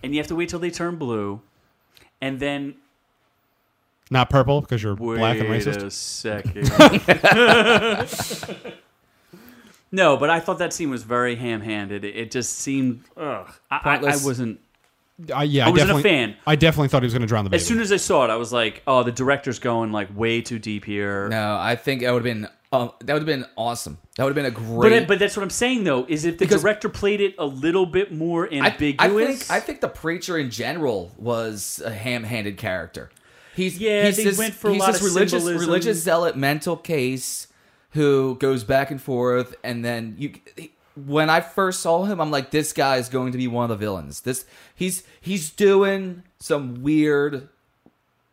And 0.03 0.13
you 0.13 0.19
have 0.19 0.27
to 0.27 0.35
wait 0.35 0.49
till 0.49 0.59
they 0.59 0.69
turn 0.69 0.97
blue. 0.97 1.41
And 2.21 2.39
then 2.39 2.75
not 4.11 4.29
purple 4.29 4.61
because 4.61 4.83
you're 4.83 4.93
Wait 4.95 5.17
black 5.17 5.39
and 5.39 5.49
racist. 5.49 5.83
a 5.83 5.89
second. 5.89 6.69
no, 9.91 10.17
but 10.17 10.29
I 10.29 10.39
thought 10.39 10.59
that 10.59 10.73
scene 10.73 10.89
was 10.89 11.03
very 11.03 11.35
ham-handed. 11.35 12.05
It, 12.05 12.15
it 12.15 12.31
just 12.31 12.59
seemed, 12.59 13.03
ugh. 13.17 13.49
I, 13.71 13.79
I, 13.83 13.95
I 13.95 13.99
wasn't. 14.23 14.59
I, 15.33 15.43
yeah, 15.43 15.65
I 15.65 15.69
I, 15.69 15.71
wasn't 15.71 15.99
a 15.99 16.01
fan. 16.01 16.35
I 16.45 16.55
definitely 16.55 16.89
thought 16.89 17.03
he 17.03 17.05
was 17.05 17.13
going 17.13 17.21
to 17.21 17.27
drown 17.27 17.43
the 17.45 17.49
baby. 17.51 17.61
As 17.61 17.67
soon 17.67 17.79
as 17.79 17.91
I 17.91 17.97
saw 17.97 18.25
it, 18.25 18.29
I 18.29 18.35
was 18.35 18.51
like, 18.51 18.81
"Oh, 18.87 19.03
the 19.03 19.11
director's 19.11 19.59
going 19.59 19.91
like 19.91 20.15
way 20.15 20.41
too 20.41 20.59
deep 20.59 20.83
here." 20.83 21.29
no, 21.29 21.57
I 21.59 21.75
think 21.75 22.01
that 22.01 22.11
would 22.11 22.25
have 22.25 22.35
been 22.35 22.47
um, 22.73 22.91
that 23.01 23.13
would 23.13 23.21
have 23.21 23.25
been 23.25 23.45
awesome. 23.55 23.97
That 24.15 24.23
would 24.23 24.35
have 24.35 24.43
been 24.43 24.45
a 24.45 24.65
great. 24.79 25.07
but 25.07 25.19
that's 25.19 25.35
what 25.35 25.43
I'm 25.43 25.49
saying 25.49 25.83
though. 25.83 26.05
Is 26.07 26.25
if 26.25 26.37
the 26.37 26.45
Because- 26.45 26.61
director 26.61 26.89
played 26.89 27.21
it 27.21 27.35
a 27.37 27.45
little 27.45 27.85
bit 27.85 28.11
more 28.13 28.47
I, 28.51 28.57
I 28.57 28.67
ambiguous? 28.71 29.39
think 29.47 29.51
I 29.51 29.59
think 29.59 29.81
the 29.81 29.89
preacher 29.89 30.37
in 30.37 30.49
general 30.49 31.11
was 31.17 31.81
a 31.85 31.91
ham-handed 31.91 32.57
character. 32.57 33.09
He's 33.55 33.77
Yeah, 33.79 34.05
he's 34.05 34.17
they 34.17 34.23
this, 34.25 34.37
went 34.37 34.53
for 34.53 34.69
a 34.69 34.73
he's 34.73 34.79
lot 34.79 34.93
this 34.93 35.01
of 35.01 35.07
religious 35.07 35.43
symbolism. 35.43 35.67
religious 35.69 35.97
zealot 36.03 36.37
mental 36.37 36.77
case 36.77 37.47
who 37.91 38.35
goes 38.39 38.63
back 38.63 38.89
and 38.91 39.01
forth, 39.01 39.55
and 39.63 39.83
then 39.83 40.15
you. 40.17 40.33
When 41.05 41.29
I 41.29 41.39
first 41.39 41.79
saw 41.81 42.03
him, 42.03 42.19
I'm 42.19 42.31
like, 42.31 42.51
this 42.51 42.73
guy 42.73 42.97
is 42.97 43.07
going 43.09 43.31
to 43.31 43.37
be 43.37 43.47
one 43.47 43.63
of 43.63 43.69
the 43.69 43.75
villains. 43.85 44.21
This 44.21 44.45
he's 44.75 45.03
he's 45.21 45.49
doing 45.49 46.23
some 46.39 46.81
weird 46.83 47.47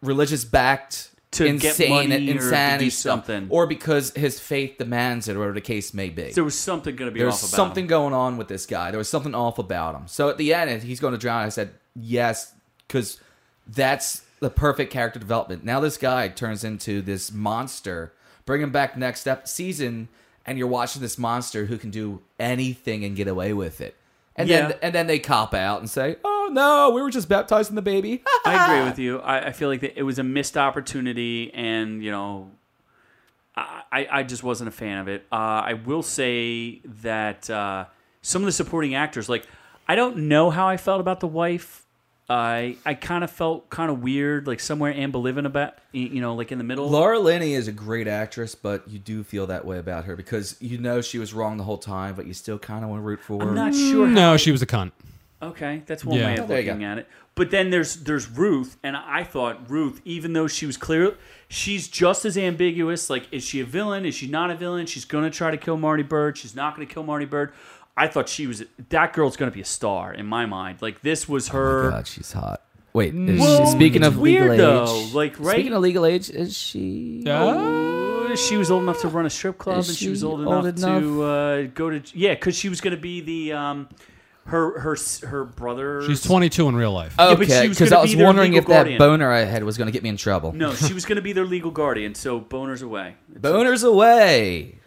religious 0.02 0.44
backed 0.44 1.10
To 1.32 1.44
get 1.44 1.54
insane 1.54 1.90
money 2.10 2.28
or 2.28 2.32
insanity 2.32 2.86
do 2.86 2.90
stuff, 2.90 3.12
something. 3.26 3.46
or 3.50 3.66
because 3.66 4.12
his 4.14 4.40
faith 4.40 4.78
demands 4.78 5.28
it, 5.28 5.36
or 5.36 5.40
whatever 5.40 5.54
the 5.54 5.60
case 5.60 5.92
may 5.94 6.08
be. 6.08 6.32
there 6.32 6.44
was 6.44 6.58
something 6.58 6.94
going 6.96 7.10
to 7.10 7.14
be 7.14 7.20
about 7.20 7.34
something 7.34 7.84
him. 7.84 7.88
going 7.88 8.12
on 8.14 8.36
with 8.38 8.48
this 8.48 8.66
guy. 8.66 8.90
There 8.90 8.98
was 8.98 9.08
something 9.08 9.34
off 9.34 9.58
about 9.58 9.94
him. 9.94 10.06
So 10.06 10.28
at 10.28 10.36
the 10.38 10.52
end, 10.54 10.82
he's 10.82 11.00
going 11.00 11.12
to 11.12 11.18
drown. 11.18 11.44
I 11.44 11.48
said 11.50 11.70
yes 11.94 12.54
because 12.86 13.20
that's 13.66 14.22
the 14.40 14.50
perfect 14.50 14.92
character 14.92 15.18
development. 15.18 15.64
Now 15.64 15.80
this 15.80 15.96
guy 15.96 16.28
turns 16.28 16.64
into 16.64 17.02
this 17.02 17.32
monster. 17.32 18.12
Bring 18.46 18.62
him 18.62 18.70
back 18.72 18.96
next 18.96 19.20
step 19.20 19.46
season, 19.48 20.08
and 20.46 20.56
you're 20.58 20.66
watching 20.68 21.02
this 21.02 21.18
monster 21.18 21.66
who 21.66 21.76
can 21.78 21.90
do 21.90 22.20
anything 22.38 23.04
and 23.04 23.14
get 23.16 23.28
away 23.28 23.52
with 23.52 23.80
it. 23.80 23.94
And 24.36 24.48
Yeah. 24.48 24.68
then 24.68 24.78
and 24.82 24.94
then 24.94 25.06
they 25.08 25.18
cop 25.18 25.52
out 25.52 25.80
and 25.80 25.90
say, 25.90 26.16
"Oh 26.24 26.48
no, 26.52 26.90
we 26.90 27.02
were 27.02 27.10
just 27.10 27.28
baptizing 27.28 27.74
the 27.74 27.82
baby." 27.82 28.22
I 28.46 28.64
agree 28.64 28.88
with 28.88 28.98
you. 28.98 29.18
I, 29.18 29.48
I 29.48 29.52
feel 29.52 29.68
like 29.68 29.80
that 29.80 29.98
it 29.98 30.04
was 30.04 30.18
a 30.18 30.22
missed 30.22 30.56
opportunity, 30.56 31.52
and 31.52 32.02
you 32.02 32.10
know, 32.12 32.52
I, 33.56 33.82
I 33.92 34.06
I 34.12 34.22
just 34.22 34.42
wasn't 34.42 34.68
a 34.68 34.72
fan 34.72 34.98
of 34.98 35.08
it. 35.08 35.26
Uh, 35.32 35.34
I 35.34 35.72
will 35.74 36.02
say 36.02 36.80
that 37.02 37.50
uh, 37.50 37.86
some 38.22 38.42
of 38.42 38.46
the 38.46 38.52
supporting 38.52 38.94
actors, 38.94 39.28
like, 39.28 39.44
I 39.88 39.96
don't 39.96 40.16
know 40.28 40.50
how 40.50 40.68
I 40.68 40.76
felt 40.76 41.00
about 41.00 41.20
the 41.20 41.26
wife. 41.26 41.84
I 42.30 42.76
I 42.84 42.92
kind 42.94 43.24
of 43.24 43.30
felt 43.30 43.70
kind 43.70 43.90
of 43.90 44.02
weird, 44.02 44.46
like 44.46 44.60
somewhere 44.60 44.92
ambivalent 44.92 45.46
about, 45.46 45.74
you 45.92 46.20
know, 46.20 46.34
like 46.34 46.52
in 46.52 46.58
the 46.58 46.64
middle. 46.64 46.88
Laura 46.88 47.18
Linney 47.18 47.54
is 47.54 47.68
a 47.68 47.72
great 47.72 48.06
actress, 48.06 48.54
but 48.54 48.86
you 48.86 48.98
do 48.98 49.22
feel 49.24 49.46
that 49.46 49.64
way 49.64 49.78
about 49.78 50.04
her 50.04 50.14
because 50.14 50.56
you 50.60 50.76
know 50.78 51.00
she 51.00 51.18
was 51.18 51.32
wrong 51.32 51.56
the 51.56 51.64
whole 51.64 51.78
time, 51.78 52.14
but 52.14 52.26
you 52.26 52.34
still 52.34 52.58
kind 52.58 52.84
of 52.84 52.90
want 52.90 53.00
to 53.00 53.04
root 53.06 53.20
for 53.20 53.42
her. 53.42 53.48
I'm 53.48 53.54
not 53.54 53.74
sure. 53.74 54.06
no, 54.06 54.36
she 54.36 54.52
was 54.52 54.60
a 54.60 54.66
cunt. 54.66 54.92
Okay, 55.40 55.82
that's 55.86 56.04
one 56.04 56.18
Yeah. 56.18 56.26
way 56.26 56.36
of 56.38 56.48
There 56.48 56.60
you 56.60 56.66
looking 56.66 56.80
go. 56.80 56.86
at 56.86 56.98
it. 56.98 57.08
But 57.36 57.52
then 57.52 57.70
there's 57.70 57.94
there's 57.96 58.28
Ruth, 58.28 58.76
and 58.82 58.96
I 58.96 59.22
thought 59.22 59.70
Ruth, 59.70 60.00
even 60.04 60.32
though 60.32 60.48
she 60.48 60.66
was 60.66 60.76
clear, 60.76 61.14
she's 61.48 61.86
just 61.88 62.24
as 62.24 62.36
ambiguous. 62.36 63.08
Like, 63.08 63.28
is 63.30 63.44
she 63.44 63.60
a 63.60 63.64
villain? 63.64 64.04
Is 64.04 64.16
she 64.16 64.26
not 64.26 64.50
a 64.50 64.56
villain? 64.56 64.86
She's 64.86 65.04
gonna 65.04 65.30
try 65.30 65.52
to 65.52 65.56
kill 65.56 65.76
Marty 65.76 66.02
Byrde. 66.02 66.34
She's 66.36 66.56
not 66.56 66.74
gonna 66.74 66.86
kill 66.86 67.04
Marty 67.04 67.24
Byrde. 67.26 67.52
I 67.98 68.08
thought 68.08 68.28
she 68.28 68.46
was 68.46 68.64
that 68.90 69.12
girl's 69.12 69.36
gonna 69.36 69.50
be 69.50 69.60
a 69.60 69.66
star 69.66 70.12
in 70.12 70.26
my 70.26 70.46
mind. 70.46 70.80
Like 70.80 71.02
this 71.02 71.28
was 71.28 71.48
her. 71.48 71.90
God, 71.90 72.06
she's 72.06 72.32
hot. 72.32 72.62
Wait, 72.92 73.14
is 73.14 73.40
Well, 73.40 73.66
she, 73.66 73.72
speaking 73.72 74.02
it's 74.02 74.08
of 74.08 74.18
legal 74.18 74.46
weird, 74.48 74.52
age, 74.52 74.58
though. 74.58 75.08
Like, 75.12 75.38
right? 75.38 75.52
Speaking 75.52 75.72
of 75.74 75.82
legal 75.82 76.06
age, 76.06 76.30
is 76.30 76.56
she? 76.56 77.22
Oh, 77.26 78.34
she 78.34 78.56
was 78.56 78.70
old 78.70 78.82
enough 78.82 79.00
to 79.02 79.08
run 79.08 79.26
a 79.26 79.30
strip 79.30 79.58
club, 79.58 79.78
Is 79.78 79.88
and 79.90 79.98
she 79.98 80.08
was 80.08 80.24
old 80.24 80.44
old 80.46 80.66
enough, 80.66 81.00
to 81.00 81.22
uh, 81.22 81.62
go 81.74 81.90
to 81.90 82.02
yeah, 82.18 82.34
because 82.34 82.56
she 82.56 82.68
was 82.68 82.80
gonna 82.80 82.96
be 82.96 83.20
the 83.20 83.52
um, 83.52 83.88
her 84.48 84.80
her 84.80 84.96
her 85.26 85.44
brother. 85.44 86.02
She's 86.06 86.22
22 86.22 86.68
in 86.68 86.76
real 86.76 86.92
life. 86.92 87.18
Okay, 87.18 87.68
because 87.68 87.90
gonna 87.90 87.98
I 87.98 88.02
was 88.02 88.14
their 88.14 88.24
wondering 88.24 88.52
legal 88.52 88.72
if 88.72 88.86
that 88.86 88.98
boner 88.98 89.30
I 89.30 89.40
had 89.40 89.62
was 89.62 89.76
going 89.76 89.86
to 89.86 89.92
get 89.92 90.02
me 90.02 90.08
in 90.08 90.16
trouble. 90.16 90.52
No, 90.52 90.74
she 90.74 90.94
was 90.94 91.04
going 91.04 91.16
to 91.16 91.22
be 91.22 91.32
their 91.32 91.44
legal 91.44 91.70
guardian. 91.70 92.14
So 92.14 92.40
boners 92.40 92.82
away. 92.82 93.16
Boners 93.38 93.86
away. 93.86 94.77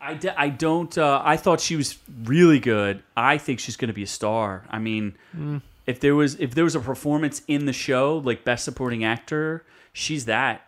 I, 0.00 0.10
I, 0.10 0.14
d- 0.14 0.28
I 0.36 0.48
don't. 0.48 0.96
Uh, 0.96 1.20
I 1.24 1.36
thought 1.36 1.60
she 1.60 1.76
was 1.76 1.98
really 2.24 2.58
good. 2.60 3.02
I 3.16 3.38
think 3.38 3.60
she's 3.60 3.76
going 3.76 3.88
to 3.88 3.94
be 3.94 4.02
a 4.02 4.06
star. 4.08 4.64
I 4.70 4.78
mean, 4.78 5.14
if 5.86 6.00
there 6.00 6.14
was 6.14 6.34
if 6.40 6.54
there 6.54 6.64
was 6.64 6.74
a 6.74 6.80
performance 6.80 7.42
in 7.48 7.66
the 7.66 7.72
show 7.72 8.18
like 8.18 8.44
best 8.44 8.64
supporting 8.64 9.04
actor, 9.04 9.64
she's 9.92 10.24
that. 10.26 10.62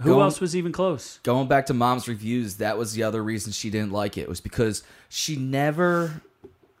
Who 0.00 0.10
Going- 0.10 0.22
else 0.22 0.40
was 0.40 0.56
even 0.56 0.72
close? 0.72 1.20
Going 1.22 1.46
back 1.46 1.66
to 1.66 1.74
mom's 1.74 2.08
reviews, 2.08 2.56
that 2.56 2.76
was 2.76 2.94
the 2.94 3.04
other 3.04 3.22
reason 3.22 3.52
she 3.52 3.70
didn't 3.70 3.92
like 3.92 4.18
it 4.18 4.28
was 4.28 4.40
because 4.40 4.82
she 5.08 5.36
never 5.36 6.20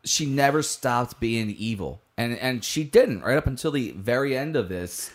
she 0.04 0.26
never 0.26 0.62
stopped 0.62 1.20
being 1.20 1.50
evil. 1.50 2.00
And 2.16 2.36
and 2.38 2.64
she 2.64 2.84
didn't 2.84 3.22
right 3.22 3.36
up 3.36 3.46
until 3.46 3.70
the 3.70 3.92
very 3.92 4.36
end 4.36 4.56
of 4.56 4.68
this. 4.68 5.10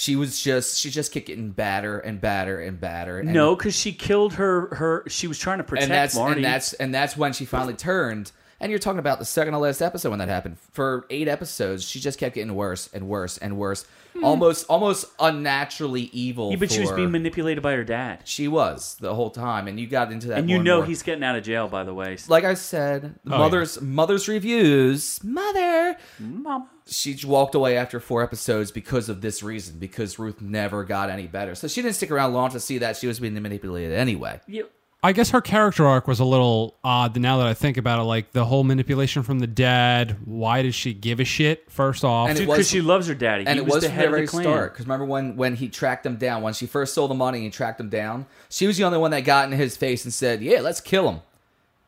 She 0.00 0.14
was 0.14 0.40
just 0.40 0.78
she 0.78 0.90
just 0.90 1.10
kept 1.10 1.26
getting 1.26 1.50
badder 1.50 1.98
and 1.98 2.20
badder 2.20 2.60
and 2.60 2.80
badder. 2.80 3.18
And, 3.18 3.32
No, 3.32 3.56
because 3.56 3.74
she 3.74 3.92
killed 3.92 4.34
her. 4.34 4.72
Her 4.76 5.02
she 5.08 5.26
was 5.26 5.40
trying 5.40 5.58
to 5.58 5.64
protect 5.64 5.86
and 5.86 5.92
that's 5.92 6.14
Marty. 6.14 6.36
and 6.36 6.44
that's 6.44 6.72
and 6.74 6.94
that's 6.94 7.16
when 7.16 7.32
she 7.32 7.44
finally 7.44 7.74
turned. 7.74 8.30
And 8.60 8.70
you're 8.70 8.80
talking 8.80 8.98
about 8.98 9.20
the 9.20 9.24
second 9.24 9.52
to 9.52 9.58
last 9.60 9.80
episode 9.80 10.10
when 10.10 10.18
that 10.18 10.28
happened. 10.28 10.58
For 10.72 11.06
eight 11.10 11.28
episodes, 11.28 11.84
she 11.84 12.00
just 12.00 12.18
kept 12.18 12.34
getting 12.34 12.56
worse 12.56 12.90
and 12.92 13.06
worse 13.08 13.38
and 13.38 13.56
worse, 13.56 13.86
almost 14.20 14.66
almost 14.68 15.06
unnaturally 15.20 16.10
evil. 16.12 16.46
Hmm. 16.48 16.52
yeah, 16.52 16.58
but 16.58 16.72
she 16.72 16.80
was 16.80 16.90
being 16.90 17.12
manipulated 17.12 17.62
by 17.62 17.74
her 17.74 17.84
dad, 17.84 18.22
She 18.24 18.48
was 18.48 18.96
the 18.96 19.14
whole 19.14 19.30
time, 19.30 19.68
and 19.68 19.78
you 19.78 19.86
got 19.86 20.10
into 20.10 20.26
that. 20.28 20.38
and 20.38 20.50
you 20.50 20.60
know 20.60 20.78
more. 20.78 20.86
he's 20.86 21.04
getting 21.04 21.22
out 21.22 21.36
of 21.36 21.44
jail. 21.44 21.68
By 21.68 21.84
the 21.84 21.94
way, 21.94 22.16
like 22.28 22.42
I 22.42 22.54
said, 22.54 23.14
Oh, 23.26 23.38
mother's 23.38 23.80
mother's 23.80 24.26
reviews. 24.26 25.22
Mother, 25.22 25.96
Mama. 26.18 26.68
she 26.86 27.16
walked 27.24 27.54
away 27.54 27.76
after 27.76 28.00
four 28.00 28.24
episodes 28.24 28.72
because 28.72 29.08
of 29.08 29.20
this 29.20 29.40
reason. 29.42 29.78
Because 29.78 30.18
Ruth 30.18 30.40
never 30.40 30.82
got 30.82 31.10
any 31.10 31.28
better, 31.28 31.54
so 31.54 31.68
she 31.68 31.80
didn't 31.80 31.94
stick 31.94 32.10
around 32.10 32.32
long 32.32 32.50
to 32.50 32.58
see 32.60 32.78
that 32.78 32.96
she 32.96 33.06
was 33.06 33.20
being 33.20 33.40
manipulated 33.40 33.92
anyway. 33.92 34.40
Yeah, 34.48 34.62
I 35.00 35.12
guess 35.12 35.30
her 35.30 35.40
character 35.40 35.86
arc 35.86 36.08
was 36.08 36.18
a 36.18 36.24
little 36.24 36.76
odd. 36.82 37.16
Now 37.16 37.38
that 37.38 37.46
I 37.46 37.54
think 37.54 37.76
about 37.76 38.00
it, 38.00 38.02
like 38.02 38.32
the 38.32 38.44
whole 38.44 38.64
manipulation 38.64 39.22
from 39.22 39.38
the 39.38 39.46
dad. 39.46 40.16
Why 40.24 40.62
does 40.62 40.74
she 40.74 40.92
give 40.92 41.20
a 41.20 41.24
shit? 41.24 41.70
First 41.70 42.04
off, 42.04 42.28
And 42.28 42.36
it 42.36 42.40
dude, 42.42 42.48
because 42.50 42.68
she 42.68 42.80
loves 42.80 43.06
her 43.06 43.14
daddy. 43.14 43.46
And 43.46 43.56
he 43.56 43.60
it 43.60 43.64
was, 43.64 43.74
was, 43.74 43.82
the 43.84 43.90
from 43.90 43.94
head 43.96 44.02
the 44.02 44.06
of 44.06 44.12
the 44.26 44.32
very 44.32 44.44
start. 44.44 44.72
Because 44.72 44.86
remember 44.86 45.04
when 45.04 45.36
when 45.36 45.54
he 45.54 45.68
tracked 45.68 46.02
them 46.02 46.16
down 46.16 46.42
when 46.42 46.52
she 46.52 46.66
first 46.66 46.92
stole 46.92 47.06
the 47.06 47.14
money 47.14 47.38
and 47.38 47.44
he 47.44 47.50
tracked 47.50 47.78
them 47.78 47.88
down, 47.88 48.26
she 48.48 48.66
was 48.66 48.76
the 48.76 48.82
only 48.84 48.98
one 48.98 49.12
that 49.12 49.20
got 49.20 49.50
in 49.50 49.56
his 49.56 49.76
face 49.76 50.04
and 50.04 50.12
said, 50.12 50.42
"Yeah, 50.42 50.62
let's 50.62 50.80
kill 50.80 51.08
him." 51.08 51.20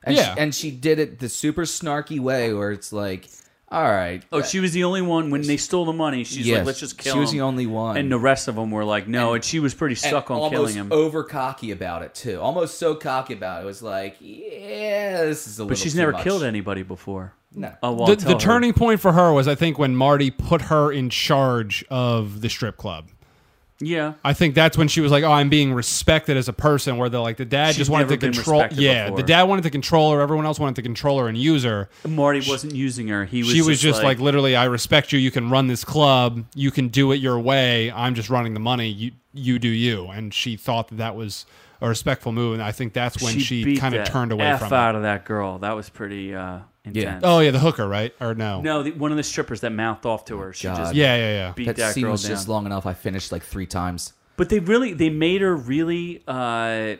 And 0.04 0.16
Yeah. 0.16 0.34
she, 0.34 0.40
and 0.40 0.54
she 0.54 0.70
did 0.70 0.98
it 1.00 1.18
the 1.18 1.28
super 1.28 1.62
snarky 1.62 2.20
way 2.20 2.54
where 2.54 2.70
it's 2.70 2.92
like, 2.92 3.28
"All 3.70 3.84
right, 3.90 4.22
Oh, 4.32 4.42
she 4.42 4.58
was 4.60 4.72
the 4.72 4.84
only 4.84 5.00
one 5.02 5.30
when 5.30 5.42
they 5.42 5.56
stole 5.56 5.84
the 5.84 5.92
money. 5.92 6.24
She's 6.24 6.46
Yes, 6.46 6.58
like, 6.58 6.66
let's 6.66 6.80
just 6.80 6.98
kill 6.98 7.14
she 7.14 7.20
was 7.20 7.30
him. 7.30 7.38
the 7.38 7.42
only 7.44 7.66
one. 7.66 7.96
And 7.96 8.10
the 8.10 8.18
rest 8.18 8.48
of 8.48 8.56
them 8.56 8.70
were 8.70 8.84
like, 8.84 9.06
no. 9.06 9.34
And, 9.34 9.44
she 9.44 9.60
was 9.60 9.74
pretty 9.74 9.92
and 9.94 9.98
stuck 9.98 10.30
on 10.30 10.38
almost 10.38 10.52
killing 10.52 10.74
him. 10.74 10.88
over 10.92 11.22
cocky 11.22 11.70
about 11.70 12.02
it 12.02 12.14
too. 12.14 12.40
Almost 12.40 12.78
so 12.78 12.94
cocky 12.96 13.34
about 13.34 13.60
it. 13.60 13.62
It 13.62 13.66
was 13.66 13.82
like, 13.82 14.16
yeah, 14.20 15.22
this 15.24 15.46
is 15.46 15.58
a 15.58 15.62
little. 15.62 15.68
but 15.68 15.78
she's 15.78 15.92
too 15.92 15.98
never 15.98 16.12
much. 16.12 16.24
killed 16.24 16.42
anybody 16.42 16.82
before. 16.82 17.32
No. 17.54 17.72
Oh, 17.82 17.92
well, 17.92 18.06
the, 18.06 18.16
tell 18.16 18.28
the 18.28 18.34
her. 18.34 18.40
turning 18.40 18.72
point 18.72 19.00
for 19.00 19.12
her 19.12 19.32
was, 19.32 19.48
I 19.48 19.54
think, 19.56 19.78
when 19.78 19.94
Marty 19.96 20.30
put 20.30 20.62
her 20.62 20.92
in 20.92 21.10
charge 21.10 21.84
of 21.90 22.40
the 22.42 22.48
strip 22.48 22.76
club. 22.76 23.08
Yeah. 23.80 24.14
I 24.22 24.34
think 24.34 24.54
that's 24.54 24.76
when 24.76 24.88
she 24.88 25.00
was 25.00 25.10
like, 25.10 25.24
"Oh, 25.24 25.32
I'm 25.32 25.48
being 25.48 25.72
respected 25.72 26.36
as 26.36 26.48
a 26.48 26.52
person." 26.52 26.98
Where 26.98 27.08
they're 27.08 27.20
like, 27.20 27.38
the 27.38 27.44
dad 27.44 27.68
She's 27.68 27.78
just 27.78 27.90
wanted 27.90 28.08
to 28.08 28.16
control. 28.18 28.66
Yeah, 28.72 29.04
before. 29.06 29.16
the 29.16 29.22
dad 29.22 29.44
wanted 29.44 29.62
to 29.62 29.70
control 29.70 30.12
her. 30.12 30.20
Everyone 30.20 30.44
else 30.46 30.58
wanted 30.58 30.76
to 30.76 30.82
control 30.82 31.18
her 31.20 31.28
and 31.28 31.36
use 31.36 31.64
her. 31.64 31.88
Marty 32.06 32.42
wasn't 32.46 32.74
using 32.74 33.08
her. 33.08 33.24
He 33.24 33.42
was 33.42 33.52
she 33.52 33.62
was 33.62 33.80
just 33.80 34.02
like, 34.02 34.18
literally, 34.18 34.54
"I 34.54 34.64
respect 34.64 35.12
you. 35.12 35.18
You 35.18 35.30
can 35.30 35.50
run 35.50 35.66
this 35.66 35.84
club. 35.84 36.44
You 36.54 36.70
can 36.70 36.88
do 36.88 37.12
it 37.12 37.16
your 37.16 37.38
way. 37.38 37.90
I'm 37.90 38.14
just 38.14 38.28
running 38.28 38.54
the 38.54 38.60
money. 38.60 38.88
You 38.88 39.12
you 39.32 39.58
do 39.58 39.68
you." 39.68 40.08
And 40.08 40.34
she 40.34 40.56
thought 40.56 40.88
that 40.88 40.96
that 40.96 41.16
was 41.16 41.46
a 41.80 41.88
respectful 41.88 42.32
move, 42.32 42.54
and 42.54 42.62
I 42.62 42.72
think 42.72 42.92
that's 42.92 43.22
when 43.22 43.38
she, 43.38 43.64
beat 43.64 43.80
kind 43.80 43.94
of 43.94 44.06
turned 44.06 44.32
away 44.32 44.44
F 44.44 44.60
from 44.60 44.72
out 44.72 44.94
it. 44.94 44.98
of 44.98 45.02
that 45.02 45.24
girl. 45.24 45.58
That 45.58 45.74
was 45.74 45.88
pretty 45.88 46.34
uh, 46.34 46.58
intense. 46.84 47.22
Oh 47.24 47.40
yeah, 47.40 47.50
the 47.50 47.58
hooker, 47.58 47.86
right? 47.88 48.14
Or 48.20 48.34
no? 48.34 48.60
No, 48.60 48.82
the, 48.82 48.92
one 48.92 49.10
of 49.10 49.16
the 49.16 49.22
strippers 49.22 49.60
that 49.60 49.70
mouthed 49.70 50.06
off 50.06 50.24
to 50.26 50.38
her. 50.38 50.52
She 50.52 50.68
God. 50.68 50.76
just 50.76 50.94
Yeah, 50.94 51.16
yeah, 51.16 51.32
yeah. 51.32 51.52
beat 51.52 51.66
That, 51.66 51.76
that, 51.76 51.94
scene 51.94 52.04
girl 52.04 52.12
was 52.12 52.22
down. 52.22 52.30
just 52.30 52.48
long 52.48 52.66
enough. 52.66 52.86
I 52.86 52.94
finished 52.94 53.32
like 53.32 53.42
three 53.42 53.66
times. 53.66 54.12
But 54.36 54.48
they 54.48 54.58
really 54.60 54.92
they 54.94 55.10
made 55.10 55.40
her 55.42 55.54
really 55.54 56.22
uh 56.26 56.96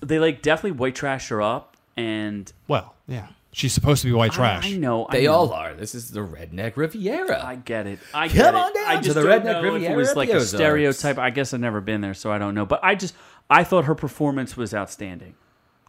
they 0.00 0.18
like 0.18 0.42
definitely 0.42 0.72
white 0.78 0.94
trashed 0.94 1.28
her 1.30 1.42
up 1.42 1.76
and 1.96 2.52
Well, 2.68 2.94
yeah. 3.08 3.28
She's 3.52 3.72
supposed 3.72 4.02
to 4.02 4.08
be 4.08 4.12
white 4.12 4.32
trash. 4.32 4.66
I, 4.70 4.74
I 4.74 4.76
know 4.76 5.06
I 5.08 5.12
They 5.12 5.24
know. 5.24 5.32
all 5.32 5.52
are. 5.54 5.72
This 5.72 5.94
is 5.94 6.10
the 6.10 6.20
redneck 6.20 6.76
Riviera. 6.76 7.42
I 7.42 7.56
get 7.56 7.86
it. 7.86 7.98
I 8.12 8.28
Come 8.28 8.36
get 8.36 8.54
on 8.54 8.74
down 8.74 8.84
I 8.86 9.00
to 9.00 9.14
the 9.14 9.22
don't 9.22 9.42
Redneck 9.42 9.62
know 9.62 9.76
if 9.76 9.82
it 9.82 9.96
was 9.96 10.14
like 10.14 10.28
a 10.28 10.42
stereotype. 10.42 11.16
I 11.16 11.30
guess 11.30 11.54
I've 11.54 11.60
never 11.60 11.80
been 11.80 12.02
there, 12.02 12.12
so 12.12 12.30
I 12.30 12.36
don't 12.36 12.54
know. 12.54 12.66
But 12.66 12.80
I 12.82 12.94
just 12.94 13.14
I 13.48 13.64
thought 13.64 13.86
her 13.86 13.94
performance 13.94 14.58
was 14.58 14.74
outstanding. 14.74 15.34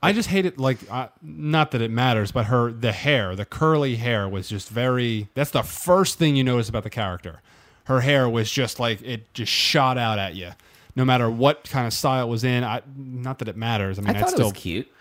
I 0.02 0.14
just 0.14 0.30
hate 0.30 0.46
it. 0.46 0.60
Like, 0.60 0.78
uh, 0.92 1.08
not 1.22 1.72
that 1.72 1.82
it 1.82 1.90
matters, 1.92 2.32
but 2.32 2.46
her 2.48 2.72
the 2.72 2.92
hair, 2.92 3.36
the 3.36 3.46
curly 3.46 3.96
hair, 3.96 4.30
was 4.30 4.48
just 4.48 4.70
very. 4.70 5.28
That's 5.34 5.52
the 5.52 5.64
first 5.64 6.18
thing 6.20 6.36
you 6.36 6.44
notice 6.44 6.70
about 6.70 6.84
the 6.84 6.90
character. 6.90 7.42
Her 7.86 8.02
hair 8.02 8.30
was 8.30 8.52
just 8.52 8.80
like 8.80 9.02
it 9.02 9.34
just 9.34 9.52
shot 9.52 9.98
out 9.98 10.20
at 10.20 10.36
you, 10.36 10.52
no 10.96 11.04
matter 11.06 11.30
what 11.30 11.64
kind 11.70 11.88
of 11.88 11.94
style 11.94 12.26
it 12.28 12.30
was 12.30 12.44
in. 12.44 12.64
I, 12.64 12.82
not 12.96 13.40
that 13.40 13.48
it 13.48 13.58
matters. 13.58 13.98
I 13.98 14.02
mean, 14.02 14.10
I 14.10 14.14
that's 14.14 14.24
thought 14.24 14.34
it 14.34 14.36
still 14.36 14.50
was 14.52 14.54
cute. 14.62 14.92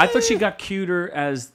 I 0.00 0.06
thought 0.06 0.22
she 0.24 0.36
got 0.36 0.58
cuter 0.58 1.10
as 1.10 1.52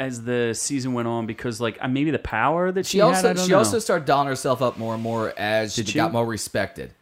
as 0.00 0.24
the 0.24 0.54
season 0.54 0.94
went 0.94 1.06
on 1.08 1.26
because 1.26 1.60
like 1.60 1.76
uh, 1.80 1.88
maybe 1.88 2.10
the 2.10 2.18
power 2.18 2.72
that 2.72 2.86
she, 2.86 2.92
She 2.92 2.98
had, 2.98 3.08
also 3.08 3.30
I 3.30 3.32
don't 3.34 3.44
she 3.44 3.50
know. 3.52 3.58
also 3.58 3.78
started 3.78 4.06
dolling 4.06 4.28
herself 4.28 4.62
up 4.62 4.78
more 4.78 4.94
and 4.94 5.02
more 5.02 5.34
as 5.36 5.74
she 5.74 5.84
she? 5.84 5.94
got 5.94 6.10
more 6.12 6.24
respected. 6.24 6.94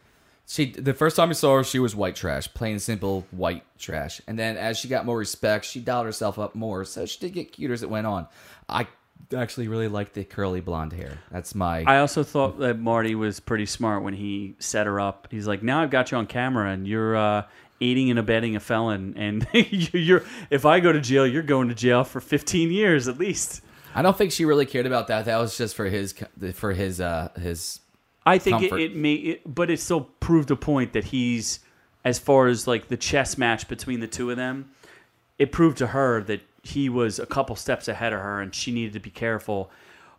She 0.50 0.64
the 0.64 0.94
first 0.94 1.14
time 1.14 1.28
we 1.28 1.36
saw 1.36 1.58
her, 1.58 1.62
she 1.62 1.78
was 1.78 1.94
white 1.94 2.16
trash, 2.16 2.52
plain 2.54 2.72
and 2.72 2.82
simple 2.82 3.24
white 3.30 3.62
trash. 3.78 4.20
And 4.26 4.36
then 4.36 4.56
as 4.56 4.78
she 4.78 4.88
got 4.88 5.06
more 5.06 5.16
respect, 5.16 5.64
she 5.64 5.78
dolled 5.78 6.06
herself 6.06 6.40
up 6.40 6.56
more. 6.56 6.84
So 6.84 7.06
she 7.06 7.20
did 7.20 7.34
get 7.34 7.52
cuter 7.52 7.72
as 7.72 7.84
it 7.84 7.88
went 7.88 8.08
on. 8.08 8.26
I 8.68 8.88
actually 9.32 9.68
really 9.68 9.86
like 9.86 10.12
the 10.12 10.24
curly 10.24 10.60
blonde 10.60 10.92
hair. 10.92 11.20
That's 11.30 11.54
my 11.54 11.84
I 11.84 11.98
also 11.98 12.24
thought 12.24 12.58
that 12.58 12.80
Marty 12.80 13.14
was 13.14 13.38
pretty 13.38 13.64
smart 13.64 14.02
when 14.02 14.12
he 14.12 14.56
set 14.58 14.88
her 14.88 14.98
up. 14.98 15.28
He's 15.30 15.46
like, 15.46 15.62
"Now 15.62 15.82
I've 15.82 15.90
got 15.90 16.10
you 16.10 16.18
on 16.18 16.26
camera, 16.26 16.72
and 16.72 16.84
you're 16.84 17.14
uh, 17.14 17.44
aiding 17.80 18.10
and 18.10 18.18
abetting 18.18 18.56
a 18.56 18.60
felon, 18.60 19.14
and 19.16 19.46
you're 19.52 20.24
if 20.50 20.66
I 20.66 20.80
go 20.80 20.90
to 20.90 21.00
jail, 21.00 21.28
you're 21.28 21.44
going 21.44 21.68
to 21.68 21.76
jail 21.76 22.02
for 22.02 22.20
15 22.20 22.72
years 22.72 23.06
at 23.06 23.18
least." 23.18 23.62
I 23.94 24.02
don't 24.02 24.16
think 24.18 24.32
she 24.32 24.44
really 24.44 24.66
cared 24.66 24.86
about 24.86 25.06
that. 25.08 25.26
That 25.26 25.36
was 25.36 25.56
just 25.56 25.76
for 25.76 25.84
his 25.84 26.12
for 26.54 26.72
his 26.72 27.00
uh 27.00 27.28
his 27.40 27.78
I 28.26 28.38
think 28.38 28.62
it, 28.62 28.70
Comfort. 28.70 28.80
it 28.80 28.96
may, 28.96 29.14
it, 29.14 29.54
but 29.54 29.70
it 29.70 29.80
still 29.80 30.02
proved 30.20 30.50
a 30.50 30.56
point 30.56 30.92
that 30.92 31.04
he's 31.04 31.60
as 32.04 32.18
far 32.18 32.46
as 32.46 32.66
like 32.66 32.88
the 32.88 32.96
chess 32.96 33.38
match 33.38 33.68
between 33.68 34.00
the 34.00 34.06
two 34.06 34.30
of 34.30 34.36
them. 34.36 34.70
It 35.38 35.52
proved 35.52 35.78
to 35.78 35.88
her 35.88 36.22
that 36.24 36.42
he 36.62 36.88
was 36.88 37.18
a 37.18 37.26
couple 37.26 37.56
steps 37.56 37.88
ahead 37.88 38.12
of 38.12 38.20
her, 38.20 38.40
and 38.40 38.54
she 38.54 38.70
needed 38.72 38.92
to 38.92 39.00
be 39.00 39.10
careful. 39.10 39.70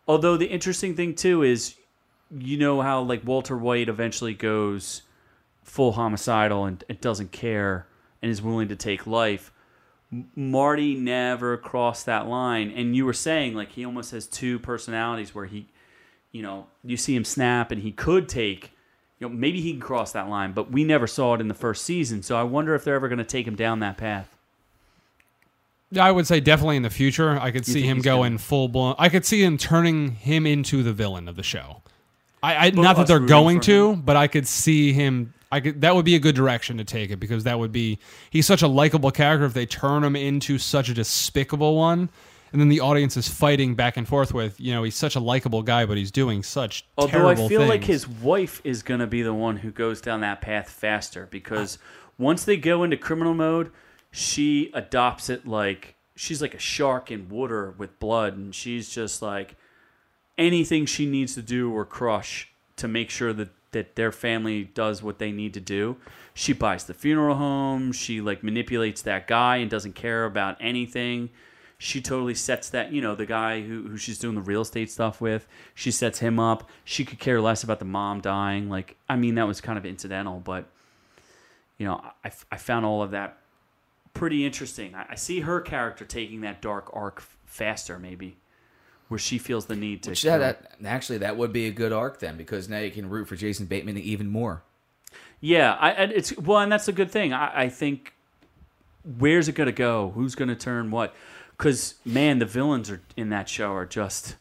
Although 0.08 0.38
the 0.38 0.48
interesting 0.48 0.96
thing 0.96 1.14
too 1.14 1.44
is, 1.44 1.76
you 2.36 2.58
know 2.58 2.82
how 2.82 3.02
like 3.02 3.26
Walter 3.26 3.58
White 3.58 3.90
eventually 3.90 4.34
goes 4.34 5.04
full 5.64 5.92
homicidal 5.92 6.66
and, 6.66 6.84
and 6.90 7.00
doesn't 7.02 7.32
care 7.32 7.88
and 8.22 8.32
is 8.32 8.42
willing 8.42 8.68
to 8.70 8.76
take 8.76 9.06
life. 9.06 9.52
M- 10.12 10.30
Marty 10.36 10.96
never 10.96 11.56
crossed 11.58 12.08
that 12.08 12.28
line, 12.28 12.72
and 12.76 12.96
you 12.96 13.06
were 13.06 13.14
saying 13.14 13.54
like 13.54 13.74
he 13.74 13.86
almost 13.86 14.12
has 14.12 14.26
two 14.26 14.58
personalities 14.60 15.36
where 15.36 15.46
he 15.46 15.68
you 16.32 16.42
know, 16.42 16.68
you 16.84 16.98
see 16.98 17.16
him 17.16 17.26
snap 17.26 17.72
and 17.72 17.82
he 17.82 17.92
could 17.92 18.30
take, 18.30 18.72
you 19.20 19.28
know, 19.28 19.34
maybe 19.34 19.62
he 19.62 19.72
can 19.72 19.82
cross 19.82 20.12
that 20.14 20.30
line, 20.30 20.54
but 20.54 20.72
we 20.72 20.84
never 20.84 21.08
saw 21.08 21.34
it 21.34 21.42
in 21.42 21.48
the 21.48 21.54
first 21.54 21.84
season. 21.84 22.24
So 22.24 22.36
I 22.38 22.44
wonder 22.44 22.74
if 22.76 22.84
they're 22.84 22.96
ever 22.96 23.08
going 23.08 23.20
to 23.20 23.24
take 23.24 23.48
him 23.48 23.56
down 23.56 23.80
that 23.80 23.98
path. 23.98 24.38
I 26.00 26.12
would 26.12 26.26
say 26.26 26.40
definitely 26.40 26.78
in 26.78 26.84
the 26.84 26.90
future, 26.90 27.38
I 27.38 27.52
could 27.52 27.66
see 27.66 27.82
him 27.82 28.00
going 28.00 28.32
gonna- 28.34 28.40
full 28.40 28.68
blown. 28.70 28.96
I 28.98 29.10
could 29.10 29.26
see 29.26 29.44
him 29.44 29.58
turning 29.58 30.12
him 30.12 30.46
into 30.46 30.84
the 30.84 30.94
villain 30.94 31.28
of 31.28 31.36
the 31.36 31.44
show. 31.44 31.82
I, 32.44 32.68
I 32.68 32.70
not 32.72 32.96
that 32.96 33.08
they're 33.08 33.20
going 33.20 33.60
to, 33.62 33.98
but 33.98 34.16
I 34.16 34.28
could 34.28 34.48
see 34.48 34.94
him. 34.94 35.34
I 35.52 35.60
could 35.60 35.82
that 35.82 35.94
would 35.94 36.06
be 36.06 36.16
a 36.16 36.20
good 36.20 36.34
direction 36.34 36.78
to 36.78 36.84
take 36.84 37.12
it 37.12 37.18
because 37.18 37.44
that 37.44 37.60
would 37.60 37.72
be 37.72 38.00
he's 38.30 38.48
such 38.48 38.62
a 38.62 38.68
likable 38.68 39.12
character. 39.12 39.46
If 39.46 39.54
they 39.54 39.66
turn 39.66 40.04
him 40.04 40.16
into 40.16 40.58
such 40.58 40.90
a 40.90 40.94
despicable 40.94 41.76
one, 41.76 42.10
and 42.52 42.60
then 42.60 42.70
the 42.70 42.80
audience 42.80 43.16
is 43.16 43.28
fighting 43.28 43.76
back 43.76 43.98
and 43.98 44.08
forth 44.08 44.34
with, 44.34 44.60
you 44.60 44.74
know, 44.74 44.84
he's 44.84 44.96
such 44.96 45.16
a 45.16 45.20
likable 45.20 45.64
guy, 45.64 45.86
but 45.86 45.98
he's 45.98 46.12
doing 46.12 46.44
such 46.44 46.86
Although 46.98 47.30
I 47.30 47.36
feel 47.36 47.66
like 47.66 47.84
his 47.84 48.08
wife 48.08 48.62
is 48.64 48.84
going 48.84 49.00
to 49.00 49.08
be 49.08 49.22
the 49.22 49.34
one 49.34 49.58
who 49.58 49.72
goes 49.72 50.02
down 50.02 50.22
that 50.22 50.42
path 50.42 50.70
faster 50.70 51.28
because 51.32 51.78
once 52.18 52.44
they 52.44 52.58
go 52.58 52.84
into 52.84 52.98
criminal 52.98 53.34
mode, 53.34 53.72
she 54.12 54.70
adopts 54.74 55.30
it 55.30 55.48
like 55.48 55.96
she's 56.16 56.42
like 56.42 56.54
a 56.54 56.60
shark 56.60 57.10
in 57.10 57.30
water 57.30 57.74
with 57.78 58.00
blood, 58.00 58.36
and 58.36 58.54
she's 58.54 58.90
just 58.90 59.22
like 59.22 59.56
anything 60.38 60.86
she 60.86 61.06
needs 61.06 61.34
to 61.36 61.42
do 61.42 61.72
or 61.72 61.86
crush 61.86 62.52
to 62.76 62.88
make 62.88 63.10
sure 63.10 63.34
that 63.34 63.50
that 63.72 63.96
their 63.96 64.12
family 64.12 64.66
does 64.66 65.02
what 65.02 65.18
they 65.18 65.32
need 65.32 65.54
to 65.54 65.62
do. 65.62 65.96
She 66.34 66.52
buys 66.52 66.84
the 66.84 66.94
funeral 66.94 67.38
home. 67.38 67.94
She 67.94 68.20
like 68.20 68.44
manipulates 68.44 69.02
that 69.04 69.28
guy 69.28 69.58
and 69.58 69.72
doesn't 69.72 69.96
care 69.96 70.26
about 70.26 70.58
anything. 70.60 71.30
She 71.84 72.00
totally 72.00 72.36
sets 72.36 72.70
that, 72.70 72.94
you 72.94 73.02
know, 73.02 73.16
the 73.16 73.26
guy 73.26 73.62
who, 73.62 73.88
who 73.88 73.98
she's 73.98 74.20
doing 74.20 74.36
the 74.36 74.42
real 74.42 74.62
estate 74.62 74.92
stuff 74.92 75.20
with. 75.20 75.48
She 75.74 75.90
sets 75.90 76.20
him 76.20 76.40
up. 76.40 76.70
She 76.84 77.04
could 77.04 77.18
care 77.18 77.42
less 77.42 77.64
about 77.64 77.80
the 77.80 77.86
mom 77.86 78.22
dying. 78.22 78.70
Like, 78.70 78.98
I 79.10 79.16
mean, 79.16 79.34
that 79.34 79.48
was 79.48 79.62
kind 79.62 79.80
of 79.80 79.86
incidental, 79.86 80.40
but 80.40 80.66
you 81.80 81.88
know, 81.88 82.00
I, 82.24 82.32
I 82.52 82.58
found 82.58 82.86
all 82.86 83.02
of 83.02 83.10
that 83.12 83.40
pretty 84.14 84.46
interesting. 84.46 84.94
I, 84.94 85.08
I 85.10 85.16
see 85.16 85.40
her 85.40 85.60
character 85.60 86.06
taking 86.06 86.42
that 86.42 86.62
dark 86.62 86.92
arc 86.94 87.16
f- 87.18 87.36
faster, 87.46 87.98
maybe, 87.98 88.38
where 89.08 89.18
she 89.18 89.40
feels 89.40 89.66
the 89.66 89.76
need 89.76 90.04
to. 90.04 90.12
Which 90.12 90.22
that, 90.22 90.38
that 90.38 90.76
actually 90.86 91.18
that 91.18 91.36
would 91.36 91.52
be 91.52 91.66
a 91.66 91.72
good 91.72 91.92
arc 91.92 92.20
then 92.20 92.38
because 92.38 92.70
now 92.70 92.78
you 92.78 92.92
can 92.92 93.10
root 93.10 93.28
for 93.28 93.36
Jason 93.36 93.66
Bateman 93.66 93.98
even 93.98 94.28
more. 94.28 94.62
Yeah, 95.40 95.74
I, 95.80 95.90
and 95.94 96.12
it's 96.12 96.38
well, 96.38 96.60
and 96.60 96.72
that's 96.72 96.88
a 96.88 96.94
good 96.94 97.10
thing. 97.10 97.34
I, 97.34 97.64
I 97.64 97.70
think 97.70 98.14
where's 99.18 99.48
it 99.48 99.56
going 99.56 99.66
to 99.66 99.74
go? 99.74 100.12
Who's 100.14 100.36
going 100.36 100.50
to 100.50 100.56
turn 100.56 100.92
what? 100.92 101.16
Because 101.62 101.94
man, 102.04 102.40
the 102.40 102.48
villains 102.48 102.90
are 102.90 103.02
in 103.16 103.30
that 103.30 103.48
show 103.48 103.72
are 103.74 103.86
just 103.86 104.36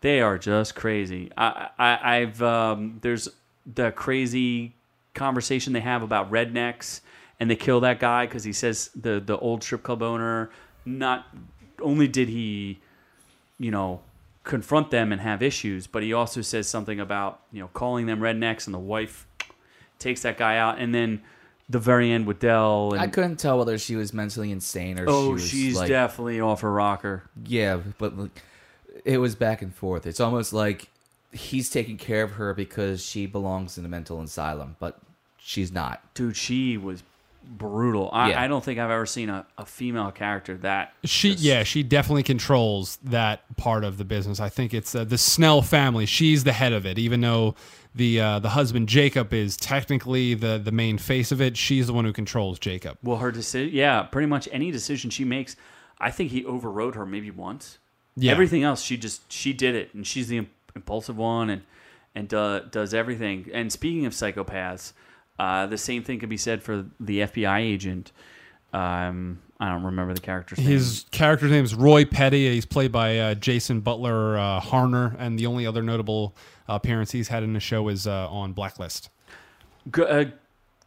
they 0.00 0.22
are 0.22 0.38
just 0.38 0.74
crazy. 0.74 1.30
I, 1.36 1.68
I 1.78 2.16
I've 2.16 2.40
um, 2.42 3.00
there's 3.02 3.28
the 3.66 3.92
crazy 3.92 4.72
conversation 5.12 5.74
they 5.74 5.80
have 5.80 6.02
about 6.02 6.30
rednecks, 6.30 7.02
and 7.38 7.50
they 7.50 7.56
kill 7.56 7.80
that 7.80 8.00
guy 8.00 8.24
because 8.24 8.44
he 8.44 8.54
says 8.54 8.88
the 8.98 9.20
the 9.20 9.36
old 9.36 9.62
strip 9.62 9.82
club 9.82 10.00
owner 10.02 10.48
not 10.86 11.26
only 11.82 12.08
did 12.08 12.30
he 12.30 12.78
you 13.58 13.70
know 13.70 14.00
confront 14.44 14.90
them 14.90 15.12
and 15.12 15.20
have 15.20 15.42
issues, 15.42 15.86
but 15.86 16.02
he 16.02 16.14
also 16.14 16.40
says 16.40 16.66
something 16.66 16.98
about 16.98 17.40
you 17.52 17.60
know 17.60 17.68
calling 17.74 18.06
them 18.06 18.20
rednecks, 18.20 18.64
and 18.64 18.72
the 18.72 18.78
wife 18.78 19.26
takes 19.98 20.22
that 20.22 20.38
guy 20.38 20.56
out, 20.56 20.78
and 20.78 20.94
then 20.94 21.20
the 21.68 21.78
very 21.78 22.10
end 22.10 22.26
with 22.26 22.38
Del. 22.38 22.92
And, 22.92 23.00
I 23.00 23.06
couldn't 23.06 23.36
tell 23.36 23.58
whether 23.58 23.78
she 23.78 23.96
was 23.96 24.12
mentally 24.12 24.50
insane 24.50 24.98
or 24.98 25.06
oh, 25.08 25.28
she 25.28 25.32
was 25.32 25.48
she's 25.48 25.76
like, 25.76 25.88
definitely 25.88 26.40
off 26.40 26.60
her 26.60 26.72
rocker. 26.72 27.24
yeah, 27.46 27.78
but 27.98 28.16
like, 28.16 28.42
it 29.04 29.18
was 29.18 29.34
back 29.34 29.62
and 29.62 29.74
forth. 29.74 30.06
It's 30.06 30.20
almost 30.20 30.52
like 30.52 30.88
he's 31.32 31.70
taking 31.70 31.96
care 31.96 32.22
of 32.22 32.32
her 32.32 32.54
because 32.54 33.04
she 33.04 33.26
belongs 33.26 33.76
in 33.76 33.84
a 33.84 33.88
mental 33.88 34.20
asylum, 34.20 34.76
but 34.78 34.98
she's 35.38 35.72
not. 35.72 36.02
Dude, 36.14 36.36
she 36.36 36.76
was 36.76 37.02
brutal. 37.46 38.10
I, 38.12 38.30
Yeah. 38.30 38.42
I 38.42 38.48
don't 38.48 38.64
think 38.64 38.78
I've 38.78 38.90
ever 38.90 39.06
seen 39.06 39.28
a, 39.28 39.46
a 39.58 39.64
female 39.66 40.10
character 40.10 40.56
that. 40.58 40.92
She 41.04 41.32
just- 41.32 41.42
yeah, 41.44 41.62
she 41.62 41.82
definitely 41.82 42.22
controls 42.22 42.98
that 43.04 43.42
part 43.56 43.84
of 43.84 43.98
the 43.98 44.04
business. 44.04 44.40
I 44.40 44.48
think 44.48 44.74
it's 44.74 44.94
uh, 44.94 45.04
the 45.04 45.18
Snell 45.18 45.62
family. 45.62 46.06
She's 46.06 46.44
the 46.44 46.52
head 46.52 46.72
of 46.72 46.86
it, 46.86 46.98
even 46.98 47.20
though 47.20 47.54
the 47.94 48.20
uh, 48.20 48.38
the 48.40 48.50
husband 48.50 48.88
Jacob 48.88 49.32
is 49.32 49.56
technically 49.56 50.34
the 50.34 50.58
the 50.58 50.72
main 50.72 50.98
face 50.98 51.30
of 51.32 51.40
it. 51.40 51.56
She's 51.56 51.86
the 51.86 51.92
one 51.92 52.04
who 52.04 52.12
controls 52.12 52.58
Jacob. 52.58 52.98
Well, 53.02 53.18
her 53.18 53.30
decision, 53.30 53.74
yeah, 53.74 54.02
pretty 54.02 54.26
much 54.26 54.48
any 54.50 54.70
decision 54.70 55.10
she 55.10 55.24
makes, 55.24 55.54
I 56.00 56.10
think 56.10 56.30
he 56.32 56.44
overrode 56.44 56.96
her 56.96 57.06
maybe 57.06 57.30
once. 57.30 57.78
Yeah. 58.16 58.32
Everything 58.32 58.62
else, 58.62 58.82
she 58.82 58.96
just 58.96 59.30
she 59.32 59.52
did 59.52 59.74
it, 59.74 59.92
and 59.94 60.06
she's 60.06 60.28
the 60.28 60.38
im- 60.38 60.50
impulsive 60.74 61.16
one, 61.16 61.50
and 61.50 61.62
and 62.16 62.32
uh, 62.34 62.60
does 62.60 62.94
everything. 62.94 63.48
And 63.52 63.72
speaking 63.72 64.06
of 64.06 64.12
psychopaths, 64.12 64.92
uh, 65.38 65.66
the 65.66 65.78
same 65.78 66.02
thing 66.02 66.18
could 66.18 66.28
be 66.28 66.36
said 66.36 66.62
for 66.62 66.86
the 67.00 67.20
FBI 67.20 67.60
agent. 67.60 68.12
Um, 68.72 69.40
I 69.60 69.70
don't 69.70 69.84
remember 69.84 70.14
the 70.14 70.20
character's 70.20 70.58
name. 70.58 70.66
His 70.68 71.06
character's 71.10 71.50
name 71.50 71.64
is 71.64 71.74
Roy 71.74 72.04
Petty. 72.04 72.50
He's 72.52 72.66
played 72.66 72.90
by 72.92 73.18
uh, 73.18 73.34
Jason 73.34 73.80
Butler 73.80 74.36
uh, 74.36 74.60
Harner, 74.60 75.14
and 75.18 75.38
the 75.38 75.46
only 75.46 75.66
other 75.66 75.82
notable 75.82 76.34
appearance 76.68 77.12
he's 77.12 77.28
had 77.28 77.42
in 77.42 77.52
the 77.52 77.60
show 77.60 77.88
is 77.88 78.06
uh, 78.06 78.28
on 78.30 78.52
Blacklist. 78.52 79.10
G- 79.94 80.02
a 80.02 80.32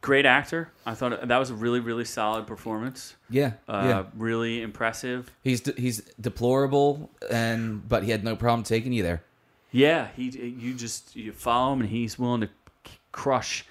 great 0.01 0.25
actor. 0.25 0.71
I 0.85 0.95
thought 0.95 1.27
that 1.27 1.37
was 1.37 1.49
a 1.49 1.53
really 1.55 1.79
really 1.79 2.03
solid 2.05 2.45
performance. 2.45 3.15
Yeah, 3.29 3.53
Uh, 3.69 3.83
yeah. 3.85 4.03
Really 4.17 4.61
impressive. 4.61 5.31
He's 5.43 5.61
de- 5.61 5.79
he's 5.79 6.01
deplorable, 6.19 7.09
and 7.31 7.87
but 7.87 8.03
he 8.03 8.11
had 8.11 8.23
no 8.23 8.35
problem 8.35 8.63
taking 8.63 8.91
you 8.91 9.01
there. 9.03 9.23
Yeah, 9.71 10.07
he 10.15 10.23
you 10.29 10.73
just 10.73 11.15
you 11.15 11.31
follow 11.31 11.71
him 11.73 11.81
and 11.81 11.89
he's 11.89 12.19
willing 12.19 12.41
to 12.41 12.49
c- 12.85 12.93
crush 13.11 13.65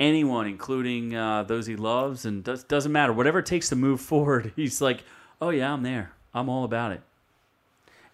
anyone, 0.00 0.46
including 0.46 1.14
uh, 1.14 1.44
those 1.44 1.66
he 1.66 1.76
loves, 1.76 2.24
and 2.24 2.42
does, 2.42 2.64
doesn't 2.64 2.90
matter 2.90 3.12
whatever 3.12 3.38
it 3.38 3.46
takes 3.46 3.68
to 3.68 3.76
move 3.76 4.00
forward. 4.12 4.52
He's 4.56 4.80
like, 4.80 5.04
oh 5.40 5.50
yeah, 5.50 5.72
I'm 5.72 5.82
there. 5.82 6.12
I'm 6.34 6.48
all 6.48 6.64
about 6.64 6.92
it. 6.92 7.02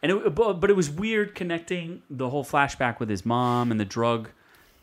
And 0.03 0.13
it, 0.13 0.35
but, 0.35 0.71
it 0.71 0.77
was 0.77 0.91
weird 0.91 1.35
connecting 1.35 2.03
the 2.11 2.29
whole 2.29 2.45
flashback 2.45 3.01
with 3.01 3.09
his 3.09 3.25
mom 3.25 3.71
and 3.71 3.81
the 3.81 3.85
drug 3.85 4.29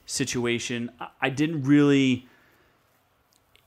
situation. 0.05 0.89
I, 0.99 1.07
I 1.21 1.29
didn't 1.29 1.63
really. 1.63 2.27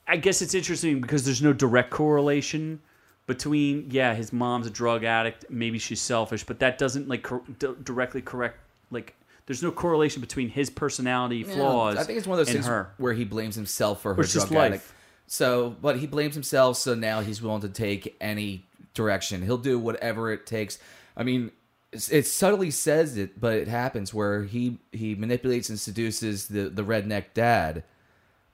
I 0.09 0.17
guess 0.17 0.41
it's 0.41 0.53
interesting 0.53 1.01
because 1.01 1.25
there's 1.25 1.41
no 1.41 1.51
direct 1.53 1.89
correlation 1.89 2.79
between 3.27 3.87
yeah 3.91 4.15
his 4.15 4.31
mom's 4.31 4.65
a 4.65 4.69
drug 4.69 5.03
addict 5.03 5.45
maybe 5.49 5.77
she's 5.77 5.99
selfish 5.99 6.45
but 6.45 6.59
that 6.59 6.77
doesn't 6.77 7.09
like 7.09 7.23
cor- 7.23 7.43
d- 7.59 7.75
directly 7.83 8.21
correct 8.21 8.57
like 8.89 9.16
there's 9.47 9.63
no 9.63 9.71
correlation 9.71 10.21
between 10.21 10.49
his 10.49 10.69
personality 10.69 11.43
flaws 11.43 11.97
I 11.97 12.03
think 12.03 12.17
it's 12.19 12.27
one 12.27 12.37
of 12.39 12.45
those 12.45 12.53
things 12.53 12.67
her 12.67 12.93
where 12.97 13.13
he 13.13 13.25
blames 13.25 13.55
himself 13.55 14.01
for 14.01 14.13
her 14.13 14.23
just 14.23 14.49
drug 14.49 14.53
addict. 14.53 14.83
life. 14.83 14.93
So, 15.27 15.75
but 15.81 15.97
he 15.97 16.07
blames 16.07 16.35
himself, 16.35 16.77
so 16.77 16.95
now 16.95 17.19
he's 17.19 17.41
willing 17.41 17.61
to 17.61 17.69
take 17.69 18.15
any 18.21 18.65
direction. 18.93 19.41
He'll 19.41 19.57
do 19.57 19.77
whatever 19.77 20.31
it 20.31 20.45
takes. 20.45 20.79
I 21.17 21.23
mean, 21.23 21.51
it 21.91 22.25
subtly 22.25 22.71
says 22.71 23.17
it, 23.17 23.39
but 23.39 23.53
it 23.53 23.67
happens 23.67 24.13
where 24.13 24.43
he 24.43 24.79
he 24.91 25.15
manipulates 25.15 25.69
and 25.69 25.79
seduces 25.79 26.47
the 26.47 26.69
the 26.69 26.83
redneck 26.83 27.33
dad. 27.33 27.83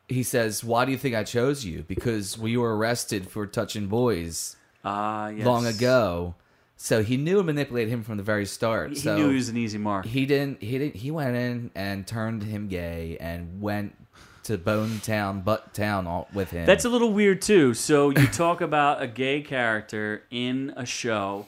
He 0.08 0.24
says, 0.24 0.64
"Why 0.64 0.86
do 0.86 0.92
you 0.92 0.98
think 0.98 1.16
I 1.16 1.24
chose 1.24 1.64
you? 1.64 1.84
Because 1.88 2.38
we 2.38 2.58
were 2.58 2.76
arrested 2.76 3.30
for 3.30 3.46
touching 3.46 3.88
boys 3.88 4.56
ah 4.84 5.30
yes. 5.30 5.46
long 5.46 5.66
ago." 5.66 6.36
So 6.76 7.04
he 7.04 7.18
knew 7.18 7.38
to 7.38 7.44
manipulate 7.44 7.88
him 7.88 8.04
from 8.04 8.18
the 8.18 8.24
very 8.24 8.46
start. 8.46 8.90
he, 8.90 8.96
so 8.96 9.16
knew 9.16 9.30
he 9.30 9.36
was 9.36 9.50
an 9.50 9.58
easy 9.58 9.78
mark 9.78 10.06
he 10.06 10.26
didn't 10.26 10.62
he 10.62 10.78
didn't 10.78 10.96
he 10.96 11.12
went 11.12 11.36
in 11.36 11.72
and 11.76 12.06
turned 12.06 12.44
him 12.44 12.68
gay 12.68 13.18
and 13.20 13.62
went 13.62 13.96
to 14.44 14.58
Bone 14.58 15.00
Town, 15.00 15.40
Butt 15.40 15.74
Town 15.74 16.06
all, 16.06 16.28
with 16.34 16.52
him. 16.52 16.66
that's 16.66 16.84
a 16.84 16.90
little 16.90 17.14
weird 17.14 17.42
too 17.42 17.74
so 17.74 18.10
you 18.10 18.28
talk 18.28 18.60
about 18.62 19.02
a 19.02 19.08
gay 19.08 19.42
character 19.42 20.24
in 20.30 20.74
a 20.76 20.86
show 20.86 21.46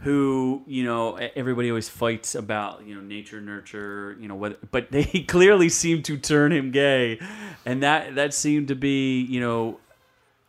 who 0.00 0.62
you 0.66 0.84
know 0.84 1.14
everybody 1.14 1.70
always 1.70 1.88
fights 1.88 2.34
about 2.34 2.84
you 2.84 2.94
know 2.94 3.00
nature 3.00 3.40
nurture 3.40 4.16
you 4.20 4.28
know 4.28 4.34
whether 4.34 4.56
but 4.70 4.90
they 4.90 5.04
clearly 5.28 5.68
seem 5.70 6.02
to 6.02 6.18
turn 6.18 6.52
him 6.52 6.70
gay 6.70 7.18
and 7.64 7.82
that 7.82 8.14
that 8.16 8.34
seemed 8.34 8.68
to 8.68 8.74
be 8.74 9.22
you 9.22 9.40
know 9.40 9.78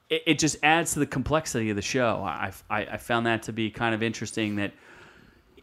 it, 0.10 0.24
it 0.28 0.40
just 0.40 0.58
adds 0.64 0.94
to 0.94 1.00
the 1.00 1.06
complexity 1.08 1.70
of 1.70 1.76
the 1.76 1.82
show 1.82 2.22
I, 2.24 2.52
I 2.70 2.86
i 2.86 2.98
found 2.98 3.26
that 3.26 3.44
to 3.44 3.54
be 3.54 3.72
kind 3.72 3.96
of 3.96 4.04
interesting 4.04 4.58
that 4.58 4.72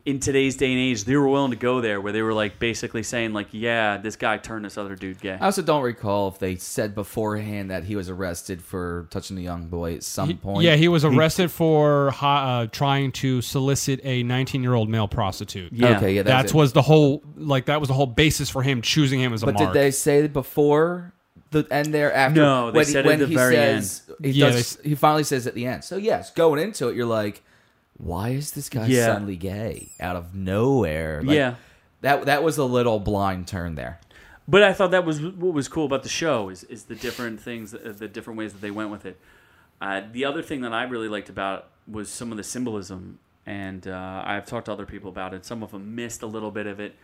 in 0.05 0.19
today's 0.19 0.57
day 0.57 0.67
and 0.73 0.81
age 0.81 1.05
they 1.05 1.15
were 1.15 1.29
willing 1.29 1.53
to 1.53 1.57
go 1.57 1.81
there 1.81 2.01
where 2.01 2.13
they 2.13 2.23
were 2.23 2.35
like 2.35 2.59
basically 2.59 3.05
saying 3.05 3.33
like 3.33 3.47
yeah 3.53 3.99
this 3.99 4.17
guy 4.17 4.37
turned 4.37 4.65
this 4.65 4.77
other 4.77 4.97
dude 4.97 5.21
gay 5.21 5.35
I 5.41 5.45
also 5.45 5.63
don't 5.63 5.83
recall 5.85 6.27
if 6.27 6.41
they 6.41 6.57
said 6.57 6.97
beforehand 6.97 7.71
that 7.71 7.85
he 7.85 7.95
was 7.95 8.09
arrested 8.11 8.61
for 8.63 9.07
touching 9.11 9.37
the 9.37 9.45
young 9.45 9.69
boy 9.69 9.95
at 9.95 10.03
some 10.03 10.27
He- 10.31 10.35
point. 10.35 10.65
yeah, 10.65 10.75
he 10.75 10.89
was 10.89 11.05
arrested 11.05 11.53
for 11.53 12.13
uh, 12.21 12.67
trying 12.73 13.13
to 13.13 13.43
solicit 13.43 14.01
a 14.03 14.25
19 14.25 14.61
year 14.65 14.75
old 14.75 14.89
male 14.89 15.07
prostitute. 15.07 15.73
Yeah. 15.73 15.97
Okay, 15.99 16.15
yeah, 16.17 16.23
That 16.23 16.47
it. 16.47 16.55
was 16.55 16.73
the 16.73 16.83
whole 16.83 17.23
like 17.37 17.67
that 17.67 17.79
was 17.79 17.87
the 17.89 17.95
whole 17.95 18.07
basis 18.07 18.51
for 18.51 18.65
him 18.65 18.83
choosing 18.83 19.21
him 19.21 19.33
as 19.33 19.45
a 19.45 19.47
But 19.47 19.55
mark. 19.55 19.73
did 19.73 19.81
they 19.81 19.93
say 19.93 20.27
before 20.27 21.13
the 21.53 21.67
end 21.71 21.95
there 21.95 22.13
after? 22.13 22.41
No, 22.41 22.71
they 22.71 22.79
when 22.79 22.85
said 22.87 23.05
he, 23.05 23.13
at 23.13 23.19
the 23.21 23.27
he 23.27 23.35
very 23.35 23.55
says, 23.55 24.03
He, 24.23 24.31
Yeah, 24.31 24.51
does, 24.51 24.79
he 24.83 24.95
finally 24.95 25.25
says 25.25 25.47
at 25.47 25.55
the 25.55 25.67
end. 25.67 25.85
So 25.85 25.97
yes, 25.97 26.33
going 26.33 26.61
into 26.61 26.89
it, 26.89 26.97
you're 26.97 27.07
like, 27.07 27.43
why 27.99 28.31
is 28.31 28.51
this 28.53 28.69
guy 28.69 28.87
Yeah. 28.87 29.07
suddenly 29.07 29.37
gay 29.37 29.91
out 30.01 30.17
of 30.17 30.35
nowhere? 30.35 31.23
Like, 31.23 31.37
Yeah. 31.37 31.55
that 32.01 32.25
that 32.27 32.43
was 32.43 32.59
a 32.59 32.65
little 32.65 32.99
blind 32.99 33.47
turn 33.47 33.75
there. 33.77 34.01
But 34.49 34.65
I 34.65 34.73
thought 34.73 34.91
that 34.91 35.05
was 35.05 35.21
what 35.23 35.55
was 35.55 35.69
cool 35.69 35.85
about 35.87 36.03
the 36.03 36.09
show 36.09 36.49
is, 36.49 36.65
is 36.65 36.85
the 36.85 36.97
different 36.97 37.41
things, 37.41 37.75
uh, 37.75 37.95
the 37.97 38.09
different 38.09 38.39
ways 38.39 38.53
that 38.53 38.61
they 38.61 38.73
went 38.73 38.91
with 38.91 39.07
it. 39.07 39.21
Uh, 39.81 40.03
the 40.13 40.25
other 40.25 40.43
thing 40.43 40.63
that 40.63 40.73
I 40.73 40.83
really 40.85 41.09
liked 41.09 41.29
about 41.29 41.61
it 41.87 41.93
was 41.93 42.09
some 42.09 42.31
of 42.33 42.37
the 42.37 42.43
symbolism, 42.45 43.19
and 43.47 43.87
uh, 43.87 44.23
I've 44.25 44.47
talked 44.47 44.67
to 44.67 44.73
other 44.73 44.87
people 44.87 45.11
about 45.11 45.33
it. 45.35 45.45
Some 45.45 45.63
of 45.63 45.71
them 45.73 45.95
missed 45.95 46.23
a 46.23 46.27
little 46.27 46.51
bit 46.51 46.67
of 46.67 46.81
it. 46.81 46.95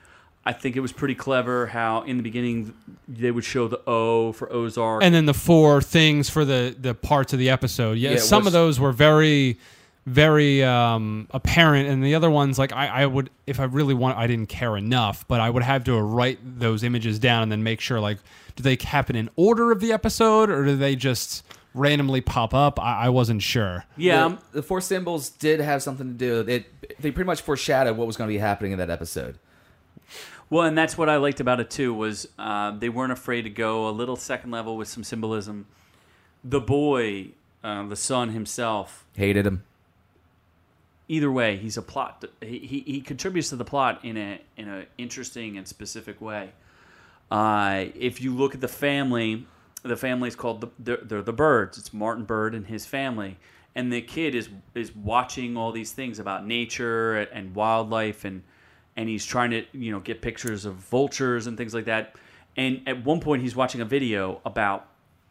I 0.49 0.53
think 0.53 0.77
it 0.77 0.81
was 0.81 0.93
pretty 0.93 1.15
clever 1.15 1.67
how 1.67 2.03
in 2.03 2.17
the 2.17 2.23
beginning 2.23 2.75
they 3.07 3.31
would 3.31 3.45
show 3.45 3.69
the 3.69 3.81
O 3.87 4.33
for 4.33 4.51
Ozark. 4.53 5.03
and 5.05 5.15
then 5.15 5.27
the 5.27 5.35
four 5.35 5.81
things 5.83 6.31
for 6.31 6.45
the 6.45 6.75
the 6.79 6.95
parts 6.95 7.33
of 7.33 7.39
the 7.39 7.51
episode. 7.51 7.99
Yeah, 7.99 8.13
Yeah, 8.13 8.17
some 8.19 8.39
what's- 8.45 8.47
of 8.49 8.53
those 8.55 8.81
were 8.81 8.93
very 8.93 9.59
very 10.07 10.65
um, 10.65 11.29
apparent, 11.33 11.87
and 11.87 12.03
the 12.03 12.15
other 12.15 12.31
ones 12.31 12.59
like 12.59 12.73
I, 12.73 12.87
I 13.03 13.07
would 13.07 13.29
if 13.47 13.61
I 13.61 13.65
really 13.65 13.93
want 13.95 14.17
I 14.17 14.27
didn't 14.27 14.49
care 14.49 14.75
enough, 14.77 15.27
but 15.29 15.39
I 15.41 15.51
would 15.51 15.63
have 15.63 15.85
to 15.85 16.01
write 16.01 16.39
those 16.59 16.83
images 16.83 17.19
down 17.19 17.43
and 17.43 17.53
then 17.53 17.63
make 17.63 17.81
sure 17.81 18.01
like 18.01 18.19
do 18.57 18.63
they 18.63 18.79
happen 18.83 19.17
in 19.17 19.29
order 19.37 19.71
of 19.71 19.81
the 19.81 19.93
episode 19.93 20.49
or 20.51 20.65
do 20.65 20.77
they 20.77 20.97
just 20.97 21.45
randomly 21.75 22.21
pop 22.23 22.55
up? 22.55 22.81
I, 22.81 23.05
I 23.05 23.09
wasn't 23.11 23.43
sure. 23.43 23.85
yeah, 23.99 24.21
the, 24.21 24.25
um, 24.27 24.39
the 24.53 24.63
four 24.63 24.81
symbols 24.81 25.29
did 25.29 25.61
have 25.61 25.83
something 25.83 26.07
to 26.07 26.15
do. 26.15 26.41
It 26.51 27.01
they 27.03 27.11
pretty 27.11 27.27
much 27.27 27.43
foreshadowed 27.43 27.97
what 27.99 28.07
was 28.07 28.17
going 28.17 28.29
to 28.29 28.33
be 28.35 28.39
happening 28.39 28.73
in 28.73 28.79
that 28.79 28.89
episode. 28.91 29.39
Well, 30.51 30.65
and 30.65 30.77
that's 30.79 30.97
what 30.97 31.09
I 31.09 31.17
liked 31.17 31.41
about 31.41 31.61
it 31.61 31.71
too 31.71 31.93
was 31.93 32.29
uh, 32.39 32.71
they 32.71 32.89
weren't 32.89 33.13
afraid 33.13 33.43
to 33.43 33.51
go 33.51 33.89
a 33.89 33.91
little 33.91 34.17
second 34.17 34.51
level 34.51 34.77
with 34.77 34.89
some 34.89 35.05
symbolism. 35.05 35.67
The 36.43 36.61
boy, 36.61 37.29
uh, 37.63 37.87
the 37.87 37.97
son 37.97 38.31
himself, 38.31 39.05
Hated 39.15 39.47
him. 39.47 39.65
either 41.09 41.31
way, 41.31 41.57
he's 41.57 41.77
a 41.77 41.83
plot. 41.83 42.25
He, 42.41 42.59
he, 42.61 42.81
he 42.81 43.01
contributes 43.01 43.51
to 43.51 43.57
the 43.57 43.65
plot 43.65 44.01
in 44.05 44.17
a 44.17 44.41
in 44.57 44.69
a 44.69 44.87
interesting 44.97 45.59
and 45.59 45.67
specific 45.69 46.21
way. 46.21 46.53
Uh, 47.31 47.87
if 47.95 48.23
you 48.23 48.35
look 48.35 48.55
at 48.55 48.63
the 48.63 48.69
family, 48.69 49.47
the 49.83 49.97
family 49.97 50.29
is 50.29 50.37
called 50.37 50.63
the 50.63 50.69
they're, 50.79 50.97
they're 51.03 51.23
the 51.23 51.33
Byrdes. 51.33 51.77
It's 51.77 51.93
Martin 51.93 52.25
Byrde 52.25 52.55
and 52.57 52.67
his 52.69 52.87
family, 52.87 53.37
and 53.75 53.93
the 53.93 54.01
kid 54.01 54.35
is 54.35 54.49
is 54.75 54.97
watching 54.97 55.57
all 55.59 55.73
these 55.73 55.93
things 55.93 56.19
about 56.19 56.47
nature 56.47 57.19
and 57.19 57.55
wildlife 57.55 58.25
and 58.25 58.45
and 58.99 59.09
he's 59.09 59.25
trying 59.25 59.53
to 59.53 59.65
you 59.73 59.93
know 59.93 60.01
get 60.01 60.21
pictures 60.21 60.65
of 60.65 60.75
vultures 60.75 61.47
and 61.47 61.57
things 61.57 61.73
like 61.73 61.87
that. 61.87 62.17
And 62.57 62.83
at 62.87 63.05
one 63.05 63.21
point 63.21 63.43
he's 63.43 63.55
watching 63.55 63.81
a 63.81 63.85
video 63.85 64.41
about 64.45 64.89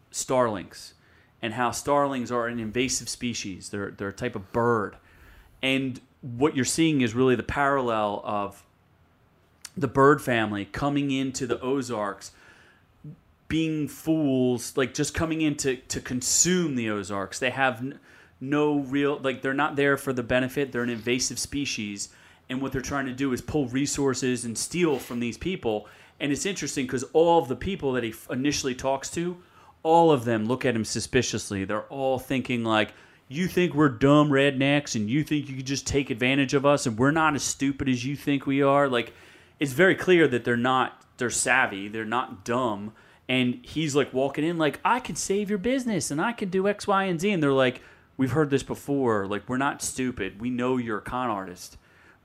starlings 0.09 0.93
and 1.41 1.53
how 1.53 1.71
starlings 1.71 2.31
are 2.31 2.47
an 2.47 2.59
invasive 2.59 3.09
species. 3.09 3.69
They're 3.69 3.91
they're 3.91 4.07
a 4.07 4.13
type 4.13 4.37
of 4.37 4.53
bird. 4.53 4.95
And 5.61 5.99
what 6.21 6.55
you're 6.55 6.65
seeing 6.65 7.01
is 7.01 7.13
really 7.13 7.35
the 7.35 7.43
parallel 7.43 8.21
of 8.23 8.63
the 9.75 9.87
bird 9.87 10.21
family 10.21 10.65
coming 10.65 11.11
into 11.11 11.45
the 11.45 11.59
Ozarks 11.59 12.31
being 13.49 13.87
fools 13.89 14.75
like 14.77 14.93
just 14.93 15.13
coming 15.13 15.41
in 15.41 15.55
to, 15.55 15.75
to 15.75 15.99
consume 15.99 16.75
the 16.75 16.89
Ozarks. 16.89 17.37
They 17.37 17.49
have 17.49 17.85
no 18.39 18.79
real 18.79 19.19
like 19.19 19.41
they're 19.41 19.53
not 19.53 19.75
there 19.75 19.97
for 19.97 20.13
the 20.13 20.23
benefit. 20.23 20.71
They're 20.71 20.83
an 20.83 20.89
invasive 20.89 21.37
species 21.37 22.09
and 22.49 22.61
what 22.61 22.71
they're 22.71 22.81
trying 22.81 23.05
to 23.07 23.13
do 23.13 23.33
is 23.33 23.41
pull 23.41 23.67
resources 23.67 24.45
and 24.45 24.57
steal 24.57 24.99
from 24.99 25.19
these 25.19 25.37
people. 25.37 25.87
And 26.19 26.31
it's 26.31 26.45
interesting 26.45 26.85
because 26.85 27.03
all 27.13 27.39
of 27.39 27.47
the 27.47 27.55
people 27.55 27.93
that 27.93 28.03
he 28.03 28.11
f- 28.11 28.27
initially 28.29 28.73
talks 28.73 29.09
to 29.11 29.37
all 29.83 30.11
of 30.11 30.25
them 30.25 30.45
look 30.45 30.65
at 30.65 30.75
him 30.75 30.83
suspiciously. 30.83 31.63
They're 31.63 31.83
all 31.83 32.19
thinking 32.19 32.63
like 32.63 32.93
you 33.29 33.47
think 33.47 33.73
we're 33.73 33.89
dumb 33.89 34.29
rednecks 34.29 34.95
and 34.95 35.09
you 35.09 35.23
think 35.23 35.49
you 35.49 35.55
could 35.55 35.65
just 35.65 35.87
take 35.87 36.09
advantage 36.09 36.53
of 36.53 36.65
us 36.65 36.85
and 36.85 36.97
we're 36.97 37.11
not 37.11 37.35
as 37.35 37.43
stupid 37.43 37.87
as 37.87 38.05
you 38.05 38.15
think 38.15 38.45
we 38.45 38.61
are? 38.61 38.89
Like 38.89 39.13
it's 39.59 39.73
very 39.73 39.95
clear 39.95 40.27
that 40.27 40.43
they're 40.43 40.57
not 40.57 41.01
they're 41.17 41.29
savvy 41.29 41.87
they're 41.87 42.05
not 42.05 42.43
dumb. 42.43 42.93
And 43.29 43.59
he's 43.63 43.95
like 43.95 44.13
walking 44.13 44.45
in 44.45 44.57
like 44.57 44.79
i 44.83 44.99
can 44.99 45.15
save 45.15 45.49
your 45.49 45.59
business 45.59 46.11
and 46.11 46.21
i 46.21 46.31
can 46.33 46.49
do 46.49 46.67
x 46.67 46.87
y 46.87 47.05
and 47.05 47.19
z. 47.19 47.31
And 47.31 47.41
they're 47.41 47.53
like 47.53 47.81
we've 48.17 48.31
heard 48.31 48.49
this 48.49 48.63
before. 48.63 49.25
Like 49.27 49.47
we're 49.47 49.57
not 49.57 49.81
stupid. 49.81 50.41
We 50.41 50.49
know 50.49 50.77
you're 50.77 50.97
a 50.97 51.01
con 51.01 51.29
artist 51.29 51.77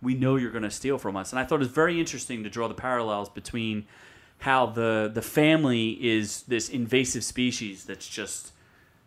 we 0.02 0.14
know 0.14 0.36
you're 0.36 0.50
going 0.50 0.64
to 0.64 0.70
steal 0.70 0.98
from 0.98 1.16
us. 1.16 1.32
And 1.32 1.38
i 1.38 1.44
thought 1.44 1.56
it 1.56 1.60
was 1.60 1.68
very 1.68 1.98
interesting 2.00 2.42
to 2.44 2.50
draw 2.50 2.68
the 2.68 2.74
parallels 2.74 3.28
between 3.28 3.86
how 4.38 4.66
the 4.66 5.10
the 5.12 5.22
family 5.22 5.90
is 6.04 6.42
this 6.42 6.68
invasive 6.68 7.22
species 7.22 7.84
that's 7.84 8.08
just 8.08 8.52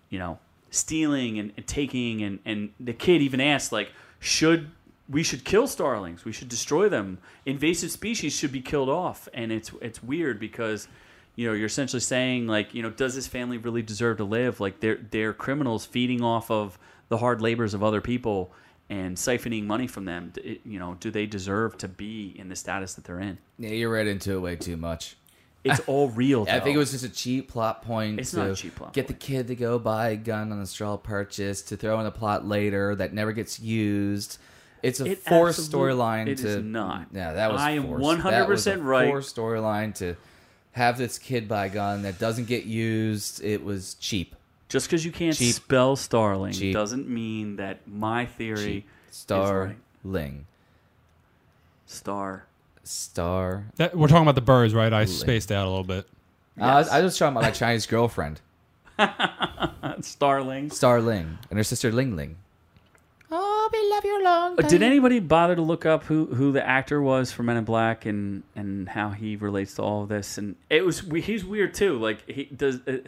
you 0.10 0.18
know 0.18 0.40
stealing 0.70 1.38
and, 1.38 1.52
and 1.58 1.68
taking 1.68 2.22
and 2.24 2.40
and 2.46 2.72
the 2.80 2.94
kid 2.94 3.22
even 3.22 3.42
asked 3.42 3.72
like 3.72 3.92
should 4.20 4.72
we 5.10 5.24
should 5.24 5.44
kill 5.44 5.68
starlings. 5.68 6.26
We 6.26 6.32
should 6.32 6.50
destroy 6.50 6.90
them. 6.90 7.20
Invasive 7.46 7.92
species 7.92 8.36
should 8.36 8.52
be 8.52 8.62
killed 8.62 8.90
off. 8.90 9.28
And 9.34 9.52
it's 9.52 9.72
it's 9.82 10.02
weird 10.02 10.40
because 10.40 10.88
you 11.36 11.48
know 11.48 11.54
you're 11.54 11.68
essentially 11.68 12.00
saying 12.00 12.48
like 12.48 12.74
you 12.74 12.82
know 12.82 12.90
does 12.90 13.16
this 13.16 13.28
family 13.28 13.58
really 13.58 13.82
deserve 13.82 14.18
to 14.18 14.24
live? 14.24 14.60
Like 14.60 14.80
they're 14.80 15.00
they're 15.12 15.34
criminals 15.34 15.86
feeding 15.86 16.22
off 16.22 16.50
of 16.50 16.80
the 17.10 17.18
hard 17.18 17.42
labors 17.42 17.74
of 17.74 17.84
other 17.84 18.02
people 18.02 18.52
and 18.90 19.18
siphoning 19.18 19.66
money 19.66 19.88
from 19.88 20.06
them 20.06 20.32
you 20.64 20.78
know 20.80 20.96
do 21.00 21.10
they 21.10 21.26
deserve 21.26 21.78
to 21.78 21.88
be 21.88 22.36
in 22.38 22.50
the 22.50 22.56
status 22.56 22.94
that 22.94 23.04
they're 23.04 23.20
in 23.20 23.38
Yeah, 23.58 23.70
you 23.70 23.90
read 23.90 24.08
into 24.08 24.34
it 24.34 24.40
way 24.40 24.56
too 24.56 24.78
much. 24.78 25.16
it's 25.64 25.80
all 25.88 26.10
real 26.10 26.46
I 26.50 26.60
think 26.60 26.76
it 26.76 26.78
was 26.80 26.92
just 26.92 27.04
a 27.04 27.10
cheap 27.10 27.50
plot 27.50 27.82
point. 27.82 28.20
It's 28.20 28.32
to 28.32 28.38
not 28.38 28.50
a 28.52 28.56
cheap 28.56 28.76
plot 28.76 28.94
Get 28.94 29.08
the 29.08 29.14
kid 29.14 29.48
to 29.48 29.56
go 29.56 29.80
buy 29.80 30.10
a 30.10 30.16
gun 30.16 30.52
on 30.52 30.60
a 30.60 30.66
straw 30.68 30.98
purchase 30.98 31.62
to 31.64 31.78
throw 31.78 32.00
in 32.00 32.06
a 32.06 32.12
plot 32.12 32.46
later 32.46 32.96
that 32.96 33.14
never 33.14 33.32
gets 33.32 33.60
used. 33.60 34.38
It's 34.84 35.00
a 35.00 35.06
It 35.06 35.20
forced 35.24 35.72
storyline 35.72 36.28
it 36.28 36.38
to 36.40 36.48
is 36.48 36.64
not. 36.64 37.08
Yeah, 37.12 37.34
that 37.34 37.52
was. 37.52 37.60
I 37.62 37.72
am 37.72 37.86
100% 37.88 38.24
That 38.24 38.48
was 38.48 38.68
a 38.68 38.78
right. 38.78 39.10
Forced 39.10 39.36
storyline 39.36 39.96
to 39.96 40.16
have 40.74 41.00
this 41.00 41.18
kid 41.18 41.48
buy 41.48 41.66
a 41.66 41.70
gun 41.70 42.04
that 42.04 42.20
doesn't 42.20 42.46
get 42.46 42.66
used. 42.66 43.44
It 43.44 43.64
was 43.64 43.96
cheap. 43.96 44.36
Just 44.70 44.88
because 44.88 45.06
you 45.06 45.12
can't 45.12 45.36
Cheap. 45.36 45.56
spell 45.56 45.96
starling 45.96 46.54
Cheap. 46.54 46.74
doesn't 46.74 47.08
mean 47.08 47.58
that 47.58 47.88
my 47.88 48.26
theory 48.26 48.82
Cheap. 48.82 48.90
Star 49.12 49.64
right. 49.66 49.78
Ling. 50.04 50.46
star 51.86 52.46
Star. 52.84 53.66
That, 53.78 53.98
we're 53.98 54.08
talking 54.08 54.24
about 54.24 54.36
the 54.36 54.42
birds, 54.42 54.74
right? 54.74 54.94
I 54.94 55.06
spaced 55.06 55.52
out 55.52 55.66
a 55.66 55.70
little 55.70 55.84
bit. 55.84 56.08
I, 56.60 56.76
was, 56.76 56.90
I 56.90 57.02
was 57.02 57.18
talking 57.18 57.36
about 57.36 57.44
my 57.44 57.52
Chinese 57.52 57.86
girlfriend, 57.88 58.40
starling 60.02 60.70
Star 60.70 61.02
Ling, 61.02 61.38
and 61.50 61.58
her 61.58 61.64
sister 61.64 61.92
Ling 61.92 62.16
Ling. 62.16 62.38
Oh, 63.32 63.70
we 63.74 63.90
love 63.90 64.06
you 64.06 64.24
long. 64.24 64.60
Uh, 64.60 64.68
Did 64.68 64.84
anybody 64.84 65.20
bother 65.20 65.56
to 65.56 65.62
look 65.62 65.86
up 65.86 66.04
who, 66.04 66.28
who 66.28 66.52
the 66.52 66.66
actor 66.66 67.02
was 67.02 67.32
for 67.32 67.42
Men 67.42 67.58
in 67.58 67.64
Black 67.66 68.06
and, 68.06 68.44
and 68.56 68.88
how 68.88 69.10
he 69.10 69.36
relates 69.36 69.74
to 69.76 69.82
all 69.82 70.04
of 70.04 70.10
this? 70.10 70.38
And 70.38 70.56
it 70.70 70.86
was 70.86 71.00
he's 71.00 71.44
weird 71.44 71.74
too. 71.74 71.98
Like 71.98 72.30
he 72.30 72.46
does. 72.46 72.80
Uh, 72.88 73.00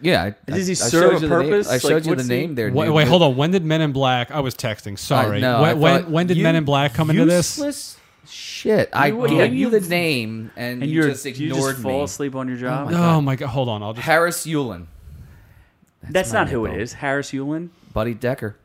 Yeah. 0.00 0.24
I, 0.24 0.34
Does 0.50 0.66
he 0.66 0.72
I 0.72 0.74
serve 0.74 0.90
showed 0.90 1.10
a 1.10 1.14
you 1.14 1.18
the 1.20 1.28
name- 1.28 1.50
purpose? 1.50 1.68
I 1.68 1.72
Like, 1.72 1.80
showed 1.82 2.06
you 2.06 2.14
the 2.14 2.22
he- 2.22 2.28
name 2.28 2.54
there. 2.54 2.70
Wait, 2.72 2.86
dude. 2.86 2.94
wait, 2.94 3.08
hold 3.08 3.22
on. 3.22 3.36
When 3.36 3.50
did 3.50 3.64
Men 3.64 3.80
in 3.80 3.92
Black? 3.92 4.30
I 4.30 4.40
was 4.40 4.54
texting. 4.54 4.98
Sorry. 4.98 5.40
know, 5.40 5.56
I 5.56 5.72
when, 5.74 5.80
when, 5.80 6.02
thought 6.02 6.10
when 6.10 6.26
did 6.26 6.36
you- 6.36 6.42
Men 6.42 6.56
in 6.56 6.64
Black 6.64 6.94
come 6.94 7.10
into 7.10 7.24
this? 7.24 7.96
Shit. 8.30 8.90
I 8.92 9.06
You- 9.08 9.26
gave 9.28 9.54
you- 9.54 9.70
you 9.70 9.70
the 9.80 9.80
name, 9.88 10.50
and, 10.56 10.82
and 10.82 10.90
you 10.90 11.00
you're 11.00 11.08
just 11.10 11.24
you 11.24 11.30
ignored 11.52 11.72
just 11.72 11.82
fall 11.82 11.98
me. 11.98 12.04
asleep 12.04 12.34
on 12.34 12.46
your 12.48 12.56
oh 12.58 12.60
job. 12.60 12.90
my 12.90 13.14
Oh 13.16 13.20
my 13.22 13.36
god! 13.36 13.46
Hold 13.48 13.68
on. 13.70 13.82
I'll 13.82 13.94
just. 13.94 14.04
Harris 14.04 14.46
Yulin, 14.46 14.86
that's 16.10 16.32
my 16.32 16.40
not 16.40 16.48
who 16.50 16.66
it 16.66 16.78
is. 16.80 16.92
Harris 16.94 17.30
Yulin. 17.32 17.70
Buddy 17.94 18.14
Decker. 18.14 18.56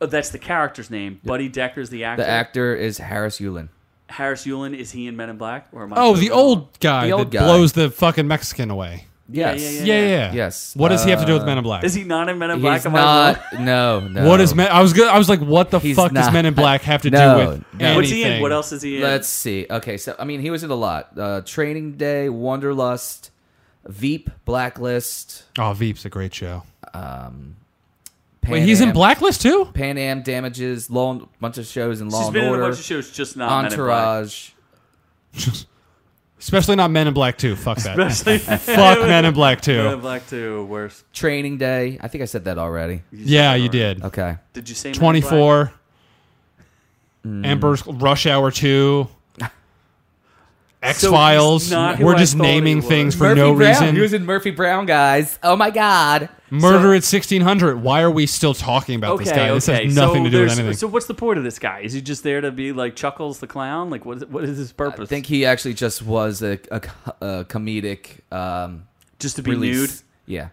Oh, 0.00 0.06
that's 0.06 0.30
the 0.30 0.38
character's 0.38 0.90
name. 0.90 1.20
Buddy 1.24 1.48
Decker 1.48 1.80
is 1.80 1.90
the 1.90 2.04
actor. 2.04 2.22
The 2.24 2.28
actor 2.28 2.74
is 2.74 2.98
Harris 2.98 3.38
Yulin. 3.38 3.68
Harris 4.08 4.44
Yulin 4.46 4.76
is 4.76 4.90
he 4.92 5.06
in 5.06 5.16
Men 5.16 5.30
in 5.30 5.36
Black? 5.36 5.68
Or 5.72 5.84
am 5.84 5.92
I 5.92 5.96
Oh, 5.98 6.16
the 6.16 6.30
old 6.30 6.78
guy 6.80 7.06
The 7.06 7.12
old 7.12 7.30
that 7.30 7.38
guy. 7.38 7.44
blows 7.44 7.72
the 7.72 7.90
fucking 7.90 8.26
Mexican 8.28 8.70
away. 8.70 9.06
Yes. 9.28 9.60
yeah, 9.60 9.68
Yeah, 9.82 10.00
yeah. 10.02 10.08
yeah. 10.08 10.32
Yes. 10.32 10.74
What 10.76 10.90
does 10.90 11.02
he 11.04 11.10
have 11.10 11.20
to 11.20 11.26
do 11.26 11.32
with 11.32 11.42
Uh, 11.42 11.46
Men 11.46 11.58
in 11.58 11.64
Black? 11.64 11.82
Is 11.84 11.94
he 11.94 12.04
not 12.04 12.28
in 12.28 12.38
Men 12.38 12.50
in 12.52 12.60
Black? 12.60 12.78
He's 12.78 12.86
Am 12.86 12.94
I 12.94 12.98
wrong? 12.98 13.36
not. 13.54 13.60
No, 13.60 14.00
no. 14.08 14.28
What 14.28 14.40
is 14.40 14.54
Men? 14.54 14.70
I 14.70 14.80
was 14.80 14.92
good. 14.92 15.08
I 15.08 15.18
was 15.18 15.28
like, 15.28 15.40
what 15.40 15.70
the 15.70 15.80
He's 15.80 15.96
fuck 15.96 16.12
does 16.12 16.26
not. 16.26 16.32
Men 16.32 16.46
in 16.46 16.54
Black 16.54 16.82
have 16.82 17.02
to 17.02 17.10
No, 17.10 17.18
do 17.18 17.38
with 17.50 17.58
no. 17.58 17.64
anything? 17.86 17.96
What's 17.96 18.08
he 18.10 18.22
in? 18.24 18.40
What 18.42 18.52
else 18.52 18.70
is 18.72 18.82
he 18.82 18.96
in? 18.98 19.02
Let's 19.02 19.28
see. 19.28 19.66
Okay, 19.68 19.96
so 19.96 20.14
I 20.18 20.24
mean, 20.24 20.40
he 20.40 20.50
was 20.50 20.62
in 20.62 20.70
a 20.70 20.74
lot. 20.76 21.10
Uh, 21.18 21.40
Training 21.40 21.92
Day, 21.96 22.28
Wanderlust, 22.28 23.30
Veep, 23.84 24.30
Blacklist. 24.44 25.42
Oh, 25.58 25.72
Veep's 25.72 26.04
a 26.04 26.08
great 26.08 26.32
show. 26.32 26.62
Um, 26.94 27.56
Pan 28.42 28.52
Wait, 28.52 28.62
he's 28.62 28.80
in 28.80 28.90
Am- 28.90 28.94
Blacklist 28.94 29.42
too. 29.42 29.64
Pan 29.74 29.98
Am 29.98 30.22
Damages, 30.22 30.88
Law, 30.88 31.26
bunch 31.40 31.58
of 31.58 31.66
shows 31.66 32.00
in 32.00 32.10
Law 32.10 32.18
She's 32.20 32.26
and 32.28 32.34
been 32.34 32.42
in 32.44 32.48
a 32.48 32.52
Order, 32.52 32.62
bunch 32.62 32.78
of 32.78 32.84
shows, 32.84 33.10
just 33.10 33.36
not 33.36 33.62
Men 33.64 33.72
in 33.72 33.76
Black. 33.78 33.90
Entourage. 33.90 34.50
Especially 36.38 36.76
not 36.76 36.90
Men 36.90 37.06
in 37.08 37.14
Black 37.14 37.38
2. 37.38 37.56
Fuck 37.56 37.78
that. 37.78 37.98
Especially 37.98 38.38
Fuck 38.58 38.98
Men 39.00 39.24
in 39.24 39.32
Black 39.34 39.60
2. 39.62 39.76
Men 39.76 39.94
in 39.94 40.00
Black 40.00 40.26
Two. 40.28 40.64
Worse. 40.66 41.02
Training 41.12 41.56
Day. 41.58 41.98
I 42.00 42.08
think 42.08 42.22
I 42.22 42.26
said 42.26 42.44
that 42.44 42.58
already. 42.58 43.02
You 43.10 43.24
Yeah, 43.24 43.52
that 43.52 43.56
you 43.56 43.62
already. 43.64 43.78
did. 43.78 44.04
Okay. 44.04 44.36
Did 44.52 44.68
you 44.68 44.74
say 44.74 44.90
Men 44.90 44.94
in 44.94 45.20
Black? 45.22 45.30
24. 45.30 45.72
Mm. 47.24 47.46
Emperor's 47.46 47.86
Rush 47.86 48.26
Hour 48.26 48.50
2. 48.50 49.08
X 50.82 51.00
he's 51.00 51.10
Files. 51.10 51.70
not 51.70 51.98
We're 51.98 52.16
just 52.16 52.36
naming 52.36 52.82
things 52.82 53.14
for 53.14 53.24
Murphy 53.24 53.40
no 53.40 53.54
Brown. 53.54 53.68
reason. 53.70 53.94
He 53.96 54.00
was 54.00 54.12
in 54.12 54.24
Murphy 54.24 54.50
Brown, 54.50 54.86
guys. 54.86 55.38
Oh 55.42 55.56
my 55.56 55.70
God. 55.70 56.28
Murder 56.50 56.88
at 56.90 57.02
1600. 57.02 57.82
Why 57.82 58.02
are 58.02 58.10
we 58.10 58.26
still 58.26 58.54
talking 58.54 58.94
about 58.94 59.14
Okay, 59.14 59.24
this 59.24 59.32
guy? 59.32 59.52
This 59.52 59.68
okay. 59.68 59.84
has 59.86 59.94
nothing 59.96 60.20
so 60.20 60.24
to 60.24 60.30
do 60.30 60.42
with 60.44 60.52
anything. 60.58 60.74
So 60.76 60.86
what's 60.86 61.06
the 61.06 61.14
point 61.14 61.38
of 61.38 61.44
this 61.44 61.58
guy? 61.58 61.80
Is 61.80 61.92
he 61.92 62.00
just 62.00 62.22
there 62.22 62.40
to 62.40 62.52
be 62.52 62.72
like 62.72 62.94
Chuckles 62.94 63.40
the 63.40 63.46
clown? 63.48 63.90
Like 63.90 64.04
what 64.04 64.18
is 64.18 64.26
what 64.26 64.44
is 64.44 64.58
his 64.58 64.70
purpose? 64.72 65.00
I 65.00 65.06
think 65.06 65.26
he 65.26 65.44
actually 65.44 65.74
just 65.74 66.02
was 66.02 66.42
a, 66.42 66.58
a, 66.70 66.76
a 67.20 67.44
comedic 67.46 68.20
um, 68.32 68.86
just 69.18 69.36
to 69.36 69.42
be 69.42 69.52
release. 69.52 69.76
nude, 69.76 69.90
Yeah. 70.26 70.48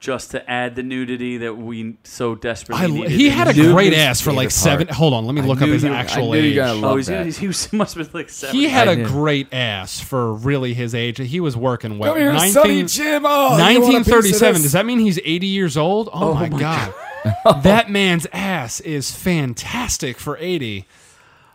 Just 0.00 0.30
to 0.30 0.48
add 0.48 0.76
the 0.76 0.82
nudity 0.82 1.38
that 1.38 1.56
we 1.56 1.96
so 2.04 2.34
desperately 2.36 2.84
I, 2.84 2.86
needed. 2.88 3.10
he 3.10 3.28
had 3.30 3.48
a 3.48 3.52
his- 3.52 3.64
Dude, 3.64 3.74
great 3.74 3.92
ass 3.94 4.20
for 4.20 4.32
like 4.32 4.50
seven. 4.52 4.86
part. 4.86 4.96
Hold 4.96 5.14
on, 5.14 5.26
let 5.26 5.34
me 5.34 5.42
look 5.42 5.60
up 5.60 5.68
his 5.68 5.82
you- 5.82 5.90
I 5.92 5.96
actual 5.96 6.32
knew 6.32 6.38
age. 6.38 6.56
were 6.56 6.62
gonna 6.64 6.86
Oh, 6.86 6.96
he's, 6.96 7.06
that. 7.08 7.24
he's, 7.26 7.38
he 7.38 7.46
was, 7.48 7.72
must 7.72 7.96
have 7.96 8.12
been 8.12 8.20
like 8.20 8.30
seven. 8.30 8.54
He 8.54 8.68
had 8.68 8.86
I 8.88 8.92
a 8.92 8.96
knew. 8.96 9.06
great 9.06 9.52
ass 9.52 9.98
for 10.00 10.32
really 10.34 10.72
his 10.74 10.94
age. 10.94 11.18
He 11.18 11.40
was 11.40 11.56
working 11.56 11.98
well. 11.98 12.12
Come 12.12 12.20
here, 12.22 12.32
19 12.32 12.52
Sonny 12.52 12.84
Jim. 12.84 13.24
Oh, 13.26 13.56
you 13.70 13.80
want 13.80 13.96
a 13.96 13.98
piece 13.98 14.08
of 14.08 14.42
1937. 14.44 14.62
Does 14.62 14.72
that 14.72 14.86
mean 14.86 15.00
he's 15.00 15.18
80 15.24 15.46
years 15.48 15.76
old? 15.76 16.08
Oh, 16.12 16.30
oh 16.30 16.34
my, 16.34 16.48
god. 16.48 16.94
that 17.62 17.90
man's 17.90 18.26
ass 18.32 18.78
is 18.80 19.10
fantastic 19.10 20.18
for 20.18 20.36
80. 20.38 20.86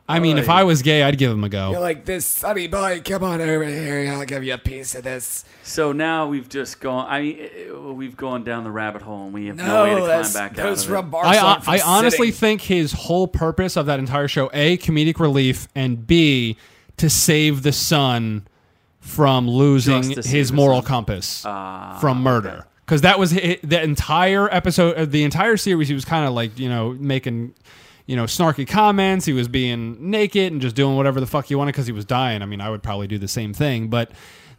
I 0.08 0.20
mean, 0.20 0.38
if 0.38 0.50
I 0.50 0.64
was 0.66 0.82
gay, 0.82 1.02
I'd 1.02 1.18
give 1.18 1.32
him 1.32 1.44
a 1.46 1.50
go. 1.50 1.72
You're 1.72 1.80
like 1.80 2.04
this, 2.04 2.26
Sonny 2.26 2.68
boy. 2.68 3.02
Come 3.06 3.24
on 3.24 3.40
over 3.40 3.64
here. 3.64 4.12
I'll 4.12 4.26
give 4.26 4.44
you 4.44 4.54
a 4.54 4.58
piece 4.58 4.96
of 4.96 5.04
this. 5.04 5.46
So 5.64 5.94
now 5.94 6.28
we've 6.28 6.50
just 6.50 6.82
gone. 6.82 7.08
I 7.10 7.22
mean, 7.22 7.38
eh, 7.40 7.72
we've 7.74 8.18
gone 8.18 8.44
down 8.44 8.66
the 8.66 8.72
rabbit 8.72 9.02
hole, 9.02 9.24
and 9.26 9.34
we 9.34 9.48
have 9.48 9.56
no, 9.56 9.84
way 9.84 9.90
to 9.92 9.96
climb 9.98 10.08
that's 10.10 10.34
back 10.34 10.52
out 10.60 10.64
those 10.64 10.84
of 10.86 10.92
it. 10.92 10.94
rub 10.94 11.10
bars 11.12 11.26
I, 11.26 11.40
on 11.40 11.62
from 11.62 11.74
I 11.74 11.80
honestly 11.86 12.28
sitting. 12.32 12.40
think 12.40 12.62
his 12.64 12.92
whole 12.92 13.28
purpose 13.30 13.78
of 13.78 13.86
that 13.86 14.00
entire 14.00 14.28
show, 14.28 14.50
A, 14.54 14.78
comedic 14.78 15.20
relief, 15.20 15.70
and 15.74 16.06
B, 16.06 16.58
to 16.98 17.10
save 17.10 17.64
the 17.64 17.72
son 17.72 18.46
from 19.00 19.50
losing 19.50 20.02
Just 20.02 20.16
to 20.16 20.24
save 20.24 20.32
his 20.34 20.50
the 20.50 20.56
moral 20.56 20.82
son. 20.82 20.88
compass 20.88 21.44
Ah, 21.46 21.98
from 22.02 22.22
murder. 22.22 22.50
okay. 22.50 22.62
Because 22.86 23.02
that 23.02 23.18
was 23.20 23.32
hi- 23.32 23.58
the 23.64 23.82
entire 23.82 24.54
episode, 24.54 24.96
uh, 24.98 25.06
the 25.06 25.24
entire 25.24 25.56
series. 25.56 25.88
He 25.88 25.94
was 25.94 26.04
kind 26.04 26.26
of 26.28 26.34
like 26.34 26.60
you 26.60 26.68
know 26.68 26.92
making, 27.00 27.54
you 28.06 28.16
know, 28.16 28.24
snarky 28.24 28.68
comments. 28.68 29.26
He 29.26 29.34
was 29.34 29.48
being 29.48 29.98
naked 30.12 30.52
and 30.52 30.62
just 30.62 30.76
doing 30.76 30.96
whatever 30.98 31.20
the 31.20 31.28
fuck 31.28 31.46
he 31.46 31.56
wanted 31.56 31.72
because 31.72 31.88
he 31.88 31.94
was 31.94 32.06
dying. 32.06 32.42
I 32.42 32.46
mean, 32.46 32.62
I 32.62 32.70
would 32.70 32.84
probably 32.84 33.08
do 33.08 33.18
the 33.18 33.28
same 33.28 33.54
thing. 33.54 33.88
But 33.88 34.12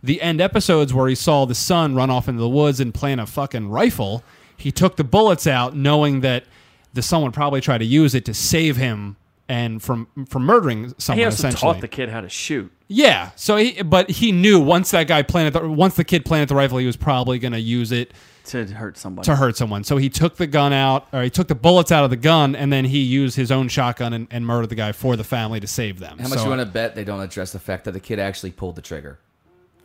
the 0.03 0.20
end 0.22 0.40
episodes 0.40 0.92
where 0.95 1.09
he 1.09 1.14
saw 1.14 1.45
the 1.45 1.55
son 1.55 1.95
run 1.95 2.11
off 2.11 2.28
into 2.28 2.40
the 2.40 2.49
woods 2.49 2.80
and 2.80 2.92
plant 2.92 3.20
a 3.20 3.26
fucking 3.26 3.68
rifle, 3.68 4.22
he 4.57 4.70
took 4.70 4.97
the 4.97 5.05
bullets 5.05 5.47
out, 5.47 5.76
knowing 5.76 6.20
that 6.20 6.45
the 6.92 7.03
son 7.03 7.22
would 7.22 7.34
probably 7.34 7.61
try 7.61 7.76
to 7.76 7.84
use 7.84 8.14
it 8.14 8.24
to 8.26 8.34
save 8.34 8.76
him 8.76 9.16
and 9.49 9.82
from 9.82 10.09
from 10.28 10.45
murdering 10.45 10.95
someone. 10.97 11.18
He 11.18 11.24
also 11.24 11.49
essentially, 11.49 11.72
taught 11.72 11.80
the 11.80 11.88
kid 11.88 12.09
how 12.09 12.22
to 12.22 12.28
shoot. 12.30 12.72
yeah. 12.88 13.30
So, 13.36 13.57
he, 13.57 13.82
but 13.82 14.11
he 14.11 14.32
knew 14.32 14.59
once 14.61 14.90
that 14.92 15.07
guy 15.07 15.22
planted, 15.22 15.53
the, 15.53 15.68
once 15.68 15.97
the 15.97 16.05
kid 16.05 16.24
planted 16.24 16.49
the 16.49 16.55
rifle, 16.55 16.78
he 16.78 16.86
was 16.86 16.97
probably 16.97 17.38
going 17.38 17.53
to 17.53 17.61
use 17.61 17.92
it 17.92 18.12
To 18.45 18.66
hurt 18.66 18.99
somebody. 18.99 19.24
to 19.26 19.36
hurt 19.36 19.57
someone. 19.57 19.84
So 19.84 19.97
he 19.97 20.11
took 20.11 20.36
the 20.36 20.47
gun 20.47 20.72
out, 20.72 21.07
or 21.12 21.22
he 21.22 21.30
took 21.30 21.49
the 21.49 21.55
bullets 21.55 21.90
out 21.90 22.05
of 22.05 22.11
the 22.11 22.16
gun, 22.16 22.55
and 22.55 22.72
then 22.72 22.84
he 22.84 22.99
used 22.99 23.36
his 23.36 23.51
own 23.51 23.68
shotgun 23.68 24.12
and, 24.12 24.28
and 24.30 24.47
murdered 24.47 24.68
the 24.68 24.74
guy 24.74 24.92
for 24.92 25.16
the 25.16 25.24
family 25.24 25.61
to 25.61 25.66
save 25.66 25.99
them. 25.99 26.18
How 26.18 26.28
much 26.28 26.38
So- 26.38 26.45
you 26.45 26.51
want 26.51 26.61
to 26.61 26.66
bet 26.66 26.95
they 26.95 27.05
don't 27.05 27.20
address 27.20 27.53
the 27.53 27.59
fact 27.59 27.84
that 27.84 27.92
the 27.92 28.01
kid 28.01 28.18
actually 28.18 28.51
pulled 28.53 28.76
the 28.76 28.82
trigger? 28.82 29.18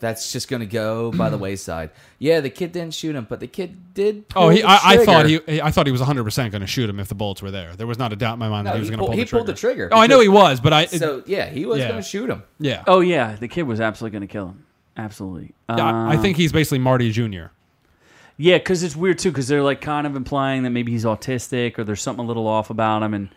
That's 0.01 0.32
just 0.32 0.47
going 0.49 0.62
to 0.62 0.66
go 0.66 1.12
by 1.12 1.30
the 1.30 1.38
wayside. 1.47 1.89
Yeah, 2.20 2.39
the 2.41 2.49
kid 2.49 2.72
didn't 2.72 2.93
shoot 2.93 3.16
him, 3.16 3.28
but 3.30 3.39
the 3.41 3.47
kid 3.47 3.93
did. 3.93 4.28
Pull 4.30 4.43
Oh, 4.43 4.49
he, 4.49 4.62
the 4.62 4.68
I, 4.70 4.80
I 4.84 5.05
thought 5.05 5.26
he, 5.26 5.62
I 5.62 5.72
thought 5.72 5.86
he 5.88 5.91
was 5.91 5.99
100 6.01 6.24
percent 6.24 6.51
going 6.51 6.62
to 6.62 6.68
shoot 6.68 6.89
him 6.89 6.99
if 7.01 7.07
the 7.10 7.16
bullets 7.16 7.41
were 7.41 7.51
there. 7.51 7.76
There 7.76 7.88
was 7.88 7.97
not 7.97 8.14
a 8.14 8.16
doubt 8.16 8.34
in 8.34 8.39
my 8.39 8.47
mind 8.49 8.66
No, 8.66 8.72
that 8.72 8.78
he 8.78 8.80
was 8.82 8.89
going 8.89 8.97
to 8.99 9.01
pulled- 9.01 9.10
pull 9.12 9.18
he 9.18 9.24
the 9.24 9.28
trigger. 9.30 9.39
pulled 9.45 9.55
the 9.55 9.60
trigger 9.60 9.89
Oh, 9.91 9.97
I 9.99 10.07
know 10.07 10.20
he 10.22 10.30
was, 10.30 10.60
but 10.62 10.72
I, 10.74 10.82
it- 10.84 10.91
So 10.99 11.24
yeah, 11.26 11.49
he 11.49 11.66
was 11.66 11.80
Yeah. 11.80 11.89
going 11.89 12.01
to 12.01 12.07
shoot 12.07 12.30
him. 12.30 12.43
yeah, 12.60 12.84
Oh 12.88 12.99
yeah, 13.01 13.36
the 13.36 13.47
kid 13.49 13.64
was 13.64 13.82
absolutely 13.82 14.18
going 14.20 14.28
to 14.28 14.32
kill 14.32 14.47
him. 14.47 14.66
Absolutely. 14.95 15.53
I, 15.68 15.74
I 15.80 16.16
Uh, 16.16 16.22
think 16.22 16.36
he's 16.38 16.51
basically 16.53 16.80
Marty 16.80 17.12
Jr. 17.12 17.47
Yeah, 18.42 18.58
because 18.58 18.84
it's 18.84 18.96
weird 18.96 19.20
too. 19.20 19.32
Because 19.32 19.50
they're 19.50 19.62
like 19.62 19.82
kind 19.82 20.08
of 20.08 20.16
implying 20.16 20.64
that 20.64 20.70
maybe 20.70 20.94
he's 20.94 21.04
autistic 21.04 21.78
or 21.78 21.84
there's 21.84 22.02
something 22.02 22.24
a 22.24 22.28
little 22.28 22.48
off 22.48 22.70
about 22.70 23.04
him, 23.04 23.14
and 23.14 23.28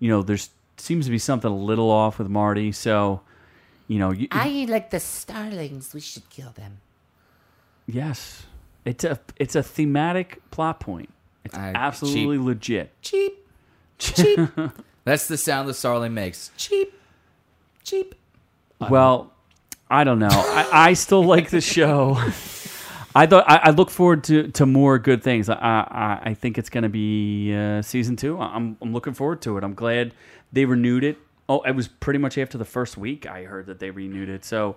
you 0.00 0.08
know, 0.10 0.22
there's 0.22 0.50
seems 0.76 1.04
to 1.04 1.10
be 1.12 1.18
something 1.18 1.48
a 1.50 1.54
little 1.56 1.88
off 1.88 2.18
with 2.18 2.28
Marty. 2.28 2.72
So, 2.72 3.20
you 3.86 4.00
know, 4.00 4.10
you, 4.10 4.26
I 4.32 4.66
like 4.68 4.90
the 4.90 4.98
starlings. 4.98 5.94
We 5.94 6.00
should 6.00 6.28
kill 6.30 6.50
them. 6.50 6.78
yes, 7.86 8.42
it's 8.84 9.04
a 9.04 9.20
it's 9.36 9.54
a 9.54 9.62
thematic 9.62 10.42
plot 10.50 10.80
point. 10.80 11.10
It's 11.44 11.54
I- 11.56 11.70
absolutely 11.72 12.38
legit. 12.38 12.90
Cheap, 13.02 13.46
cheap. 13.98 14.40
That's 15.04 15.28
the 15.28 15.36
sound 15.36 15.68
the 15.68 15.74
starling 15.74 16.12
makes. 16.12 16.50
Cheap, 16.56 16.92
cheap. 17.84 18.16
Well, 18.80 19.32
I 19.88 20.02
don't 20.02 20.18
know. 20.18 20.28
I, 20.32 20.68
I 20.72 20.92
still 20.94 21.22
like 21.22 21.50
the 21.50 21.60
show. 21.60 22.18
I 23.14 23.26
thought 23.26 23.44
I, 23.48 23.56
I 23.64 23.70
look 23.70 23.90
forward 23.90 24.24
to, 24.24 24.48
to 24.52 24.66
more 24.66 24.98
good 24.98 25.22
things. 25.22 25.48
I 25.48 25.54
I, 25.54 26.30
I 26.30 26.34
think 26.34 26.58
it's 26.58 26.70
going 26.70 26.82
to 26.82 26.88
be 26.88 27.54
uh, 27.54 27.82
season 27.82 28.16
two. 28.16 28.38
I'm 28.40 28.76
I'm 28.80 28.92
looking 28.92 29.14
forward 29.14 29.42
to 29.42 29.58
it. 29.58 29.64
I'm 29.64 29.74
glad 29.74 30.14
they 30.52 30.64
renewed 30.64 31.04
it. 31.04 31.18
Oh, 31.48 31.60
it 31.62 31.74
was 31.74 31.88
pretty 31.88 32.18
much 32.18 32.38
after 32.38 32.56
the 32.58 32.64
first 32.64 32.96
week. 32.96 33.26
I 33.26 33.44
heard 33.44 33.66
that 33.66 33.80
they 33.80 33.90
renewed 33.90 34.28
it. 34.28 34.44
So 34.44 34.76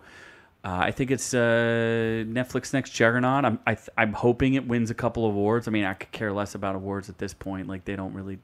uh, 0.64 0.80
I 0.82 0.92
think 0.92 1.12
it's 1.12 1.34
uh, 1.34 2.24
Netflix 2.28 2.74
next 2.74 2.92
juggernaut. 2.92 3.46
I'm 3.46 3.60
I, 3.68 3.76
th- 3.76 3.90
I'm 3.98 4.14
hoping 4.14 4.56
it 4.56 4.68
wins 4.68 4.90
a 4.90 4.96
couple 4.96 5.26
awards. 5.26 5.68
I 5.68 5.72
mean, 5.72 5.86
I 5.86 5.94
could 5.94 6.12
care 6.12 6.34
less 6.34 6.56
about 6.56 6.76
awards 6.76 7.10
at 7.10 7.20
this 7.20 7.34
point. 7.34 7.68
Like 7.68 7.86
they 7.86 7.96
don't 7.96 8.14
really 8.14 8.40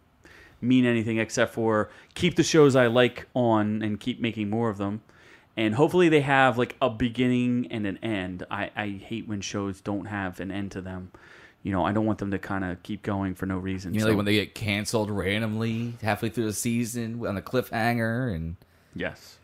mean 0.62 0.86
anything 0.86 1.18
except 1.18 1.54
for 1.54 1.90
keep 2.14 2.36
the 2.36 2.44
shows 2.44 2.76
I 2.76 2.88
like 2.88 3.28
on 3.34 3.82
and 3.82 4.00
keep 4.00 4.20
making 4.22 4.50
more 4.50 4.70
of 4.70 4.78
them. 4.78 5.02
And 5.60 5.76
hopefully 5.76 6.08
they 6.08 6.22
have 6.22 6.58
like 6.58 6.78
a 6.82 6.90
beginning 6.90 7.68
and 7.70 7.86
an 7.86 7.98
end. 8.02 8.46
I, 8.50 8.72
I 8.78 8.88
hate 8.92 9.28
when 9.28 9.42
shows 9.42 9.82
don't 9.82 10.06
have 10.06 10.40
an 10.40 10.52
end 10.52 10.72
to 10.72 10.82
them. 10.82 11.12
You 11.64 11.74
know, 11.74 11.84
I 11.84 11.92
don't 11.92 12.06
want 12.06 12.20
them 12.20 12.32
to 12.32 12.40
kind 12.40 12.64
of 12.64 12.82
keep 12.82 13.04
going 13.04 13.36
for 13.36 13.46
no 13.46 13.58
reason. 13.58 13.94
You 13.94 14.00
know, 14.00 14.06
So- 14.06 14.10
like 14.12 14.16
when 14.18 14.26
they 14.26 14.36
get 14.36 14.56
canceled 14.56 15.12
randomly 15.12 15.96
halfway 16.02 16.30
through 16.30 16.46
the 16.46 16.54
season 16.54 17.26
on 17.28 17.36
a 17.36 17.42
cliffhanger, 17.42 18.34
and 18.34 18.56
yes. 18.96 19.38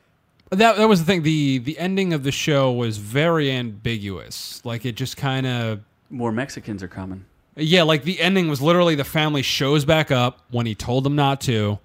That 0.51 0.77
that 0.77 0.87
was 0.87 0.99
the 1.01 1.05
thing. 1.05 1.23
the 1.23 1.57
The 1.57 1.77
ending 1.77 2.13
of 2.13 2.23
the 2.23 2.31
show 2.31 2.71
was 2.71 2.97
very 2.97 3.51
ambiguous. 3.51 4.61
Like 4.63 4.85
it 4.85 4.95
just 4.95 5.17
kind 5.17 5.45
of 5.45 5.81
More 6.09 6.31
Mexicans 6.31 6.81
are 6.81 6.87
coming. 6.87 7.25
Yeah, 7.57 7.83
like 7.83 8.03
the 8.03 8.21
ending 8.21 8.47
was 8.47 8.61
literally 8.61 8.95
the 8.95 9.03
family 9.03 9.41
shows 9.41 9.83
back 9.83 10.11
up 10.11 10.39
when 10.49 10.65
he 10.65 10.75
told 10.75 11.03
them 11.03 11.15
not 11.15 11.41
to, 11.41 11.79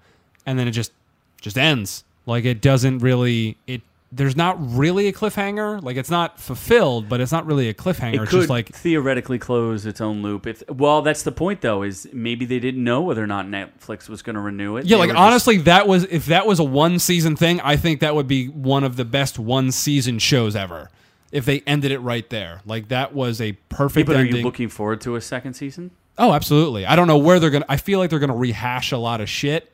and 0.45 0.57
then 0.57 0.67
it 0.69 0.71
just 0.71 0.93
just 1.41 1.57
ends. 1.57 2.05
Like 2.25 2.45
it 2.45 2.61
doesn't 2.61 2.99
really 2.99 3.57
it. 3.67 3.81
There's 4.13 4.35
not 4.35 4.57
really 4.59 5.07
a 5.07 5.13
cliffhanger. 5.13 5.81
Like 5.81 5.95
it's 5.95 6.09
not 6.09 6.37
fulfilled, 6.37 7.07
but 7.07 7.21
it's 7.21 7.31
not 7.31 7.45
really 7.45 7.69
a 7.69 7.73
cliffhanger. 7.73 8.15
It 8.15 8.21
it's 8.23 8.31
could 8.31 8.37
just 8.39 8.49
like 8.49 8.67
theoretically 8.73 9.39
close 9.39 9.85
its 9.85 10.01
own 10.01 10.21
loop. 10.21 10.45
If 10.47 10.63
well, 10.69 11.01
that's 11.01 11.23
the 11.23 11.31
point 11.31 11.61
though. 11.61 11.81
Is 11.83 12.07
maybe 12.11 12.43
they 12.45 12.59
didn't 12.59 12.83
know 12.83 13.01
whether 13.01 13.23
or 13.23 13.27
not 13.27 13.45
Netflix 13.45 14.09
was 14.09 14.21
going 14.21 14.35
to 14.35 14.41
renew 14.41 14.75
it. 14.75 14.85
yeah, 14.85 14.97
They 14.97 14.99
like 14.99 15.07
were 15.09 15.13
just- 15.13 15.21
honestly, 15.23 15.57
that 15.59 15.87
was 15.87 16.03
if 16.05 16.25
that 16.25 16.45
was 16.45 16.59
a 16.59 16.63
one 16.65 16.99
season 16.99 17.37
thing, 17.37 17.61
I 17.61 17.77
think 17.77 18.01
that 18.01 18.13
would 18.13 18.27
be 18.27 18.47
one 18.47 18.83
of 18.83 18.97
the 18.97 19.05
best 19.05 19.39
one 19.39 19.71
season 19.71 20.19
shows 20.19 20.55
ever. 20.57 20.89
If 21.31 21.45
they 21.45 21.61
ended 21.65 21.91
it 21.91 21.99
right 21.99 22.29
there, 22.29 22.59
like 22.65 22.89
that 22.89 23.13
was 23.13 23.39
a 23.39 23.47
Yeah, 23.47 23.53
perfect 23.69 24.07
but 24.07 24.17
are 24.17 24.25
you 24.25 24.43
looking 24.43 24.67
forward 24.67 24.99
to 25.01 25.15
a 25.15 25.21
second 25.21 25.53
season? 25.53 25.91
oh, 26.17 26.33
absolutely. 26.33 26.85
I 26.85 26.97
don't 26.97 27.07
know 27.07 27.17
where 27.17 27.39
they're 27.39 27.49
gonna. 27.49 27.65
I 27.69 27.77
feel 27.77 27.97
like 27.99 28.09
they're 28.09 28.19
gonna 28.19 28.35
rehash 28.35 28.91
a 28.91 28.97
lot 28.97 29.21
of 29.21 29.29
shit. 29.29 29.73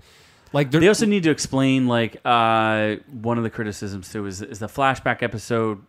Like 0.53 0.71
they're, 0.71 0.87
also 0.87 1.05
need 1.05 1.23
to 1.23 1.29
explain 1.29 1.87
like 1.87 2.17
uh, 2.23 2.95
one 3.21 3.37
of 3.37 3.43
the 3.43 3.49
criticisms 3.49 4.11
too 4.11 4.25
is 4.25 4.41
is 4.41 4.59
the 4.59 4.67
flashback 4.67 5.21
episode. 5.21 5.81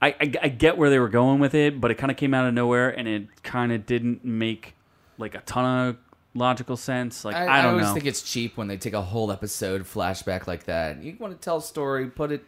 I, 0.00 0.08
I, 0.08 0.32
I 0.42 0.48
get 0.48 0.76
where 0.76 0.90
they 0.90 0.98
were 0.98 1.08
going 1.08 1.40
with 1.40 1.54
it, 1.54 1.80
but 1.80 1.90
it 1.90 1.94
kind 1.96 2.10
of 2.10 2.16
came 2.16 2.34
out 2.34 2.46
of 2.46 2.54
nowhere, 2.54 2.90
and 2.90 3.08
it 3.08 3.42
kind 3.42 3.72
of 3.72 3.86
didn't 3.86 4.24
make 4.24 4.74
like 5.18 5.34
a 5.34 5.40
ton 5.40 5.88
of 5.88 5.96
logical 6.34 6.76
sense. 6.76 7.24
Like 7.24 7.34
I, 7.34 7.46
I, 7.46 7.58
I 7.58 7.62
don't 7.62 7.64
know. 7.64 7.68
I 7.68 7.70
always 7.72 7.86
know. 7.86 7.94
think 7.94 8.06
it's 8.06 8.22
cheap 8.22 8.56
when 8.56 8.68
they 8.68 8.76
take 8.76 8.92
a 8.92 9.02
whole 9.02 9.32
episode 9.32 9.82
flashback 9.82 10.46
like 10.46 10.64
that. 10.64 11.02
You 11.02 11.16
want 11.18 11.32
to 11.34 11.42
tell 11.42 11.56
a 11.56 11.62
story, 11.62 12.06
put 12.06 12.30
it 12.30 12.44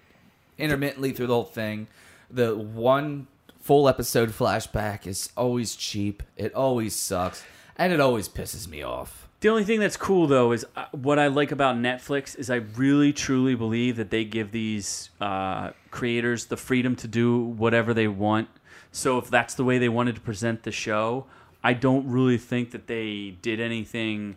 intermittently 0.58 1.12
through 1.12 1.28
the 1.28 1.34
whole 1.34 1.44
thing. 1.44 1.88
The 2.30 2.54
one 2.56 3.26
full 3.60 3.88
episode 3.88 4.30
flashback 4.30 5.06
is 5.06 5.30
always 5.36 5.74
cheap. 5.74 6.22
It 6.36 6.54
always 6.54 6.94
sucks, 6.94 7.44
and 7.76 7.92
it 7.92 8.00
always 8.00 8.28
pisses 8.28 8.68
me 8.68 8.82
off. 8.82 9.27
The 9.40 9.48
only 9.48 9.64
thing 9.64 9.78
that's 9.78 9.96
cool 9.96 10.26
though 10.26 10.50
is 10.52 10.66
uh, 10.74 10.86
what 10.90 11.18
I 11.18 11.28
like 11.28 11.52
about 11.52 11.76
Netflix 11.76 12.36
is 12.36 12.50
I 12.50 12.56
really 12.56 13.12
truly 13.12 13.54
believe 13.54 13.96
that 13.96 14.10
they 14.10 14.24
give 14.24 14.50
these 14.50 15.10
uh, 15.20 15.70
creators 15.90 16.46
the 16.46 16.56
freedom 16.56 16.96
to 16.96 17.06
do 17.06 17.38
whatever 17.38 17.94
they 17.94 18.08
want. 18.08 18.48
So 18.90 19.18
if 19.18 19.30
that's 19.30 19.54
the 19.54 19.64
way 19.64 19.78
they 19.78 19.88
wanted 19.88 20.16
to 20.16 20.20
present 20.20 20.64
the 20.64 20.72
show, 20.72 21.26
I 21.62 21.72
don't 21.74 22.08
really 22.08 22.38
think 22.38 22.72
that 22.72 22.88
they 22.88 23.36
did 23.42 23.60
anything 23.60 24.36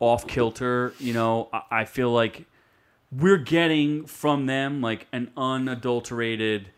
off 0.00 0.26
kilter. 0.26 0.92
You 0.98 1.12
know, 1.12 1.48
I, 1.52 1.62
I 1.70 1.84
feel 1.84 2.10
like 2.10 2.46
we're 3.12 3.38
getting 3.38 4.06
from 4.06 4.46
them 4.46 4.80
like 4.80 5.06
an 5.12 5.30
unadulterated 5.36 6.70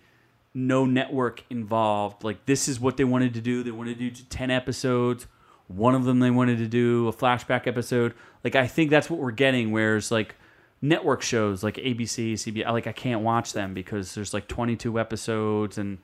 no 0.53 0.85
network 0.85 1.43
involved. 1.49 2.25
Like 2.25 2.45
this 2.45 2.69
is 2.69 2.79
what 2.79 2.99
they 2.99 3.05
wanted 3.05 3.33
to 3.35 3.41
do. 3.41 3.62
They 3.62 3.71
wanted 3.71 3.99
to 3.99 4.11
do 4.11 4.23
ten 4.29 4.51
episodes. 4.51 5.27
One 5.69 5.95
of 5.95 6.05
them 6.05 6.21
they 6.21 6.31
wanted 6.31 6.59
to 6.59 6.67
do 6.67 7.09
a 7.09 7.12
flashback 7.12 7.67
episode. 7.67 8.15
Like 8.43 8.55
I 8.55 8.67
think 8.67 8.91
that's 8.91 9.09
what 9.09 9.21
we're 9.21 9.31
getting. 9.31 9.73
Whereas 9.73 10.11
like 10.11 10.35
network 10.83 11.23
shows 11.23 11.62
like 11.62 11.77
ABC, 11.77 12.35
CBS, 12.35 12.71
like 12.71 12.87
I 12.87 12.93
can't 12.93 13.23
watch 13.23 13.53
them 13.53 13.75
because 13.75 14.15
there's 14.15 14.35
like 14.35 14.47
22 14.49 14.99
episodes 15.01 15.79
and 15.79 15.99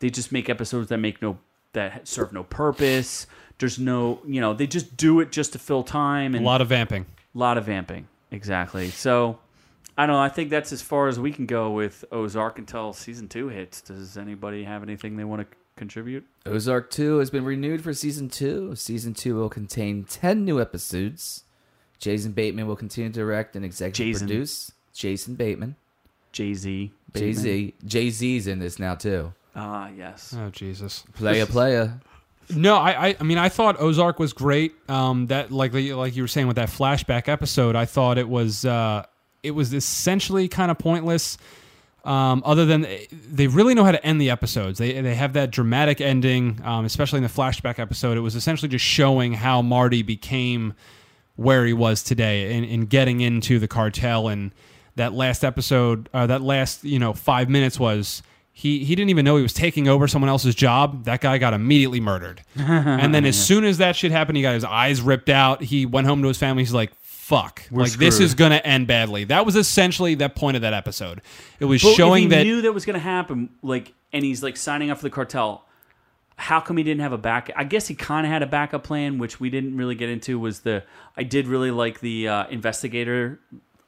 they 0.00 0.10
just 0.10 0.32
make 0.32 0.48
episodes 0.48 0.88
that 0.88 0.98
make 0.98 1.22
no 1.22 1.38
that 1.72 2.06
serve 2.06 2.32
no 2.32 2.44
purpose. 2.44 3.26
There's 3.58 3.78
no, 3.78 4.20
you 4.26 4.40
know, 4.40 4.52
they 4.52 4.66
just 4.66 4.96
do 4.96 5.20
it 5.20 5.30
just 5.30 5.52
to 5.52 5.58
fill 5.58 5.84
time 5.84 6.34
a 6.34 6.40
lot 6.40 6.60
of 6.60 6.68
vamping. 6.68 7.06
A 7.34 7.38
lot 7.38 7.56
of 7.56 7.64
vamping. 7.64 8.08
Exactly. 8.30 8.90
So 8.90 9.38
I 9.96 10.06
don't 10.06 10.16
know. 10.16 10.22
I 10.22 10.28
think 10.28 10.50
that's 10.50 10.72
as 10.72 10.82
far 10.82 11.06
as 11.06 11.20
we 11.20 11.30
can 11.30 11.46
go 11.46 11.70
with 11.70 12.04
Ozark 12.10 12.58
until 12.58 12.92
season 12.92 13.28
two 13.28 13.48
hits. 13.48 13.80
Does 13.80 14.16
anybody 14.16 14.64
have 14.64 14.82
anything 14.82 15.16
they 15.16 15.24
want 15.24 15.48
to 15.48 15.56
contribute? 15.76 16.26
Ozark 16.46 16.90
2 16.90 17.18
has 17.18 17.30
been 17.30 17.44
renewed 17.44 17.82
for 17.82 17.92
season 17.92 18.28
2. 18.28 18.76
Season 18.76 19.14
2 19.14 19.34
will 19.34 19.48
contain 19.48 20.04
10 20.04 20.44
new 20.44 20.60
episodes. 20.60 21.44
Jason 21.98 22.32
Bateman 22.32 22.66
will 22.66 22.76
continue 22.76 23.10
to 23.10 23.14
direct 23.14 23.56
and 23.56 23.64
executive 23.64 24.12
Jason. 24.14 24.26
produce. 24.28 24.72
Jason 24.92 25.34
Bateman. 25.34 25.76
Jay 26.32 26.54
Z. 26.54 26.92
Jay 27.14 27.32
Z. 27.32 27.74
Jay 27.86 28.10
Z's 28.10 28.46
in 28.46 28.58
this 28.58 28.78
now 28.78 28.94
too. 28.94 29.32
Ah, 29.54 29.88
yes. 29.96 30.34
Oh 30.36 30.50
Jesus. 30.50 31.04
Playa, 31.14 31.46
playa. 31.46 32.00
No, 32.54 32.76
I, 32.76 33.08
I, 33.08 33.16
I 33.20 33.22
mean, 33.22 33.38
I 33.38 33.48
thought 33.48 33.80
Ozark 33.80 34.18
was 34.18 34.32
great. 34.32 34.74
Um, 34.88 35.28
that 35.28 35.50
like, 35.50 35.72
like 35.72 36.14
you 36.14 36.22
were 36.22 36.28
saying 36.28 36.46
with 36.46 36.56
that 36.56 36.68
flashback 36.68 37.28
episode, 37.28 37.74
I 37.76 37.86
thought 37.86 38.18
it 38.18 38.28
was, 38.28 38.64
uh, 38.64 39.04
it 39.42 39.52
was 39.52 39.72
essentially 39.72 40.48
kind 40.48 40.70
of 40.70 40.78
pointless. 40.78 41.38
Um, 42.04 42.42
other 42.44 42.66
than 42.66 42.86
they 43.10 43.46
really 43.46 43.74
know 43.74 43.84
how 43.84 43.92
to 43.92 44.04
end 44.04 44.20
the 44.20 44.28
episodes. 44.30 44.78
They 44.78 45.00
they 45.00 45.14
have 45.14 45.32
that 45.32 45.50
dramatic 45.50 46.02
ending, 46.02 46.60
um, 46.62 46.84
especially 46.84 47.16
in 47.16 47.22
the 47.22 47.30
flashback 47.30 47.78
episode. 47.78 48.18
It 48.18 48.20
was 48.20 48.34
essentially 48.34 48.68
just 48.68 48.84
showing 48.84 49.32
how 49.32 49.62
Marty 49.62 50.02
became 50.02 50.74
where 51.36 51.64
he 51.64 51.72
was 51.72 52.02
today 52.02 52.54
in, 52.54 52.64
in 52.64 52.86
getting 52.86 53.20
into 53.20 53.58
the 53.58 53.66
cartel. 53.66 54.28
And 54.28 54.52
that 54.96 55.12
last 55.14 55.44
episode, 55.44 56.08
uh, 56.12 56.26
that 56.26 56.42
last 56.42 56.84
you 56.84 56.98
know 56.98 57.14
five 57.14 57.48
minutes 57.48 57.80
was 57.80 58.22
he 58.52 58.84
he 58.84 58.94
didn't 58.94 59.10
even 59.10 59.24
know 59.24 59.36
he 59.36 59.42
was 59.42 59.54
taking 59.54 59.88
over 59.88 60.06
someone 60.06 60.28
else's 60.28 60.54
job. 60.54 61.04
That 61.06 61.22
guy 61.22 61.38
got 61.38 61.54
immediately 61.54 62.00
murdered. 62.00 62.42
and 62.56 63.14
then 63.14 63.24
as 63.24 63.42
soon 63.42 63.64
as 63.64 63.78
that 63.78 63.96
shit 63.96 64.12
happened, 64.12 64.36
he 64.36 64.42
got 64.42 64.54
his 64.54 64.64
eyes 64.64 65.00
ripped 65.00 65.30
out. 65.30 65.62
He 65.62 65.86
went 65.86 66.06
home 66.06 66.20
to 66.22 66.28
his 66.28 66.38
family. 66.38 66.62
He's 66.62 66.74
like. 66.74 66.92
Fuck! 67.24 67.62
like 67.70 67.92
this 67.92 68.20
is 68.20 68.34
gonna 68.34 68.56
end 68.56 68.86
badly. 68.86 69.24
That 69.24 69.46
was 69.46 69.56
essentially 69.56 70.14
the 70.14 70.28
point 70.28 70.56
of 70.56 70.60
that 70.60 70.74
episode. 70.74 71.22
It 71.58 71.64
was 71.64 71.82
But 71.82 71.94
showing 71.94 72.28
that 72.28 72.42
knew 72.42 72.60
that 72.60 72.72
was 72.72 72.84
going 72.84 72.94
to 72.94 73.00
happen, 73.00 73.48
like, 73.62 73.94
and 74.12 74.22
he's 74.22 74.42
like 74.42 74.58
signing 74.58 74.90
up 74.90 74.98
for 74.98 75.04
the 75.04 75.10
cartel. 75.10 75.64
how 76.36 76.60
come 76.60 76.76
he 76.76 76.82
didn't 76.82 77.00
have 77.00 77.14
a 77.14 77.18
back? 77.18 77.50
I 77.56 77.64
guess 77.64 77.86
he 77.88 77.94
kind 77.94 78.26
of 78.26 78.32
had 78.32 78.42
a 78.42 78.46
backup 78.46 78.84
plan, 78.84 79.16
which 79.16 79.40
we 79.40 79.48
didn't 79.48 79.74
really 79.74 79.94
get 79.94 80.10
into. 80.10 80.38
Was 80.38 80.60
the 80.60 80.84
I 81.16 81.22
did 81.22 81.46
really 81.46 81.70
like 81.70 82.00
the 82.00 82.28
uh, 82.28 82.46
investigator 82.48 83.40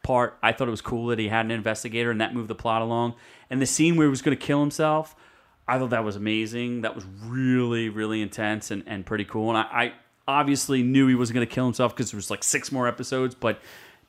part. 0.03 0.39
I 0.43 0.53
thought 0.53 0.69
it 0.69 0.71
was 0.71 0.81
cool 0.81 1.09
that 1.09 1.19
he 1.19 1.29
had 1.29 1.45
an 1.45 1.51
investigator, 1.51 2.11
and 2.11 2.23
that 2.23 2.33
moved 2.33 2.49
the 2.49 2.55
plot 2.55 2.81
along. 2.81 3.17
And 3.51 3.61
the 3.61 3.67
scene 3.67 3.97
where 3.97 4.07
he 4.07 4.11
was 4.11 4.23
going 4.23 4.35
to 4.35 4.43
kill 4.43 4.61
himself, 4.61 5.15
I 5.69 5.79
thought 5.79 5.91
that 5.91 6.05
was 6.05 6.17
amazing. 6.17 6.81
That 6.81 6.95
was 6.95 7.05
really, 7.23 7.91
really 7.91 8.23
intense 8.23 8.71
and, 8.71 8.83
and 8.87 9.05
pretty 9.05 9.27
cool. 9.27 9.51
And 9.51 9.59
I, 9.59 9.63
I 9.63 9.93
obviously 10.29 10.83
knew 10.83 11.07
he 11.07 11.15
wasn't 11.15 11.35
going 11.35 11.47
to 11.47 11.53
kill 11.53 11.65
himself 11.65 11.95
because 11.95 12.11
there 12.11 12.19
was 12.19 12.31
like 12.31 12.43
six 12.43 12.73
more 12.73 12.89
episodes, 12.89 13.35
but 13.35 13.61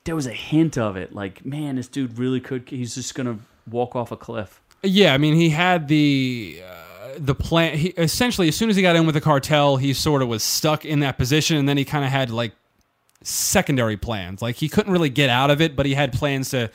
there 0.03 0.15
was 0.15 0.27
a 0.27 0.33
hint 0.33 0.77
of 0.77 0.95
it. 0.95 1.13
Like, 1.13 1.45
man, 1.45 1.75
this 1.75 1.87
dude 1.87 2.17
really 2.17 2.39
could. 2.39 2.69
He's 2.69 2.95
just 2.95 3.15
going 3.15 3.27
to 3.27 3.43
walk 3.69 3.95
off 3.95 4.11
a 4.11 4.17
cliff. 4.17 4.61
Yeah, 4.83 5.13
I 5.13 5.17
mean, 5.17 5.35
he 5.35 5.49
had 5.49 5.87
the 5.87 6.61
uh, 6.65 7.15
the 7.17 7.35
plan. 7.35 7.77
He 7.77 7.89
essentially, 7.89 8.47
as 8.47 8.55
soon 8.55 8.69
as 8.69 8.75
he 8.75 8.81
got 8.81 8.95
in 8.95 9.05
with 9.05 9.15
the 9.15 9.21
cartel, 9.21 9.77
he 9.77 9.93
sort 9.93 10.21
of 10.21 10.27
was 10.27 10.43
stuck 10.43 10.85
in 10.85 10.99
that 10.99 11.17
position, 11.17 11.57
and 11.57 11.67
then 11.67 11.77
he 11.77 11.85
kind 11.85 12.05
of 12.05 12.11
had 12.11 12.29
like 12.29 12.53
secondary 13.23 13.97
plans. 13.97 14.41
Like 14.41 14.55
he 14.55 14.69
couldn't 14.69 14.93
really 14.93 15.09
get 15.09 15.29
out 15.29 15.49
of 15.49 15.61
it, 15.61 15.75
but 15.75 15.85
he 15.85 15.95
had 15.95 16.13
plans 16.13 16.51
to 16.51 16.69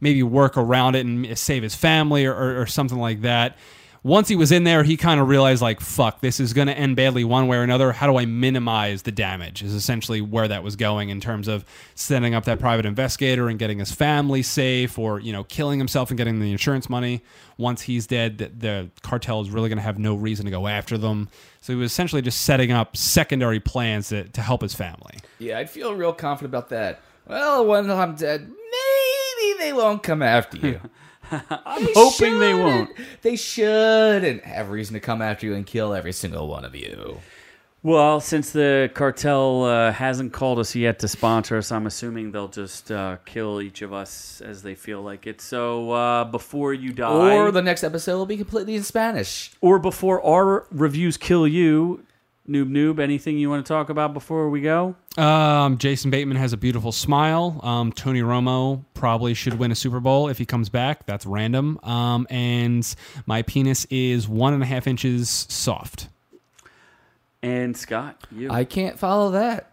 maybe 0.00 0.22
work 0.22 0.56
around 0.56 0.94
it 0.94 1.04
and 1.04 1.36
save 1.36 1.62
his 1.62 1.74
family 1.74 2.24
or, 2.24 2.34
or, 2.34 2.62
or 2.62 2.66
something 2.66 2.98
like 2.98 3.22
that. 3.22 3.58
Once 4.02 4.28
he 4.28 4.36
was 4.36 4.52
in 4.52 4.64
there, 4.64 4.84
he 4.84 4.96
kind 4.96 5.20
of 5.20 5.28
realized, 5.28 5.60
like, 5.60 5.80
fuck, 5.80 6.20
this 6.20 6.38
is 6.38 6.52
going 6.52 6.68
to 6.68 6.76
end 6.76 6.94
badly 6.94 7.24
one 7.24 7.48
way 7.48 7.56
or 7.56 7.62
another. 7.62 7.92
How 7.92 8.06
do 8.06 8.16
I 8.16 8.26
minimize 8.26 9.02
the 9.02 9.12
damage? 9.12 9.62
Is 9.62 9.74
essentially 9.74 10.20
where 10.20 10.46
that 10.48 10.62
was 10.62 10.76
going 10.76 11.08
in 11.08 11.20
terms 11.20 11.48
of 11.48 11.64
setting 11.94 12.34
up 12.34 12.44
that 12.44 12.60
private 12.60 12.86
investigator 12.86 13.48
and 13.48 13.58
getting 13.58 13.80
his 13.80 13.90
family 13.90 14.42
safe 14.42 14.98
or, 14.98 15.18
you 15.20 15.32
know, 15.32 15.44
killing 15.44 15.78
himself 15.78 16.10
and 16.10 16.18
getting 16.18 16.38
the 16.40 16.52
insurance 16.52 16.88
money. 16.88 17.22
Once 17.56 17.82
he's 17.82 18.06
dead, 18.06 18.38
the, 18.38 18.48
the 18.56 18.90
cartel 19.02 19.40
is 19.40 19.50
really 19.50 19.68
going 19.68 19.78
to 19.78 19.82
have 19.82 19.98
no 19.98 20.14
reason 20.14 20.44
to 20.44 20.50
go 20.50 20.68
after 20.68 20.96
them. 20.96 21.28
So 21.60 21.72
he 21.72 21.78
was 21.78 21.90
essentially 21.90 22.22
just 22.22 22.42
setting 22.42 22.70
up 22.70 22.96
secondary 22.96 23.58
plans 23.58 24.10
to, 24.10 24.24
to 24.24 24.40
help 24.40 24.62
his 24.62 24.74
family. 24.74 25.18
Yeah, 25.40 25.58
I'd 25.58 25.68
feel 25.68 25.94
real 25.94 26.12
confident 26.12 26.54
about 26.54 26.68
that. 26.68 27.00
Well, 27.26 27.66
when 27.66 27.90
I'm 27.90 28.14
dead, 28.14 28.50
they 29.58 29.72
won't 29.72 30.02
come 30.02 30.22
after 30.22 30.56
you. 30.58 30.80
I'm 31.30 31.86
hoping 31.94 32.38
they 32.38 32.54
won't. 32.54 32.90
They 33.22 33.36
should 33.36 34.24
and 34.24 34.40
have 34.42 34.70
reason 34.70 34.94
to 34.94 35.00
come 35.00 35.20
after 35.20 35.46
you 35.46 35.54
and 35.54 35.66
kill 35.66 35.92
every 35.92 36.12
single 36.12 36.48
one 36.48 36.64
of 36.64 36.74
you. 36.74 37.20
Well, 37.82 38.20
since 38.20 38.50
the 38.50 38.90
cartel 38.92 39.64
uh, 39.64 39.92
hasn't 39.92 40.32
called 40.32 40.58
us 40.58 40.74
yet 40.74 40.98
to 41.00 41.08
sponsor 41.08 41.56
us, 41.56 41.70
I'm 41.70 41.86
assuming 41.86 42.32
they'll 42.32 42.48
just 42.48 42.90
uh, 42.90 43.18
kill 43.24 43.60
each 43.62 43.82
of 43.82 43.92
us 43.92 44.40
as 44.40 44.62
they 44.62 44.74
feel 44.74 45.00
like 45.02 45.26
it. 45.28 45.40
So 45.40 45.92
uh, 45.92 46.24
before 46.24 46.74
you 46.74 46.92
die, 46.92 47.36
Or 47.36 47.52
the 47.52 47.62
next 47.62 47.84
episode 47.84 48.16
will 48.18 48.26
be 48.26 48.36
completely 48.36 48.74
in 48.74 48.82
Spanish. 48.82 49.52
or 49.60 49.78
before 49.78 50.20
our 50.24 50.66
reviews 50.72 51.16
kill 51.16 51.46
you, 51.46 52.04
noob 52.48 52.70
noob, 52.70 52.98
anything 52.98 53.38
you 53.38 53.50
want 53.50 53.64
to 53.64 53.68
talk 53.68 53.90
about 53.90 54.14
before 54.14 54.48
we 54.48 54.60
go? 54.60 54.96
Um, 55.16 55.78
Jason 55.78 56.10
Bateman 56.10 56.36
has 56.36 56.52
a 56.52 56.56
beautiful 56.56 56.92
smile. 56.92 57.60
Um, 57.62 57.92
Tony 57.92 58.22
Romo 58.22 58.84
probably 58.94 59.34
should 59.34 59.54
win 59.58 59.70
a 59.70 59.74
Super 59.74 60.00
Bowl 60.00 60.28
if 60.28 60.38
he 60.38 60.46
comes 60.46 60.68
back. 60.68 61.06
That's 61.06 61.26
random. 61.26 61.78
Um, 61.82 62.26
and 62.30 62.94
my 63.26 63.42
penis 63.42 63.86
is 63.90 64.28
one 64.28 64.54
and 64.54 64.62
a 64.62 64.66
half 64.66 64.86
inches 64.86 65.46
soft. 65.48 66.08
And 67.42 67.76
Scott, 67.76 68.26
you 68.32 68.50
I 68.50 68.64
can't 68.64 68.98
follow 68.98 69.30
that. 69.32 69.70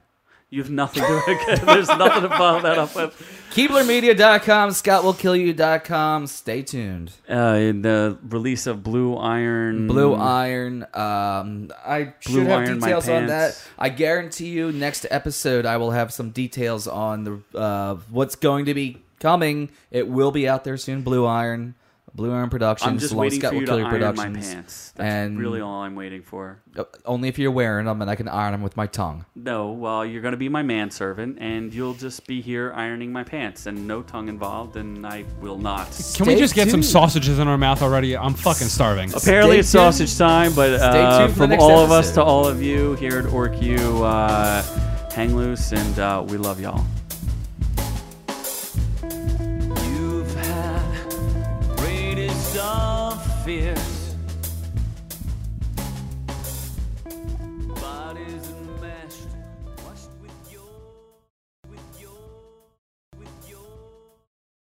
You 0.56 0.64
have 0.64 0.72
nothing 0.72 1.04
to. 1.04 1.56
Do. 1.60 1.66
There's 1.66 1.90
nothing 1.90 2.22
to 2.22 2.30
follow 2.30 2.62
that 2.62 2.78
up 2.78 2.96
with. 2.96 3.14
KeeblerMedia.com, 3.52 4.70
ScottWillKillYou.com. 4.70 6.28
Stay 6.28 6.62
tuned. 6.62 7.12
Uh, 7.30 7.58
in 7.60 7.82
the 7.82 8.18
release 8.24 8.66
of 8.66 8.82
Blue 8.82 9.18
Iron, 9.18 9.88
Blue 9.88 10.14
Iron. 10.14 10.84
Um, 10.94 11.72
I 11.86 12.14
Blue 12.26 12.40
should 12.40 12.48
have 12.48 12.68
Iron, 12.68 12.80
details 12.80 13.10
on 13.10 13.28
that. 13.28 13.62
I 13.78 13.90
guarantee 13.90 14.48
you, 14.48 14.72
next 14.72 15.06
episode 15.12 15.66
I 15.66 15.76
will 15.76 15.92
have 15.92 16.14
some 16.14 16.30
details 16.30 16.88
on 16.88 17.26
the 17.26 17.42
uh, 17.54 17.96
what's 18.10 18.36
going 18.38 18.66
to 18.66 18.74
be 18.74 19.04
coming. 19.20 19.72
It 19.92 20.08
will 20.08 20.32
be 20.32 20.48
out 20.48 20.64
there 20.64 20.78
soon. 20.78 21.02
Blue 21.02 21.26
Iron, 21.26 21.76
Blue 22.16 22.32
Iron 22.32 22.50
Productions, 22.50 22.90
I'm 22.90 22.98
just 22.98 23.12
along 23.12 23.22
waiting 23.26 23.40
Scott 23.42 23.50
for 23.52 23.60
you 23.60 23.66
to 23.66 23.72
iron 23.74 23.84
my 23.84 23.90
Productions. 23.90 24.48
pants. 24.54 24.94
That's 24.96 25.06
And- 25.06 25.38
really 25.38 25.60
all 25.60 25.82
I'm 25.82 25.96
waiting 25.96 26.22
for. 26.22 26.60
Uh, 26.78 26.86
Only 27.06 27.28
if 27.28 27.38
you're 27.38 27.52
wearing 27.52 27.88
them, 27.88 28.02
and 28.02 28.10
I 28.10 28.16
can 28.16 28.30
iron 28.30 28.54
them 28.54 28.62
with 28.62 28.78
my 28.78 28.88
tongue. 28.88 29.26
No, 29.36 29.72
well, 29.74 30.06
you're 30.06 30.22
going 30.22 30.32
to 30.32 30.38
be 30.38 30.48
my 30.48 30.64
manservant, 30.64 31.38
and 31.42 31.74
you'll 31.74 31.94
just 31.94 32.26
be 32.26 32.40
here 32.42 32.72
ironing 32.74 33.12
my 33.12 33.24
pants, 33.26 33.66
and 33.66 33.86
no 33.86 34.02
tongue 34.02 34.30
involved, 34.30 34.78
and 34.78 35.06
I 35.06 35.26
will 35.42 35.58
not. 35.58 35.88
Can 36.16 36.26
we 36.26 36.34
Stay 36.36 36.40
just 36.40 36.56
get 36.56 36.70
some 36.70 36.80
tuned. 36.80 36.86
sausages 36.86 37.38
in 37.38 37.50
our 37.50 37.58
mouth 37.58 37.82
already? 37.82 38.16
I'm 38.16 38.34
fucking 38.34 38.68
starving. 38.68 39.14
Apparently, 39.14 39.58
it's 39.60 39.70
tuned. 39.74 39.94
sausage 39.94 40.18
time, 40.18 40.54
but 40.56 40.78
Stay 40.78 40.86
uh, 40.88 41.20
tuned 41.20 41.34
for 41.34 41.40
the 41.40 41.44
from 41.44 41.50
next 41.50 41.64
all 41.64 41.80
of 41.84 41.92
us 41.92 42.06
episode. 42.08 42.22
to 42.22 42.26
all 42.26 42.48
of 42.48 42.62
you 42.64 42.94
here 42.96 43.20
at 43.20 43.26
OrcU, 43.26 44.04
uh, 44.06 44.62
hang 45.12 45.36
loose, 45.36 45.74
and 45.74 46.00
uh, 46.00 46.24
we 46.26 46.38
love 46.38 46.62
y'all. 46.62 46.86
fear 53.46 53.85